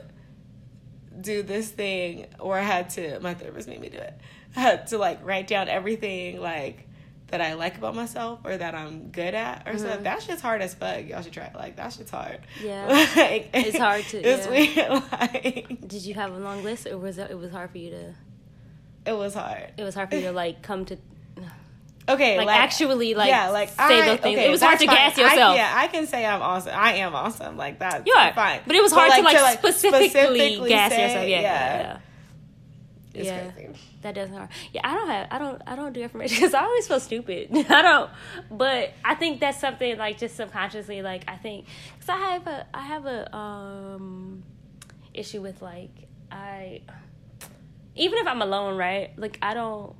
do 1.19 1.43
this 1.43 1.69
thing 1.69 2.27
or 2.39 2.57
I 2.57 2.61
had 2.61 2.89
to. 2.91 3.19
My 3.19 3.33
therapist 3.33 3.67
made 3.67 3.79
me 3.79 3.89
do 3.89 3.97
it. 3.97 4.13
I 4.55 4.59
had 4.61 4.87
to 4.87 4.97
like 4.97 5.19
write 5.25 5.47
down 5.47 5.69
everything 5.69 6.39
like 6.41 6.87
that 7.27 7.41
I 7.41 7.53
like 7.53 7.77
about 7.77 7.95
myself 7.95 8.39
or 8.43 8.55
that 8.57 8.75
I'm 8.75 9.09
good 9.09 9.33
at 9.33 9.63
or 9.67 9.77
something. 9.77 10.03
That 10.03 10.21
shit's 10.21 10.41
hard 10.41 10.61
as 10.61 10.73
fuck. 10.75 11.05
Y'all 11.07 11.21
should 11.23 11.33
try 11.33 11.45
it. 11.45 11.55
Like 11.55 11.77
that 11.77 11.93
shit's 11.93 12.11
hard. 12.11 12.39
Mm-hmm. 12.59 12.67
Yeah. 12.67 12.87
Like, 13.15 13.49
It's 13.53 13.77
hard 13.77 14.03
to- 14.05 14.21
It's 14.21 14.45
yeah. 14.47 14.91
weird. 14.91 15.03
Like 15.11 15.87
Did 15.87 16.03
you 16.05 16.13
have 16.15 16.31
a 16.33 16.37
long 16.39 16.63
list, 16.63 16.85
or 16.87 16.97
was 16.97 17.17
it, 17.17 17.31
it 17.31 17.37
was 17.37 17.51
hard 17.51 17.71
for 17.71 17.77
you 17.79 17.89
to? 17.91 18.13
it 19.05 19.13
was 19.17 19.33
hard. 19.33 19.71
It 19.77 19.83
was 19.83 19.95
hard 19.95 20.09
for 20.09 20.15
you 20.15 20.21
to 20.23 20.31
like 20.31 20.61
come 20.61 20.85
to, 20.85 20.97
Okay, 22.07 22.37
like, 22.37 22.47
like, 22.47 22.59
actually 22.59 23.13
like 23.13 23.29
yeah, 23.29 23.49
like 23.49 23.69
say 23.69 23.75
I, 23.77 24.05
those 24.05 24.19
things. 24.19 24.37
okay, 24.37 24.47
it 24.47 24.51
was 24.51 24.61
hard 24.61 24.77
to 24.79 24.85
fine. 24.85 24.95
gas 24.95 25.17
yourself. 25.17 25.53
I, 25.53 25.55
yeah, 25.55 25.71
I 25.73 25.87
can 25.87 26.05
say 26.05 26.25
I'm 26.25 26.41
awesome. 26.41 26.73
I 26.75 26.95
am 26.95 27.15
awesome. 27.15 27.55
Like 27.55 27.79
that. 27.79 28.05
You 28.05 28.13
are 28.13 28.33
fine. 28.33 28.59
but 28.67 28.75
it 28.75 28.81
was 28.81 28.91
hard 28.91 29.11
to, 29.13 29.21
like, 29.21 29.57
specifically, 29.57 30.09
specifically 30.09 30.69
gas 30.69 30.91
say- 30.91 31.01
yourself. 31.01 31.27
Yeah, 31.27 31.41
yeah. 31.41 31.77
yeah. 31.79 31.97
Yeah. 33.13 33.51
crazy. 33.51 33.73
That 34.01 34.15
doesn't 34.15 34.35
hurt. 34.35 34.49
Yeah, 34.73 34.81
I 34.83 34.93
don't 34.95 35.07
have. 35.07 35.27
I 35.31 35.39
don't. 35.39 35.61
I 35.65 35.75
don't 35.75 35.93
do 35.93 36.03
affirmation 36.03 36.35
because 36.35 36.53
I 36.61 36.63
always 36.63 36.87
feel 36.87 36.99
stupid. 36.99 37.49
I 37.69 37.81
don't. 37.81 38.09
But 38.51 38.91
I 39.05 39.15
think 39.15 39.39
that's 39.39 39.59
something 39.59 39.97
like 39.97 40.17
just 40.17 40.35
subconsciously. 40.35 41.01
Like 41.01 41.23
I 41.27 41.37
think 41.37 41.65
because 41.93 42.09
I 42.09 42.17
have 42.17 42.47
a. 42.47 42.67
I 42.73 42.81
have 42.81 43.05
a 43.05 43.35
um 43.35 44.43
issue 45.13 45.41
with 45.41 45.61
like 45.61 45.91
I. 46.31 46.81
Even 47.95 48.17
if 48.17 48.27
I'm 48.27 48.41
alone, 48.41 48.75
right? 48.77 49.17
Like 49.17 49.37
I 49.41 49.53
don't. 49.53 49.95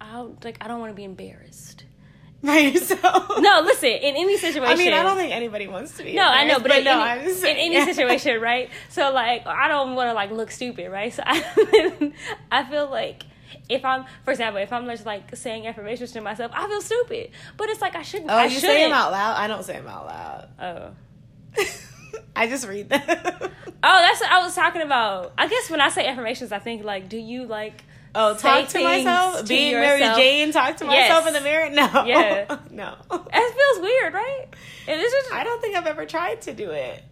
I 0.00 0.12
don't 0.12 0.44
like. 0.44 0.58
I 0.60 0.68
don't 0.68 0.80
want 0.80 0.92
to 0.92 0.96
be 0.96 1.04
embarrassed. 1.04 1.84
By 2.44 2.58
yourself. 2.58 3.38
No, 3.38 3.62
listen. 3.64 3.88
In 3.88 4.16
any 4.16 4.36
situation. 4.36 4.70
I 4.70 4.76
mean, 4.76 4.92
I 4.92 5.02
don't 5.02 5.16
think 5.16 5.32
anybody 5.32 5.66
wants 5.66 5.96
to 5.96 6.04
be. 6.04 6.14
No, 6.14 6.24
I 6.24 6.44
know, 6.44 6.56
embarrassed, 6.56 6.62
but, 6.62 6.76
in, 6.78 6.84
no, 6.84 7.02
any, 7.02 7.24
just 7.24 7.36
in 7.38 7.42
saying. 7.42 7.74
any 7.74 7.92
situation, 7.92 8.40
right? 8.40 8.68
So 8.90 9.12
like, 9.12 9.46
I 9.46 9.68
don't 9.68 9.94
want 9.94 10.10
to 10.10 10.12
like 10.12 10.30
look 10.30 10.50
stupid, 10.50 10.90
right? 10.90 11.12
So 11.12 11.22
I, 11.26 12.12
I 12.52 12.64
feel 12.64 12.90
like 12.90 13.22
if 13.68 13.84
I'm, 13.84 14.04
for 14.24 14.30
example, 14.30 14.60
if 14.60 14.72
I'm 14.72 14.86
just 14.86 15.06
like 15.06 15.34
saying 15.34 15.66
affirmations 15.66 16.12
to 16.12 16.20
myself, 16.20 16.52
I 16.54 16.66
feel 16.68 16.82
stupid. 16.82 17.30
But 17.56 17.70
it's 17.70 17.80
like 17.80 17.96
I 17.96 18.02
shouldn't. 18.02 18.30
Oh, 18.30 18.34
I 18.34 18.44
you 18.44 18.50
shouldn't. 18.50 18.72
say 18.72 18.84
them 18.84 18.92
out 18.92 19.10
loud? 19.10 19.36
I 19.36 19.46
don't 19.46 19.64
say 19.64 19.74
them 19.74 19.88
out 19.88 20.06
loud. 20.06 20.48
Oh. 20.60 21.62
I 22.36 22.46
just 22.46 22.66
read 22.68 22.88
them. 22.88 23.02
Oh, 23.06 23.98
that's 24.00 24.20
what 24.20 24.30
I 24.30 24.42
was 24.42 24.54
talking 24.54 24.82
about. 24.82 25.32
I 25.36 25.48
guess 25.48 25.70
when 25.70 25.80
I 25.80 25.88
say 25.88 26.06
affirmations, 26.06 26.52
I 26.52 26.58
think 26.58 26.84
like, 26.84 27.08
do 27.08 27.16
you 27.16 27.46
like? 27.46 27.84
Oh, 28.14 28.34
talk 28.36 28.68
to 28.68 28.82
myself. 28.82 29.40
to 29.40 29.44
Being 29.46 29.74
Mary? 29.74 29.98
Jane, 30.00 30.52
talk 30.52 30.76
to 30.76 30.84
myself 30.84 31.24
Yes. 31.24 31.26
in 31.28 31.32
the 31.34 31.40
mirror. 31.40 31.70
No, 31.74 32.04
Yeah. 32.06 32.58
no. 32.70 32.94
It 33.10 33.54
feels 33.54 33.82
weird, 33.82 34.14
right? 34.14 34.46
It 34.86 34.98
is 34.98 35.12
just 35.12 35.32
I 35.32 35.42
don't 35.44 35.60
think 35.60 35.76
I've 35.76 35.86
ever 35.86 36.06
tried 36.06 36.42
to 36.42 36.52
do 36.54 36.70
it. 36.70 37.02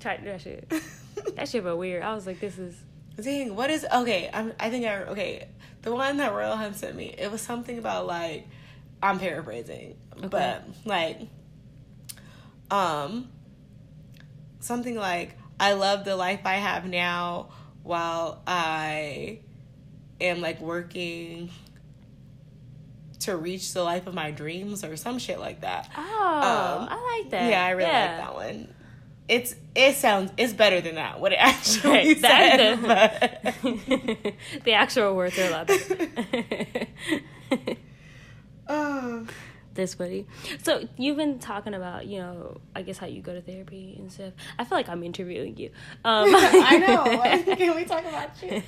try 0.00 0.16
to 0.16 0.22
do 0.22 0.28
that 0.30 0.40
shit. 0.40 0.72
That 1.36 1.48
shit 1.48 1.62
felt 1.62 1.78
weird. 1.78 2.02
I 2.02 2.14
was 2.14 2.26
like, 2.26 2.40
this 2.40 2.58
is. 2.58 2.76
Dang, 3.20 3.56
what 3.56 3.70
is 3.70 3.86
okay? 3.90 4.28
I'm, 4.32 4.52
I 4.60 4.68
think 4.70 4.84
I 4.86 5.02
okay. 5.04 5.48
The 5.82 5.92
one 5.94 6.18
that 6.18 6.32
Royal 6.34 6.56
Hunt 6.56 6.76
sent 6.76 6.94
me, 6.94 7.14
it 7.16 7.30
was 7.32 7.40
something 7.40 7.78
about 7.78 8.06
like 8.06 8.46
I'm 9.02 9.18
paraphrasing, 9.18 9.96
but 10.30 10.62
like 10.84 11.20
um 12.70 13.28
something 14.60 14.94
like 14.96 15.36
I 15.58 15.72
love 15.72 16.04
the 16.04 16.16
life 16.16 16.40
I 16.44 16.54
have 16.56 16.84
now 16.86 17.48
while 17.82 18.42
I 18.46 19.40
am 20.20 20.40
like 20.40 20.60
working 20.60 21.50
to 23.20 23.36
reach 23.36 23.72
the 23.72 23.82
life 23.82 24.06
of 24.06 24.14
my 24.14 24.30
dreams 24.30 24.84
or 24.84 24.96
some 24.96 25.18
shit 25.18 25.40
like 25.40 25.62
that. 25.62 25.88
Oh, 25.96 26.00
Um, 26.02 26.88
I 26.90 27.20
like 27.22 27.30
that. 27.30 27.50
Yeah, 27.50 27.64
I 27.64 27.70
really 27.70 27.88
Yeah. 27.90 28.08
like 28.08 28.16
that 28.18 28.34
one. 28.34 28.74
It's 29.28 29.56
it 29.74 29.96
sounds 29.96 30.30
it's 30.36 30.52
better 30.52 30.80
than 30.80 30.94
that. 30.96 31.18
What 31.18 31.32
it 31.32 31.36
actually 31.40 31.90
Right, 31.90 32.20
that 32.22 32.58
said, 32.60 33.70
is 33.70 34.22
but- 34.22 34.34
the 34.64 34.72
actual 34.72 35.16
words 35.16 35.36
are 35.38 35.46
a 35.46 35.50
lot 35.50 35.66
better. 35.66 36.86
Oh. 38.68 39.26
this 39.74 39.94
buddy. 39.94 40.26
So 40.62 40.88
you've 40.96 41.16
been 41.16 41.38
talking 41.38 41.72
about, 41.74 42.06
you 42.06 42.18
know, 42.18 42.60
I 42.74 42.82
guess 42.82 42.98
how 42.98 43.06
you 43.06 43.22
go 43.22 43.32
to 43.34 43.40
therapy 43.42 43.94
and 43.98 44.10
stuff. 44.10 44.32
I 44.58 44.64
feel 44.64 44.76
like 44.78 44.88
I'm 44.88 45.02
interviewing 45.04 45.56
you. 45.56 45.70
Um, 46.04 46.28
I 46.34 46.78
know. 47.46 47.54
Can 47.56 47.76
we 47.76 47.84
talk 47.84 48.04
about 48.04 48.42
you? 48.42 48.62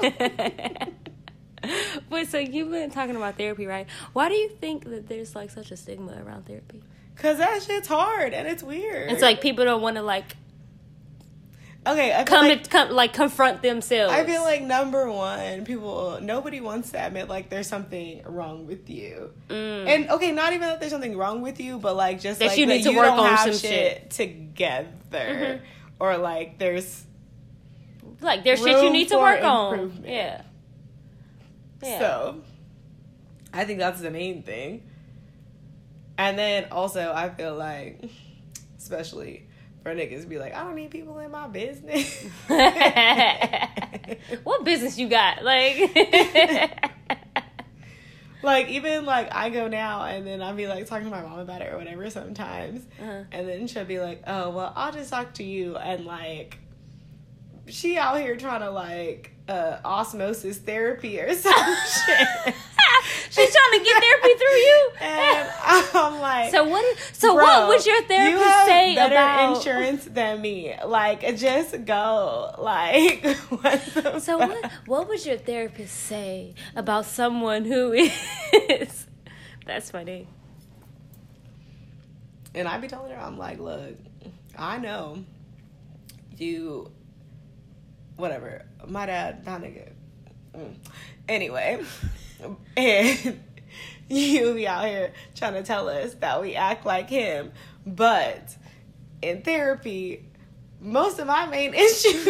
but 2.11 2.27
so 2.29 2.39
you've 2.39 2.71
been 2.71 2.91
talking 2.91 3.17
about 3.17 3.37
therapy, 3.37 3.67
right? 3.67 3.87
Why 4.13 4.29
do 4.29 4.35
you 4.35 4.49
think 4.49 4.85
that 4.85 5.09
there's 5.09 5.35
like 5.35 5.51
such 5.51 5.71
a 5.71 5.77
stigma 5.77 6.23
around 6.25 6.47
therapy? 6.47 6.83
Cause 7.17 7.39
that 7.39 7.63
shit's 7.63 7.89
hard 7.89 8.33
and 8.33 8.47
it's 8.47 8.63
weird. 8.63 9.11
It's 9.11 9.23
like 9.23 9.41
people 9.41 9.65
don't 9.65 9.83
want 9.83 9.97
to 9.97 10.03
like 10.03 10.37
okay, 11.87 12.25
come 12.27 12.47
like, 12.47 12.65
to 12.65 12.71
come 12.71 12.91
like 12.91 13.13
confront 13.13 13.63
themselves. 13.63 14.13
I 14.13 14.25
feel 14.25 14.43
like 14.43 14.63
number 14.63 15.11
one, 15.11 15.65
people 15.65 16.19
nobody 16.23 16.61
wants 16.61 16.91
to 16.91 17.05
admit 17.05 17.29
like 17.29 17.49
there's 17.51 17.67
something 17.67 18.23
wrong 18.25 18.67
with 18.67 18.89
you. 18.91 19.33
Mm. 19.49 19.87
And 19.87 20.11
okay, 20.11 20.33
not 20.33 20.53
even 20.53 20.69
that 20.69 20.81
there's 20.81 20.93
something 20.93 21.17
wrong 21.17 21.43
with 21.43 21.61
you, 21.61 21.79
but 21.79 21.97
like 21.97 22.21
just 22.21 22.39
That 22.39 22.49
like 22.49 22.59
you 22.59 22.67
that 22.67 22.73
need 22.75 22.83
to 22.85 22.93
you 22.93 22.99
work 22.99 23.13
on 23.13 23.39
some 23.39 23.53
shit, 23.53 23.61
shit. 23.63 24.11
together, 24.11 24.89
Mhm. 25.13 25.61
or 25.99 26.19
like 26.19 26.59
there's 26.59 27.05
like 28.21 28.45
there's 28.45 28.61
shit 28.63 28.83
you 28.83 28.91
need 28.91 29.09
to 29.09 29.19
work 29.19 29.43
on. 29.43 30.05
Yeah. 30.05 30.43
Yeah. 31.83 31.99
So, 31.99 32.43
I 33.53 33.65
think 33.65 33.79
that's 33.79 34.01
the 34.01 34.11
main 34.11 34.43
thing. 34.43 34.83
And 36.17 36.39
then 36.39 36.67
also, 36.73 37.13
I 37.15 37.29
feel 37.31 37.55
like, 37.55 38.11
especially 38.79 39.47
for 39.83 39.95
niggas, 39.95 40.29
be 40.29 40.39
like, 40.39 40.55
I 40.55 40.65
don't 40.65 40.75
need 40.75 40.91
people 40.91 41.19
in 41.21 41.31
my 41.31 41.47
business. 41.47 42.27
what 44.45 44.65
business 44.65 44.99
you 44.99 45.09
got? 45.09 45.45
Like 45.45 45.95
like 48.43 48.69
even 48.69 49.05
like 49.05 49.35
I 49.35 49.51
go 49.51 49.69
now 49.69 50.05
and 50.05 50.27
then 50.27 50.43
I'll 50.43 50.55
be 50.55 50.67
like 50.67 50.87
talking 50.87 51.05
to 51.05 51.11
my 51.11 51.23
mom 51.23 51.39
about 51.41 51.63
it 51.63 51.73
or 51.73 51.77
whatever 51.79 52.09
sometimes, 52.11 52.83
Uh-huh. 53.01 53.25
and 53.33 53.49
then 53.49 53.67
she'll 53.67 53.85
be 53.85 54.01
like, 54.01 54.23
"Oh 54.27 54.51
well, 54.51 54.73
I'll 54.77 54.93
just 54.93 55.11
talk 55.11 55.35
to 55.35 55.45
you," 55.45 55.77
and 55.77 56.05
like 56.07 56.59
she 57.67 57.99
out 57.99 58.21
here 58.21 58.37
trying 58.37 58.61
to 58.61 58.71
like 58.71 59.33
uh 59.49 59.79
osmosis 59.85 60.59
therapy 60.59 61.21
or 61.21 61.33
some 61.47 61.53
shit. 61.55 62.55
She's 63.31 63.55
trying 63.55 63.79
to 63.79 63.85
get 63.85 64.03
therapy 64.03 64.35
through 64.39 64.57
you. 64.57 64.91
and 65.01 65.49
I'm 65.95 66.21
like, 66.21 66.51
So 66.51 66.65
what? 66.65 66.85
Is, 66.85 66.99
so 67.13 67.35
Bro, 67.35 67.45
what 67.45 67.69
would 67.69 67.87
your 67.87 68.03
therapist 68.03 68.39
you 68.43 68.49
have 68.49 68.67
say 68.67 68.95
better 68.95 69.15
about? 69.15 69.57
insurance 69.57 70.05
than 70.07 70.41
me? 70.41 70.75
Like, 70.85 71.37
just 71.37 71.85
go. 71.85 72.55
Like, 72.59 73.25
what 73.49 73.81
So 74.23 74.39
fuck? 74.39 74.49
what? 74.51 74.73
What 74.87 75.09
would 75.09 75.25
your 75.25 75.37
therapist 75.39 75.95
say 75.95 76.55
about 76.75 77.05
someone 77.07 77.65
who 77.65 77.93
is? 77.93 79.07
That's 79.67 79.91
funny. 79.91 80.27
And 82.55 82.67
I 82.67 82.79
be 82.79 82.89
telling 82.89 83.13
her, 83.13 83.19
I'm 83.21 83.39
like, 83.39 83.59
look, 83.61 83.95
I 84.57 84.79
know 84.79 85.25
you, 86.37 86.91
whatever. 88.19 88.67
My 88.87 89.07
dad, 89.07 89.45
that 89.47 89.63
nigga. 89.63 89.93
Mm. 90.55 90.75
Anyway, 91.29 91.83
and 92.77 93.41
you 94.09 94.55
be 94.55 94.69
out 94.69 94.85
here 94.87 95.13
trying 95.35 95.55
to 95.55 95.63
tell 95.63 95.89
us 95.89 96.15
that 96.15 96.43
we 96.43 96.55
act 96.55 96.85
like 96.85 97.09
him, 97.09 97.53
but 97.87 98.55
in 99.23 99.41
therapy, 99.43 100.27
most 100.81 101.19
of 101.19 101.27
my 101.27 101.47
main 101.47 101.73
issues. 101.75 102.29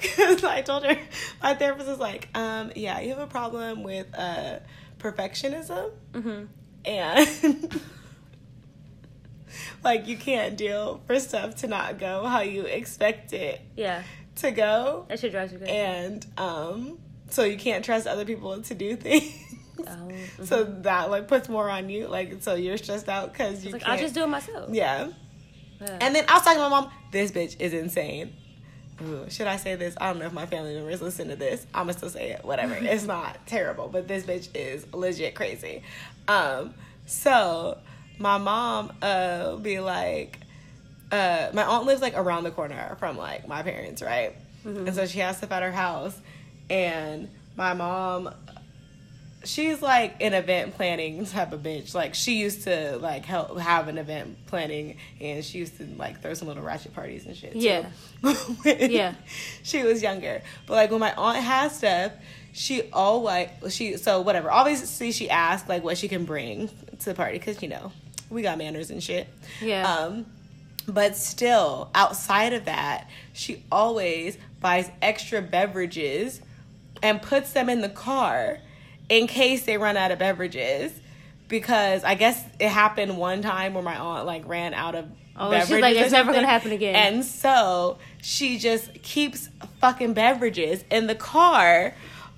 Because 0.00 0.42
I 0.44 0.62
told 0.62 0.84
her, 0.84 0.96
my 1.42 1.54
therapist 1.54 1.88
was 1.88 1.98
like, 1.98 2.28
um, 2.34 2.72
yeah, 2.74 3.00
you 3.00 3.10
have 3.10 3.18
a 3.18 3.26
problem 3.26 3.82
with 3.82 4.06
uh, 4.16 4.60
perfectionism 4.98 5.90
hmm 6.14 6.44
and 6.84 7.80
like 9.82 10.06
you 10.06 10.16
can't 10.16 10.56
deal 10.56 11.00
for 11.06 11.18
stuff 11.20 11.56
to 11.56 11.66
not 11.66 11.98
go 11.98 12.24
how 12.26 12.40
you 12.40 12.62
expect 12.62 13.32
it 13.32 13.60
Yeah, 13.76 14.02
to 14.36 14.50
go 14.50 15.06
that 15.08 15.18
should 15.20 15.32
drive 15.32 15.52
you 15.52 15.58
crazy. 15.58 15.72
and 15.72 16.26
um 16.38 16.98
so 17.30 17.42
you 17.44 17.56
can't 17.56 17.84
trust 17.84 18.06
other 18.06 18.24
people 18.24 18.60
to 18.62 18.74
do 18.74 18.96
things 19.06 19.32
Oh, 19.80 19.82
mhm. 20.08 20.46
so 20.46 20.64
that 20.64 21.10
like 21.10 21.26
puts 21.28 21.48
more 21.48 21.68
on 21.68 21.88
you 21.88 22.06
like 22.06 22.36
so 22.42 22.54
you're 22.54 22.76
stressed 22.76 23.08
out 23.08 23.32
because 23.32 23.64
you 23.64 23.72
like 23.72 23.82
can't 23.82 23.92
I'll 23.94 23.98
just 23.98 24.14
do 24.14 24.22
it 24.22 24.28
myself. 24.28 24.70
yeah 24.72 25.08
Yeah. 25.80 25.98
and 26.00 26.14
then 26.14 26.24
I 26.28 26.34
was 26.34 26.42
talking 26.42 26.58
to 26.58 26.62
my 26.62 26.68
mom 26.68 26.90
this 27.10 27.32
bitch 27.32 27.56
is 27.60 27.72
insane 27.74 28.32
Ooh, 29.02 29.26
should 29.28 29.48
I 29.48 29.56
say 29.56 29.74
this? 29.74 29.96
I 30.00 30.06
don't 30.06 30.20
know 30.20 30.26
if 30.26 30.32
my 30.32 30.46
family 30.46 30.72
members 30.72 31.02
listen 31.02 31.26
to 31.30 31.34
this. 31.34 31.66
I'm 31.74 31.86
gonna 31.86 31.94
still 31.94 32.10
say 32.10 32.30
it. 32.30 32.44
Whatever. 32.44 32.74
it's 32.80 33.02
not 33.02 33.44
terrible, 33.44 33.88
but 33.88 34.06
this 34.06 34.22
bitch 34.22 34.48
is 34.54 34.86
legit 34.94 35.34
crazy. 35.34 35.82
Um, 36.28 36.74
so 37.04 37.78
my 38.18 38.38
mom 38.38 38.92
uh 39.02 39.56
be 39.56 39.80
like, 39.80 40.38
uh, 41.12 41.50
my 41.52 41.64
aunt 41.64 41.86
lives 41.86 42.00
like 42.02 42.16
around 42.16 42.44
the 42.44 42.50
corner 42.50 42.96
from 42.98 43.16
like 43.16 43.46
my 43.48 43.62
parents, 43.62 44.02
right? 44.02 44.34
And 44.64 44.94
so 44.94 45.06
she 45.06 45.18
has 45.18 45.36
stuff 45.36 45.52
at 45.52 45.62
her 45.62 45.72
house, 45.72 46.18
and 46.70 47.28
my 47.56 47.74
mom 47.74 48.30
she's 49.44 49.82
like 49.82 50.16
an 50.22 50.34
event 50.34 50.74
planning 50.74 51.24
type 51.26 51.52
of 51.52 51.62
bitch. 51.62 51.94
Like 51.94 52.14
she 52.14 52.36
used 52.36 52.62
to 52.64 52.96
like 52.98 53.24
help 53.24 53.58
have 53.58 53.88
an 53.88 53.98
event 53.98 54.46
planning, 54.46 54.96
and 55.20 55.44
she 55.44 55.58
used 55.58 55.76
to 55.78 55.86
like 55.96 56.22
throw 56.22 56.34
some 56.34 56.48
little 56.48 56.62
ratchet 56.62 56.94
parties 56.94 57.26
and 57.26 57.36
shit. 57.36 57.52
too, 57.52 57.58
Yeah. 57.58 57.86
Yeah. 58.64 59.14
She 59.62 59.82
was 59.82 60.02
younger, 60.02 60.42
but 60.66 60.74
like 60.74 60.90
when 60.90 61.00
my 61.00 61.14
aunt 61.14 61.38
has 61.38 61.76
stuff, 61.76 62.12
she 62.52 62.82
always 62.92 63.48
she 63.70 63.96
so 63.96 64.20
whatever. 64.20 64.50
Obviously, 64.50 65.12
she 65.12 65.28
asked 65.30 65.68
like 65.68 65.84
what 65.84 65.98
she 65.98 66.08
can 66.08 66.24
bring 66.24 66.68
to 67.00 67.04
the 67.04 67.14
party 67.14 67.38
because 67.38 67.62
you 67.62 67.68
know 67.68 67.92
we 68.30 68.42
got 68.42 68.58
manners 68.58 68.90
and 68.90 69.02
shit. 69.02 69.28
Yeah. 69.60 69.88
Um, 69.90 70.26
but 70.86 71.16
still, 71.16 71.90
outside 71.94 72.52
of 72.52 72.66
that, 72.66 73.08
she 73.32 73.62
always 73.72 74.36
buys 74.60 74.90
extra 75.00 75.40
beverages 75.40 76.40
and 77.02 77.20
puts 77.22 77.52
them 77.52 77.68
in 77.68 77.80
the 77.80 77.88
car 77.88 78.58
in 79.08 79.26
case 79.26 79.64
they 79.64 79.78
run 79.78 79.96
out 79.96 80.10
of 80.10 80.18
beverages. 80.18 80.92
Because 81.48 82.04
I 82.04 82.14
guess 82.14 82.42
it 82.58 82.68
happened 82.70 83.16
one 83.18 83.42
time 83.42 83.74
where 83.74 83.82
my 83.82 83.96
aunt 83.98 84.26
like 84.26 84.46
ran 84.48 84.74
out 84.74 84.94
of 84.94 85.06
Oh, 85.36 85.50
she's 85.50 85.68
beverages. 85.68 85.82
like, 85.82 85.96
"It's 85.96 86.12
never 86.12 86.32
gonna 86.32 86.46
happen 86.46 86.70
again. 86.72 86.94
And 86.94 87.24
so 87.24 87.98
she 88.22 88.56
just 88.58 89.02
keeps 89.02 89.48
fucking 89.80 90.12
beverages 90.14 90.84
in 90.90 91.06
the 91.08 91.14
car 91.14 91.92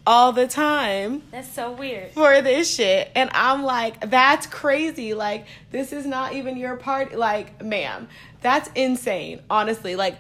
all 0.07 0.32
the 0.32 0.46
time 0.46 1.22
That's 1.32 1.50
so 1.52 1.72
weird. 1.72 2.12
for 2.12 2.40
this 2.40 2.72
shit. 2.72 3.11
And 3.14 3.28
I'm 3.32 3.62
like, 3.64 4.09
that's 4.11 4.46
crazy. 4.46 5.14
Like, 5.14 5.46
this 5.70 5.92
is 5.92 6.07
not 6.07 6.34
even 6.34 6.57
your 6.57 6.76
party. 6.76 7.16
Like, 7.16 7.62
ma'am, 7.62 8.09
that's 8.40 8.70
insane. 8.74 9.40
Honestly, 9.50 9.96
like, 9.96 10.16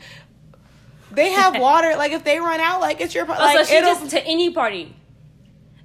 they 1.12 1.30
have 1.30 1.58
water. 1.60 1.94
Like, 1.96 2.12
if 2.12 2.24
they 2.24 2.40
run 2.40 2.60
out, 2.60 2.80
like, 2.80 3.00
it's 3.00 3.14
your 3.14 3.26
party. 3.26 3.42
Oh, 3.42 3.44
Like, 3.46 3.66
so 3.66 3.74
she 3.74 3.80
just 3.80 4.10
to 4.10 4.24
any 4.26 4.50
party. 4.50 4.94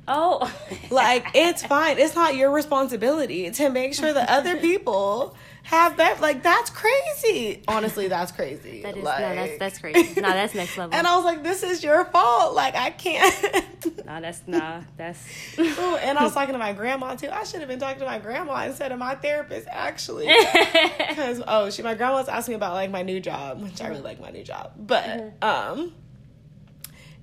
Oh. 0.08 0.52
like, 0.90 1.28
it's 1.36 1.64
fine. 1.68 2.00
It's 2.00 2.16
not 2.16 2.36
your 2.36 2.52
responsibility 2.52 3.52
to 3.52 3.70
make 3.70 3.94
sure 3.94 4.12
that 4.12 4.30
other 4.30 4.58
people 4.58 5.36
have 5.64 5.98
that. 5.98 6.20
Like 6.22 6.44
that's 6.44 6.70
crazy. 6.70 7.64
Honestly, 7.68 8.08
that's 8.08 8.32
crazy. 8.32 8.82
That 8.82 8.98
is 8.98 9.04
like, 9.04 9.20
no, 9.22 9.36
that's 9.36 9.58
that's 9.60 9.80
crazy. 9.80 10.20
No, 10.20 10.30
that's 10.30 10.54
next 10.56 10.78
level. 10.78 10.96
And 10.96 11.08
I 11.08 11.16
was 11.16 11.26
like, 11.26 11.44
this 11.44 11.64
is 11.64 11.84
your 11.84 12.06
fault. 12.06 12.54
Like 12.56 12.76
I 12.76 12.90
can't. 12.92 14.06
nah, 14.06 14.20
that's 14.20 14.42
nah, 14.48 14.82
that's. 14.98 15.24
Ooh, 15.60 15.96
and 15.98 16.18
I 16.18 16.24
was 16.24 16.34
talking 16.34 16.54
to 16.54 16.60
my 16.60 16.74
grandma 16.74 17.16
too. 17.16 17.30
I 17.30 17.44
should 17.44 17.60
have 17.60 17.70
been 17.70 17.80
talking 17.80 18.00
to 18.00 18.06
my 18.06 18.20
grandma 18.20 18.66
instead 18.66 18.92
of 18.92 19.00
my 19.00 19.16
therapist, 19.16 19.68
actually. 19.70 20.28
Because 20.28 21.42
oh, 21.48 21.70
she 21.70 21.82
my 21.84 21.94
grandma 21.94 22.16
was 22.16 22.28
asking 22.28 22.54
me 22.54 22.56
about 22.58 22.74
like 22.74 22.90
my 22.92 23.04
new 23.04 23.20
job, 23.20 23.62
which 23.62 23.82
I 23.82 23.88
really 23.88 24.02
like 24.02 24.20
my 24.20 24.32
new 24.32 24.44
job, 24.44 24.74
but 24.78 25.04
Mm-hmm. 25.04 25.44
um, 25.80 25.94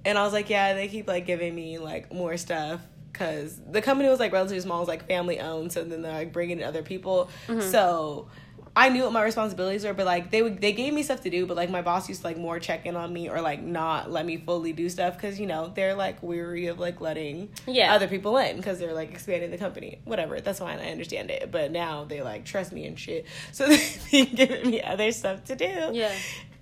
and 0.05 0.17
I 0.17 0.23
was 0.25 0.33
like, 0.33 0.49
yeah, 0.49 0.75
they 0.75 0.89
keep 0.89 1.07
like 1.09 1.27
giving 1.27 1.55
me 1.55 1.79
like 1.79 2.13
more 2.13 2.37
stuff 2.37 2.81
because 3.13 3.61
the 3.71 3.83
company 3.83 4.09
was 4.09 4.21
like 4.21 4.33
relatively 4.33 4.61
small, 4.61 4.79
it 4.79 4.81
was 4.83 4.89
like 4.89 5.07
family 5.07 5.41
owned, 5.41 5.73
so 5.73 5.85
then 5.85 6.03
they're 6.03 6.13
like 6.13 6.33
bringing 6.33 6.59
in 6.61 6.65
other 6.65 6.83
people, 6.83 7.31
Mm-hmm. 7.47 7.61
so. 7.71 8.29
I 8.77 8.91
knew 8.91 9.03
what 9.03 9.13
my 9.13 9.25
responsibilities 9.25 9.83
were, 9.85 9.93
but 9.95 10.07
like 10.07 10.31
they 10.31 10.41
would, 10.41 10.61
they 10.61 10.73
gave 10.73 10.95
me 10.95 11.03
stuff 11.03 11.23
to 11.23 11.31
do, 11.31 11.47
but 11.47 11.57
like 11.57 11.69
my 11.69 11.83
boss 11.83 12.09
used 12.09 12.21
to 12.21 12.27
like 12.29 12.37
more 12.39 12.61
check 12.61 12.87
in 12.87 12.95
on 12.95 13.13
me 13.13 13.29
or 13.29 13.41
like 13.41 13.61
not 13.61 14.09
let 14.13 14.25
me 14.25 14.37
fully 14.37 14.73
do 14.73 14.89
stuff 14.89 15.17
because 15.17 15.41
you 15.41 15.47
know 15.47 15.73
they're 15.75 15.95
like 15.97 16.23
weary 16.23 16.67
of 16.67 16.79
like 16.79 17.01
letting 17.01 17.49
Yeah. 17.67 17.93
other 17.93 18.07
people 18.07 18.37
in 18.37 18.57
because 18.57 18.79
they're 18.79 18.93
like 18.95 19.11
expanding 19.11 19.51
the 19.51 19.59
company. 19.59 19.99
Whatever, 20.05 20.41
that's 20.41 20.61
fine. 20.61 20.79
I 20.79 20.93
understand 20.93 21.29
it. 21.33 21.51
But 21.51 21.73
now 21.73 22.05
they 22.05 22.23
like 22.23 22.45
trust 22.45 22.73
me 22.73 22.85
and 22.87 22.97
shit, 22.97 23.27
so 23.53 23.67
they 24.13 24.27
giving 24.27 24.71
me 24.71 24.81
other 24.81 25.11
stuff 25.11 25.43
to 25.47 25.57
do. 25.57 25.91
Yeah. 25.93 26.13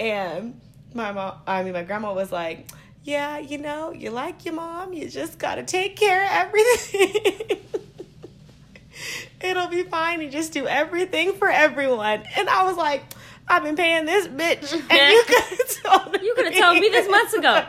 And 0.01 0.59
my 0.95 1.13
mom, 1.13 1.35
I 1.47 1.65
mean, 1.65 1.75
my 1.75 1.83
grandma 1.83 2.15
was 2.15 2.33
like, 2.33 2.67
"Yeah, 3.07 3.39
you 3.39 3.59
know, 3.59 3.93
you 3.93 4.11
like 4.11 4.45
your 4.45 4.55
mom. 4.55 4.93
You 4.93 5.09
just 5.09 5.39
gotta 5.39 5.63
take 5.63 5.97
care 5.97 6.25
of 6.25 6.31
everything." 6.33 7.59
It'll 9.41 9.69
be 9.69 9.83
fine. 9.85 10.21
You 10.21 10.31
just 10.31 10.53
do 10.53 10.67
everything 10.67 11.35
for 11.35 11.49
everyone. 11.49 12.25
And 12.37 12.49
I 12.49 12.65
was 12.65 12.77
like, 12.77 13.05
I've 13.49 13.63
been 13.63 13.77
paying 13.77 14.07
this 14.07 14.27
bitch, 14.27 14.73
and 14.73 15.13
you 15.13 15.25
could 15.27 15.45
have 15.45 15.83
told 15.85 16.23
You 16.23 16.35
coulda 16.35 16.59
told 16.59 16.79
me 16.81 16.89
this 16.89 17.09
months 17.09 17.35
ago. 17.35 17.53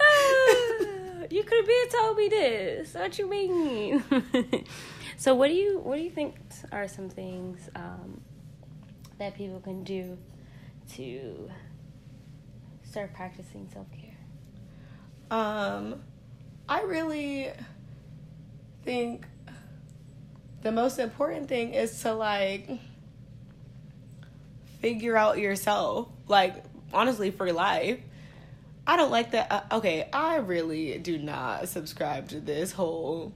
you 1.30 1.42
could 1.42 1.66
have 1.66 1.90
told 1.90 2.16
me 2.16 2.28
this. 2.28 2.94
What 2.94 3.18
you 3.18 3.28
mean? 3.28 4.04
so 5.16 5.34
what 5.34 5.48
do 5.48 5.54
you 5.54 5.80
what 5.80 5.96
do 5.96 6.02
you 6.02 6.10
think 6.10 6.36
are 6.70 6.86
some 6.86 7.08
things 7.08 7.68
um, 7.74 8.20
that 9.18 9.34
people 9.34 9.58
can 9.60 9.82
do 9.82 10.16
to 10.96 11.50
start 12.82 13.14
practicing 13.14 13.68
self 13.72 13.86
care? 13.92 14.16
Um, 15.30 16.02
I 16.68 16.82
really 16.82 17.50
think 18.84 19.26
the 20.62 20.72
most 20.72 20.98
important 20.98 21.48
thing 21.48 21.74
is 21.74 22.02
to 22.02 22.12
like 22.12 22.68
figure 24.80 25.16
out 25.16 25.38
yourself. 25.38 26.08
Like 26.28 26.64
honestly, 26.92 27.30
for 27.30 27.52
life. 27.52 28.00
I 28.86 28.96
don't 28.96 29.10
like 29.10 29.32
that. 29.32 29.52
Uh, 29.52 29.76
okay, 29.76 30.08
I 30.12 30.36
really 30.36 30.98
do 30.98 31.18
not 31.18 31.68
subscribe 31.68 32.28
to 32.28 32.40
this 32.40 32.72
whole 32.72 33.32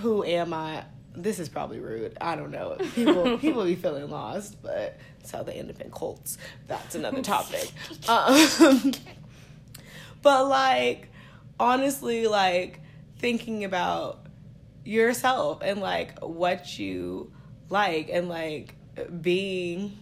"Who 0.00 0.24
am 0.24 0.52
I?" 0.52 0.84
This 1.22 1.38
is 1.38 1.48
probably 1.48 1.80
rude. 1.80 2.16
I 2.20 2.36
don't 2.36 2.50
know. 2.50 2.76
People 2.94 3.38
people 3.38 3.64
be 3.64 3.74
feeling 3.74 4.10
lost, 4.10 4.62
but 4.62 4.98
it's 5.20 5.30
how 5.30 5.42
they 5.42 5.54
end 5.54 5.70
up 5.70 5.80
in 5.80 5.90
cults. 5.90 6.38
That's 6.66 6.94
another 6.94 7.22
topic. 7.34 7.70
Um, 8.08 8.92
but 10.22 10.48
like 10.48 11.08
honestly 11.58 12.26
like 12.26 12.80
thinking 13.18 13.64
about 13.64 14.26
yourself 14.84 15.60
and 15.62 15.80
like 15.80 16.18
what 16.20 16.78
you 16.78 17.32
like 17.68 18.08
and 18.10 18.28
like 18.28 18.74
being 19.20 19.98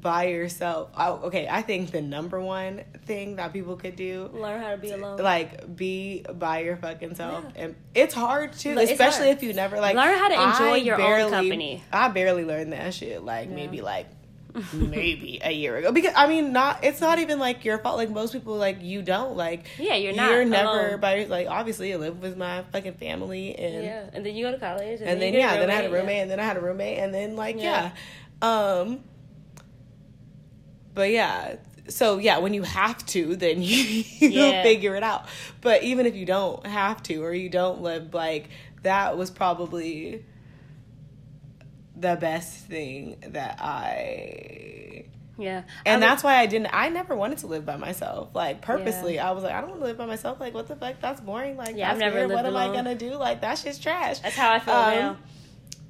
by 0.00 0.24
yourself 0.28 0.90
I, 0.94 1.08
okay 1.10 1.48
i 1.50 1.62
think 1.62 1.90
the 1.90 2.00
number 2.00 2.40
one 2.40 2.82
thing 3.06 3.36
that 3.36 3.52
people 3.52 3.76
could 3.76 3.96
do 3.96 4.30
Learn 4.32 4.60
how 4.62 4.70
to 4.70 4.76
be 4.76 4.90
alone. 4.92 5.18
like 5.18 5.74
be 5.76 6.24
by 6.34 6.60
your 6.60 6.76
fucking 6.76 7.14
self 7.16 7.44
Yeah. 7.56 7.62
and 7.64 7.74
it's 7.94 8.14
hard 8.14 8.52
too 8.52 8.74
Like, 8.74 8.90
especially 8.90 9.26
hard. 9.26 9.38
if 9.38 9.42
you 9.42 9.52
never 9.52 9.80
like 9.80 9.96
Learn 9.96 10.16
how 10.18 10.28
to 10.28 10.34
enjoy 10.34 10.74
I 10.74 10.76
your 10.76 11.00
own 11.20 11.30
company. 11.30 11.82
i 11.92 12.08
barely 12.08 12.44
learned 12.44 12.72
that 12.72 12.94
shit 12.94 13.22
like 13.24 13.48
Yeah. 13.48 13.54
maybe 13.56 13.80
like 13.80 14.06
maybe 14.72 15.40
a 15.44 15.52
year 15.52 15.76
ago 15.76 15.92
because 15.92 16.12
i 16.16 16.26
mean 16.26 16.52
not 16.52 16.82
it's 16.82 17.00
not 17.00 17.20
even 17.20 17.38
like 17.38 17.64
your 17.64 17.78
fault 17.78 17.96
like 17.96 18.10
most 18.10 18.32
people 18.32 18.56
like 18.56 18.82
you 18.82 19.00
don't 19.00 19.36
like 19.36 19.66
Yeah, 19.78 19.94
you're 19.94 20.12
not 20.12 20.30
you're 20.30 20.44
never 20.44 20.88
alone. 20.88 21.00
by 21.00 21.24
like 21.24 21.46
obviously 21.48 21.92
i 21.94 21.96
live 21.96 22.20
with 22.20 22.36
my 22.36 22.64
fucking 22.72 22.94
family 22.94 23.54
and 23.56 23.84
yeah, 23.84 24.10
and 24.12 24.26
then 24.26 24.34
you 24.34 24.44
go 24.44 24.50
to 24.50 24.58
college, 24.58 25.00
and, 25.00 25.08
and 25.08 25.22
then 25.22 25.32
get 25.32 25.38
yeah, 25.40 25.56
then 25.56 25.70
I 25.70 25.74
had 25.74 25.84
a 25.84 25.88
yeah. 25.88 25.94
roommate, 25.94 26.22
and 26.22 26.30
then 26.32 26.40
I 26.40 26.44
had 26.44 26.56
a 26.56 26.60
roommate, 26.60 26.98
and 26.98 27.14
then 27.14 27.36
like 27.36 27.56
yeah. 27.60 27.92
Yeah. 28.42 28.80
um, 28.80 29.04
but 31.00 31.10
yeah, 31.10 31.56
so 31.88 32.18
yeah, 32.18 32.36
when 32.38 32.52
you 32.52 32.62
have 32.62 33.04
to, 33.06 33.34
then 33.36 33.62
you 33.62 34.04
you'll 34.18 34.52
Yeah. 34.52 34.62
figure 34.62 34.96
it 34.96 35.02
out. 35.02 35.24
But 35.62 35.82
even 35.82 36.04
if 36.04 36.14
you 36.14 36.26
don't 36.26 36.66
have 36.66 37.02
to, 37.04 37.16
or 37.24 37.32
you 37.32 37.48
don't 37.48 37.80
live 37.80 38.12
like 38.12 38.50
that, 38.82 39.16
was 39.16 39.30
probably 39.30 40.24
the 41.96 42.16
best 42.20 42.66
thing 42.66 43.16
that 43.28 43.58
I 43.60 45.04
Yeah, 45.38 45.62
and 45.86 46.04
I 46.04 46.08
that's 46.08 46.22
why 46.22 46.36
I 46.36 46.44
didn't. 46.46 46.68
I 46.72 46.90
never 46.90 47.16
wanted 47.16 47.38
to 47.38 47.46
live 47.46 47.64
by 47.64 47.76
myself. 47.76 48.28
Like 48.34 48.60
purposely, 48.60 49.18
I 49.18 49.30
was 49.32 49.42
like, 49.42 49.52
I 49.54 49.60
don't 49.62 49.70
want 49.70 49.80
to 49.80 49.86
live 49.86 49.96
by 49.96 50.06
myself. 50.06 50.38
Like, 50.38 50.52
what 50.52 50.68
the 50.68 50.76
fuck? 50.76 50.96
That's 51.00 51.20
boring. 51.22 51.56
Like, 51.56 51.76
Yeah, 51.76 51.90
I've 51.90 51.98
that's 51.98 52.00
never 52.00 52.16
weird. 52.16 52.30
What 52.30 52.44
lived 52.44 52.56
am 52.56 52.70
I 52.70 52.74
gonna 52.74 52.94
do? 52.94 53.14
Like, 53.14 53.40
that 53.40 53.56
shit's 53.58 53.78
trash. 53.78 54.18
that's 54.20 54.36
how 54.36 54.52
I 54.52 54.58
feel 54.58 54.74
Um, 54.74 54.90
now. 54.94 55.16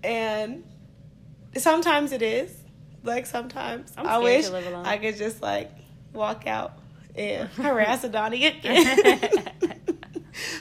And 0.05 0.65
sometimes 1.57 2.13
it 2.13 2.23
is. 2.23 2.55
Like 3.03 3.27
sometimes 3.27 3.93
I'm 3.97 4.07
I 4.07 4.19
wish 4.19 4.47
to 4.47 4.53
live 4.53 4.67
alone. 4.67 4.87
I 4.87 4.99
could 4.99 5.17
just 5.17 5.41
like 5.43 5.71
walk 6.13 6.47
out 6.47 6.73
and 7.15 7.49
harass 7.57 8.05
Adani 8.05 8.47
again. 8.59 9.43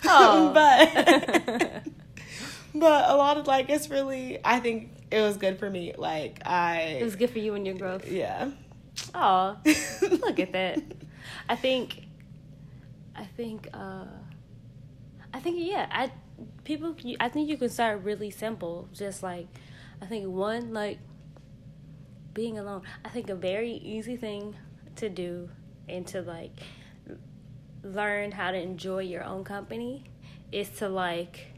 Oh. 0.05 0.51
but 0.53 1.83
but 2.75 3.09
a 3.09 3.15
lot 3.15 3.37
of 3.37 3.47
like 3.47 3.69
it's 3.69 3.89
really. 3.89 4.39
I 4.43 4.59
think 4.59 4.91
it 5.11 5.21
was 5.21 5.37
good 5.37 5.57
for 5.59 5.69
me. 5.69 5.93
Like 5.97 6.41
I 6.45 6.97
it 6.99 7.03
was 7.03 7.15
good 7.15 7.29
for 7.29 7.39
you 7.39 7.53
and 7.53 7.65
your 7.65 7.75
growth. 7.75 8.09
yeah. 8.11 8.51
Oh, 9.15 9.57
look 10.01 10.39
at 10.39 10.51
that. 10.51 10.81
I 11.47 11.55
think, 11.55 12.03
I 13.15 13.23
think, 13.23 13.69
uh, 13.73 14.05
I 15.33 15.39
think, 15.39 15.55
yeah, 15.59 15.87
I, 15.89 16.11
people, 16.65 16.95
I 17.19 17.29
think 17.29 17.47
you 17.49 17.55
can 17.57 17.69
start 17.69 18.03
really 18.03 18.29
simple. 18.29 18.89
Just 18.93 19.23
like, 19.23 19.47
I 20.01 20.05
think 20.05 20.27
one, 20.27 20.73
like, 20.73 20.99
being 22.33 22.57
alone. 22.57 22.83
I 23.03 23.09
think 23.09 23.29
a 23.29 23.35
very 23.35 23.73
easy 23.73 24.17
thing 24.17 24.55
to 24.97 25.09
do 25.09 25.49
and 25.87 26.05
to, 26.07 26.21
like, 26.21 26.59
learn 27.83 28.31
how 28.31 28.51
to 28.51 28.57
enjoy 28.57 28.99
your 28.99 29.23
own 29.23 29.43
company 29.43 30.03
is 30.51 30.69
to, 30.69 30.89
like, 30.89 31.53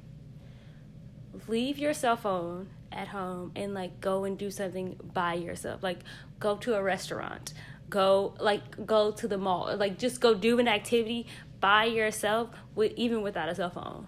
leave 1.47 1.78
your 1.78 1.93
cell 1.93 2.15
phone 2.15 2.69
at 2.91 3.07
home 3.09 3.51
and 3.55 3.74
like 3.74 4.01
go 4.01 4.24
and 4.26 4.38
do 4.38 4.51
something 4.51 4.97
by 5.13 5.34
yourself. 5.34 5.82
Like 5.82 5.99
go 6.39 6.57
to 6.57 6.76
a 6.76 6.84
restaurant. 6.84 7.53
Go 7.89 8.34
like 8.39 8.86
go 8.86 9.11
to 9.11 9.28
the 9.28 9.38
mall. 9.38 9.76
Like 9.78 9.97
just 9.97 10.22
go 10.22 10.34
do 10.34 10.59
an 10.59 10.67
activity 10.67 11.28
by 11.59 11.86
yourself 11.86 12.49
with 12.76 12.93
even 12.95 13.22
without 13.22 13.49
a 13.49 13.55
cell 13.55 13.69
phone. 13.69 14.07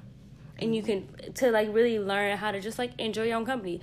And 0.59 0.75
you 0.75 0.83
mm-hmm. 0.83 1.23
can 1.23 1.33
to 1.33 1.51
like 1.51 1.73
really 1.73 1.99
learn 1.99 2.37
how 2.37 2.51
to 2.51 2.59
just 2.59 2.77
like 2.77 2.91
enjoy 2.99 3.23
your 3.23 3.37
own 3.37 3.45
company 3.45 3.81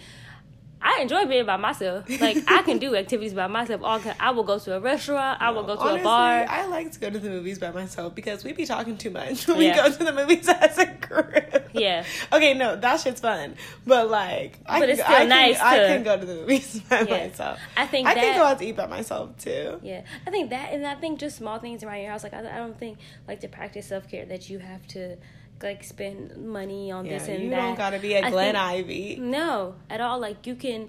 I 0.83 1.01
enjoy 1.03 1.27
being 1.27 1.45
by 1.47 1.57
myself. 1.57 2.09
Like 2.21 2.39
I 2.49 2.63
can 2.63 2.79
do 2.79 2.97
activities 2.97 3.35
by 3.35 3.47
myself. 3.47 3.83
All 3.83 4.01
I 4.19 4.31
will 4.31 4.45
go 4.45 4.59
to 4.59 4.77
a 4.77 4.81
restaurant. 4.81 5.41
I 5.41 5.51
will 5.51 5.65
go 5.65 5.75
to 5.77 5.81
Honestly, 5.81 6.01
a 6.01 6.05
bar. 6.05 6.47
I 6.49 6.67
like 6.67 6.93
to 6.93 7.01
go 7.01 7.11
to 7.11 7.19
the 7.19 7.29
movies 7.29 7.59
by 7.59 7.71
myself 7.71 8.15
because 8.15 8.45
we 8.45 8.53
be 8.53 8.65
talking 8.65 8.97
too 8.97 9.11
much 9.11 9.47
when 9.49 9.61
Yeah. 9.61 9.85
we 9.85 9.91
go 9.91 9.97
to 9.97 10.05
the 10.05 10.13
movies 10.13 10.49
as 10.61 10.79
a 10.79 10.87
group. 10.87 11.69
Yeah. 11.73 12.05
Okay, 12.33 12.55
no, 12.55 12.77
that 12.77 13.01
shit's 13.01 13.21
fun, 13.21 13.57
but 13.87 14.09
like, 14.11 14.59
I 14.67 14.81
But 14.81 14.87
can, 14.87 14.91
it's 14.91 15.03
still 15.03 15.15
I 15.15 15.19
can, 15.21 15.29
nice 15.29 15.61
I 15.61 15.77
can 15.87 16.03
go 16.03 16.19
to 16.19 16.27
the 16.27 16.35
movies 16.35 16.81
by 16.89 17.01
Yeah. 17.03 17.27
myself. 17.29 17.59
I 17.77 17.87
think 17.87 18.09
I 18.09 18.15
that 18.15 18.21
can 18.21 18.39
go 18.39 18.45
out 18.45 18.59
to 18.59 18.65
eat 18.67 18.77
by 18.77 18.87
myself 18.87 19.37
too. 19.39 19.79
Yeah, 19.83 20.03
I 20.27 20.31
think 20.31 20.51
that, 20.51 20.73
and 20.73 20.87
I 20.87 20.95
think 20.95 21.21
just 21.21 21.37
small 21.37 21.59
things 21.59 21.85
around 21.85 22.01
your 22.01 22.11
house. 22.11 22.23
Like 22.23 22.35
I, 22.35 22.41
I 22.41 22.57
don't 22.57 22.79
think 22.79 22.99
like 23.29 23.41
to 23.41 23.49
practice 23.49 23.87
self 23.87 24.09
care 24.09 24.25
that 24.27 24.49
you 24.49 24.59
have 24.61 24.87
to 24.89 25.17
like 25.63 25.85
spend 25.85 26.37
money 26.37 26.91
on 26.91 27.05
Yeah, 27.05 27.19
this 27.19 27.29
and 27.29 27.43
you 27.45 27.51
that. 27.51 27.57
don't 27.57 27.77
gotta 27.77 27.99
be 27.99 28.15
a 28.15 28.31
Glen 28.31 28.57
Ivy. 28.57 29.17
No, 29.21 29.75
at 29.89 30.01
all. 30.01 30.19
Like 30.19 30.47
you 30.47 30.55
can, 30.55 30.89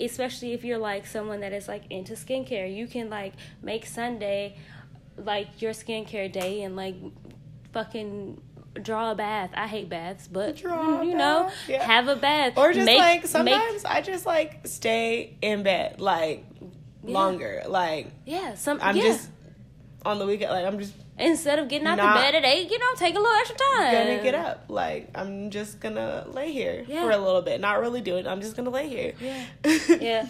especially 0.00 0.52
if 0.52 0.64
you're 0.64 0.78
like 0.78 1.06
someone 1.06 1.40
that 1.40 1.52
is 1.52 1.68
like 1.68 1.84
into 1.90 2.12
skincare, 2.14 2.72
you 2.74 2.86
can 2.86 3.10
like 3.10 3.34
make 3.62 3.86
Sunday 3.86 4.56
like 5.16 5.60
your 5.60 5.72
skincare 5.72 6.30
day 6.32 6.62
and 6.62 6.76
like 6.76 6.94
fucking 7.72 8.40
draw 8.80 9.10
a 9.12 9.14
bath. 9.14 9.50
I 9.54 9.66
hate 9.66 9.88
baths, 9.88 10.28
but 10.28 10.56
Draw 10.56 11.02
you 11.02 11.14
know, 11.14 11.50
yeah. 11.68 11.82
have 11.84 12.08
a 12.08 12.16
bath 12.16 12.54
Or 12.56 12.72
just 12.72 12.86
Make- 12.86 12.98
like 12.98 13.20
make- 13.22 13.26
sometimes 13.26 13.84
I 13.84 14.00
just 14.00 14.24
like 14.26 14.66
stay 14.66 15.36
in 15.42 15.62
bed 15.62 16.00
like 16.00 16.44
Yeah. 17.04 17.12
longer. 17.14 17.62
Like 17.66 18.08
yeah, 18.24 18.54
some 18.54 18.78
I'm 18.82 18.96
yeah. 18.96 19.02
just 19.04 19.28
on 20.04 20.18
the 20.18 20.26
weekend. 20.26 20.50
Like 20.52 20.64
I'm 20.64 20.78
just 20.78 20.94
instead 21.22 21.58
of 21.58 21.68
getting 21.68 21.86
out 21.86 21.96
Not- 21.96 22.16
the 22.16 22.20
bed 22.20 22.34
at 22.34 22.44
eight, 22.44 22.70
you 22.70 22.78
know, 22.78 22.86
take 22.96 23.14
a 23.14 23.18
little 23.18 23.34
extra 23.36 23.56
time. 23.56 23.92
gonna 23.92 24.22
get 24.22 24.34
up. 24.34 24.64
Like 24.68 25.10
I'm 25.14 25.50
just 25.50 25.80
gonna 25.80 26.26
lay 26.30 26.52
here 26.52 26.84
Yeah. 26.86 27.02
for 27.02 27.10
a 27.10 27.18
little 27.18 27.42
bit. 27.42 27.60
Not 27.60 27.80
really 27.80 28.00
do 28.00 28.16
it. 28.16 28.26
I'm 28.26 28.40
just 28.40 28.56
gonna 28.56 28.70
lay 28.70 28.88
here. 28.88 29.14
Yeah. 29.20 29.46
yeah 30.00 30.28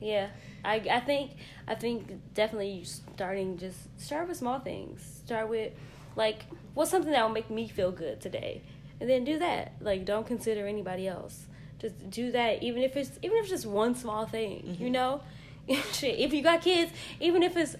yeah 0.00 0.28
i 0.64 0.74
i 0.90 1.00
think 1.00 1.32
i 1.66 1.74
think 1.74 2.12
definitely 2.34 2.84
starting 2.84 3.56
just 3.56 3.78
start 4.00 4.28
with 4.28 4.36
small 4.36 4.58
things 4.58 5.20
start 5.24 5.48
with 5.48 5.72
like 6.16 6.44
what's 6.74 6.90
something 6.90 7.12
that 7.12 7.22
will 7.22 7.34
make 7.34 7.50
me 7.50 7.68
feel 7.68 7.90
good 7.90 8.20
today 8.20 8.62
and 9.00 9.08
then 9.08 9.24
do 9.24 9.38
that 9.38 9.72
like 9.80 10.04
don't 10.04 10.26
consider 10.26 10.66
anybody 10.66 11.06
else 11.06 11.46
just 11.78 12.10
do 12.10 12.32
that 12.32 12.62
even 12.62 12.82
if 12.82 12.96
it's 12.96 13.18
even 13.22 13.36
if 13.38 13.44
it's 13.44 13.50
just 13.50 13.66
one 13.66 13.94
small 13.94 14.26
thing 14.26 14.62
you 14.66 14.86
mm-hmm. 14.86 14.92
know 14.92 15.20
if 15.68 16.32
you 16.32 16.42
got 16.42 16.62
kids 16.62 16.92
even 17.20 17.42
if 17.42 17.56
it's 17.56 17.76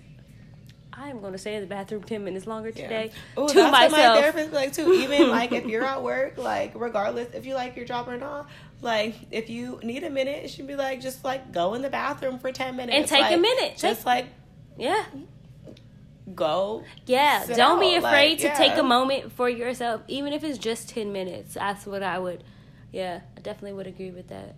i'm 0.98 1.20
going 1.20 1.32
to 1.32 1.38
stay 1.38 1.54
in 1.54 1.60
the 1.60 1.66
bathroom 1.66 2.02
10 2.02 2.24
minutes 2.24 2.46
longer 2.46 2.70
today 2.70 3.10
Ooh, 3.38 3.48
to 3.48 3.54
that's 3.54 3.92
what 3.92 3.92
my 3.92 4.20
therapist 4.20 4.52
like 4.52 4.72
too. 4.72 4.92
Even 5.02 5.30
like 5.30 5.52
if 5.52 5.66
you're 5.66 5.84
at 5.84 6.02
work, 6.02 6.38
like 6.38 6.72
regardless 6.74 7.32
if 7.34 7.46
you 7.46 7.54
like 7.54 7.76
your 7.76 7.84
job 7.84 8.08
or 8.08 8.16
not, 8.16 8.48
like 8.80 9.14
if 9.30 9.48
you 9.48 9.80
need 9.82 10.04
a 10.04 10.10
minute, 10.10 10.50
she'd 10.50 10.66
be 10.66 10.76
like, 10.76 11.00
just 11.00 11.24
like 11.24 11.52
go 11.52 11.74
in 11.74 11.82
the 11.82 11.90
bathroom 11.90 12.38
for 12.38 12.52
ten 12.52 12.76
minutes 12.76 12.96
And 12.96 13.06
take 13.06 13.32
a 13.32 13.40
minute. 13.40 13.76
Just 13.76 14.00
Take- 14.00 14.06
like 14.06 14.26
yeah 14.76 15.04
go. 16.34 16.84
Yeah, 17.06 17.44
don't 17.46 17.80
be 17.80 17.94
afraid 17.94 18.40
like, 18.42 18.52
to 18.52 18.56
take 18.56 18.76
a 18.76 18.82
moment 18.82 19.32
for 19.32 19.48
yourself, 19.48 20.02
even 20.08 20.32
if 20.32 20.44
it's 20.44 20.58
just 20.58 20.88
10 20.90 21.12
minutes. 21.12 21.54
That's 21.54 21.86
what 21.86 22.02
I 22.02 22.18
would, 22.18 22.44
yeah, 22.92 23.20
I 23.36 23.40
definitely 23.40 23.74
would 23.74 23.86
agree 23.86 24.10
with 24.10 24.28
that. 24.28 24.54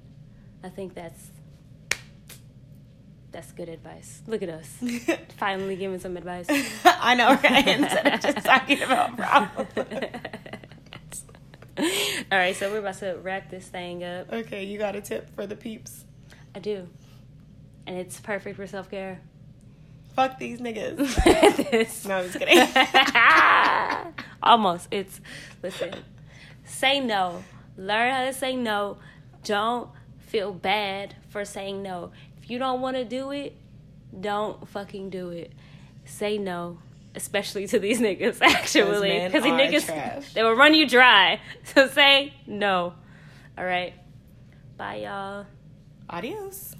I 0.63 0.69
think 0.69 0.95
that's, 0.95 1.31
that's 3.33 3.53
good 3.53 3.69
advice. 3.69 4.23
Look 4.27 4.43
at 4.43 4.49
us. 4.49 4.79
Finally 5.39 5.77
giving 5.77 6.01
some 6.01 6.17
advice. 6.17 6.47
I 6.85 7.15
know, 7.15 7.35
right? 7.43 7.67
Instead 7.67 8.07
of 8.15 8.21
just 8.21 8.45
talking 8.47 8.83
about 8.83 9.17
problems. 9.17 9.69
All 12.31 12.39
right, 12.39 12.55
so 12.55 12.71
we're 12.71 12.79
about 12.81 12.99
to 12.99 13.19
wrap 13.23 13.51
this 13.51 13.67
thing 13.69 14.05
up. 14.05 14.33
Okay, 14.33 14.65
you 14.65 14.79
got 14.79 14.97
a 14.97 15.01
tip 15.01 15.35
for 15.35 15.47
the 15.47 15.57
peeps? 15.57 16.05
I 16.55 16.59
do. 16.59 16.89
And 17.87 17.97
it's 17.97 18.21
perfect 18.21 18.57
for 18.57 18.67
self 18.67 18.91
care. 18.91 19.21
Fuck 20.15 20.39
these 20.39 20.61
niggas. 20.61 21.71
this. 21.71 22.05
No, 22.05 22.19
I'm 22.19 22.27
just 22.31 22.39
kidding. 22.39 22.69
Almost. 24.43 24.89
It's 24.91 25.21
listen. 25.63 25.95
Say 26.65 27.01
no. 27.01 27.45
Learn 27.77 28.13
how 28.13 28.25
to 28.25 28.33
say 28.33 28.57
no. 28.57 28.99
Don't 29.45 29.89
feel 30.19 30.53
bad 30.53 31.15
for 31.29 31.45
saying 31.45 31.83
no. 31.83 32.13
You 32.51 32.59
don't 32.59 32.81
want 32.81 32.97
to 32.97 33.05
do 33.05 33.31
it, 33.31 33.55
don't 34.19 34.67
fucking 34.69 35.11
do 35.11 35.31
it. 35.31 35.53
Say 36.05 36.37
no. 36.37 36.79
Especially 37.15 37.69
to 37.69 37.79
these 37.79 38.01
niggas, 38.09 38.43
actually. 38.43 39.21
Because 39.21 39.45
these 39.45 39.53
niggas, 39.53 39.87
trash. 39.87 40.33
they 40.35 40.43
will 40.43 40.55
run 40.57 40.75
you 40.75 40.89
dry. 40.89 41.41
So 41.65 41.87
say 41.87 42.35
no. 42.49 42.95
All 43.57 43.65
right. 43.65 43.95
Bye, 44.77 44.97
y'all. 44.97 45.47
Adios. 46.09 46.75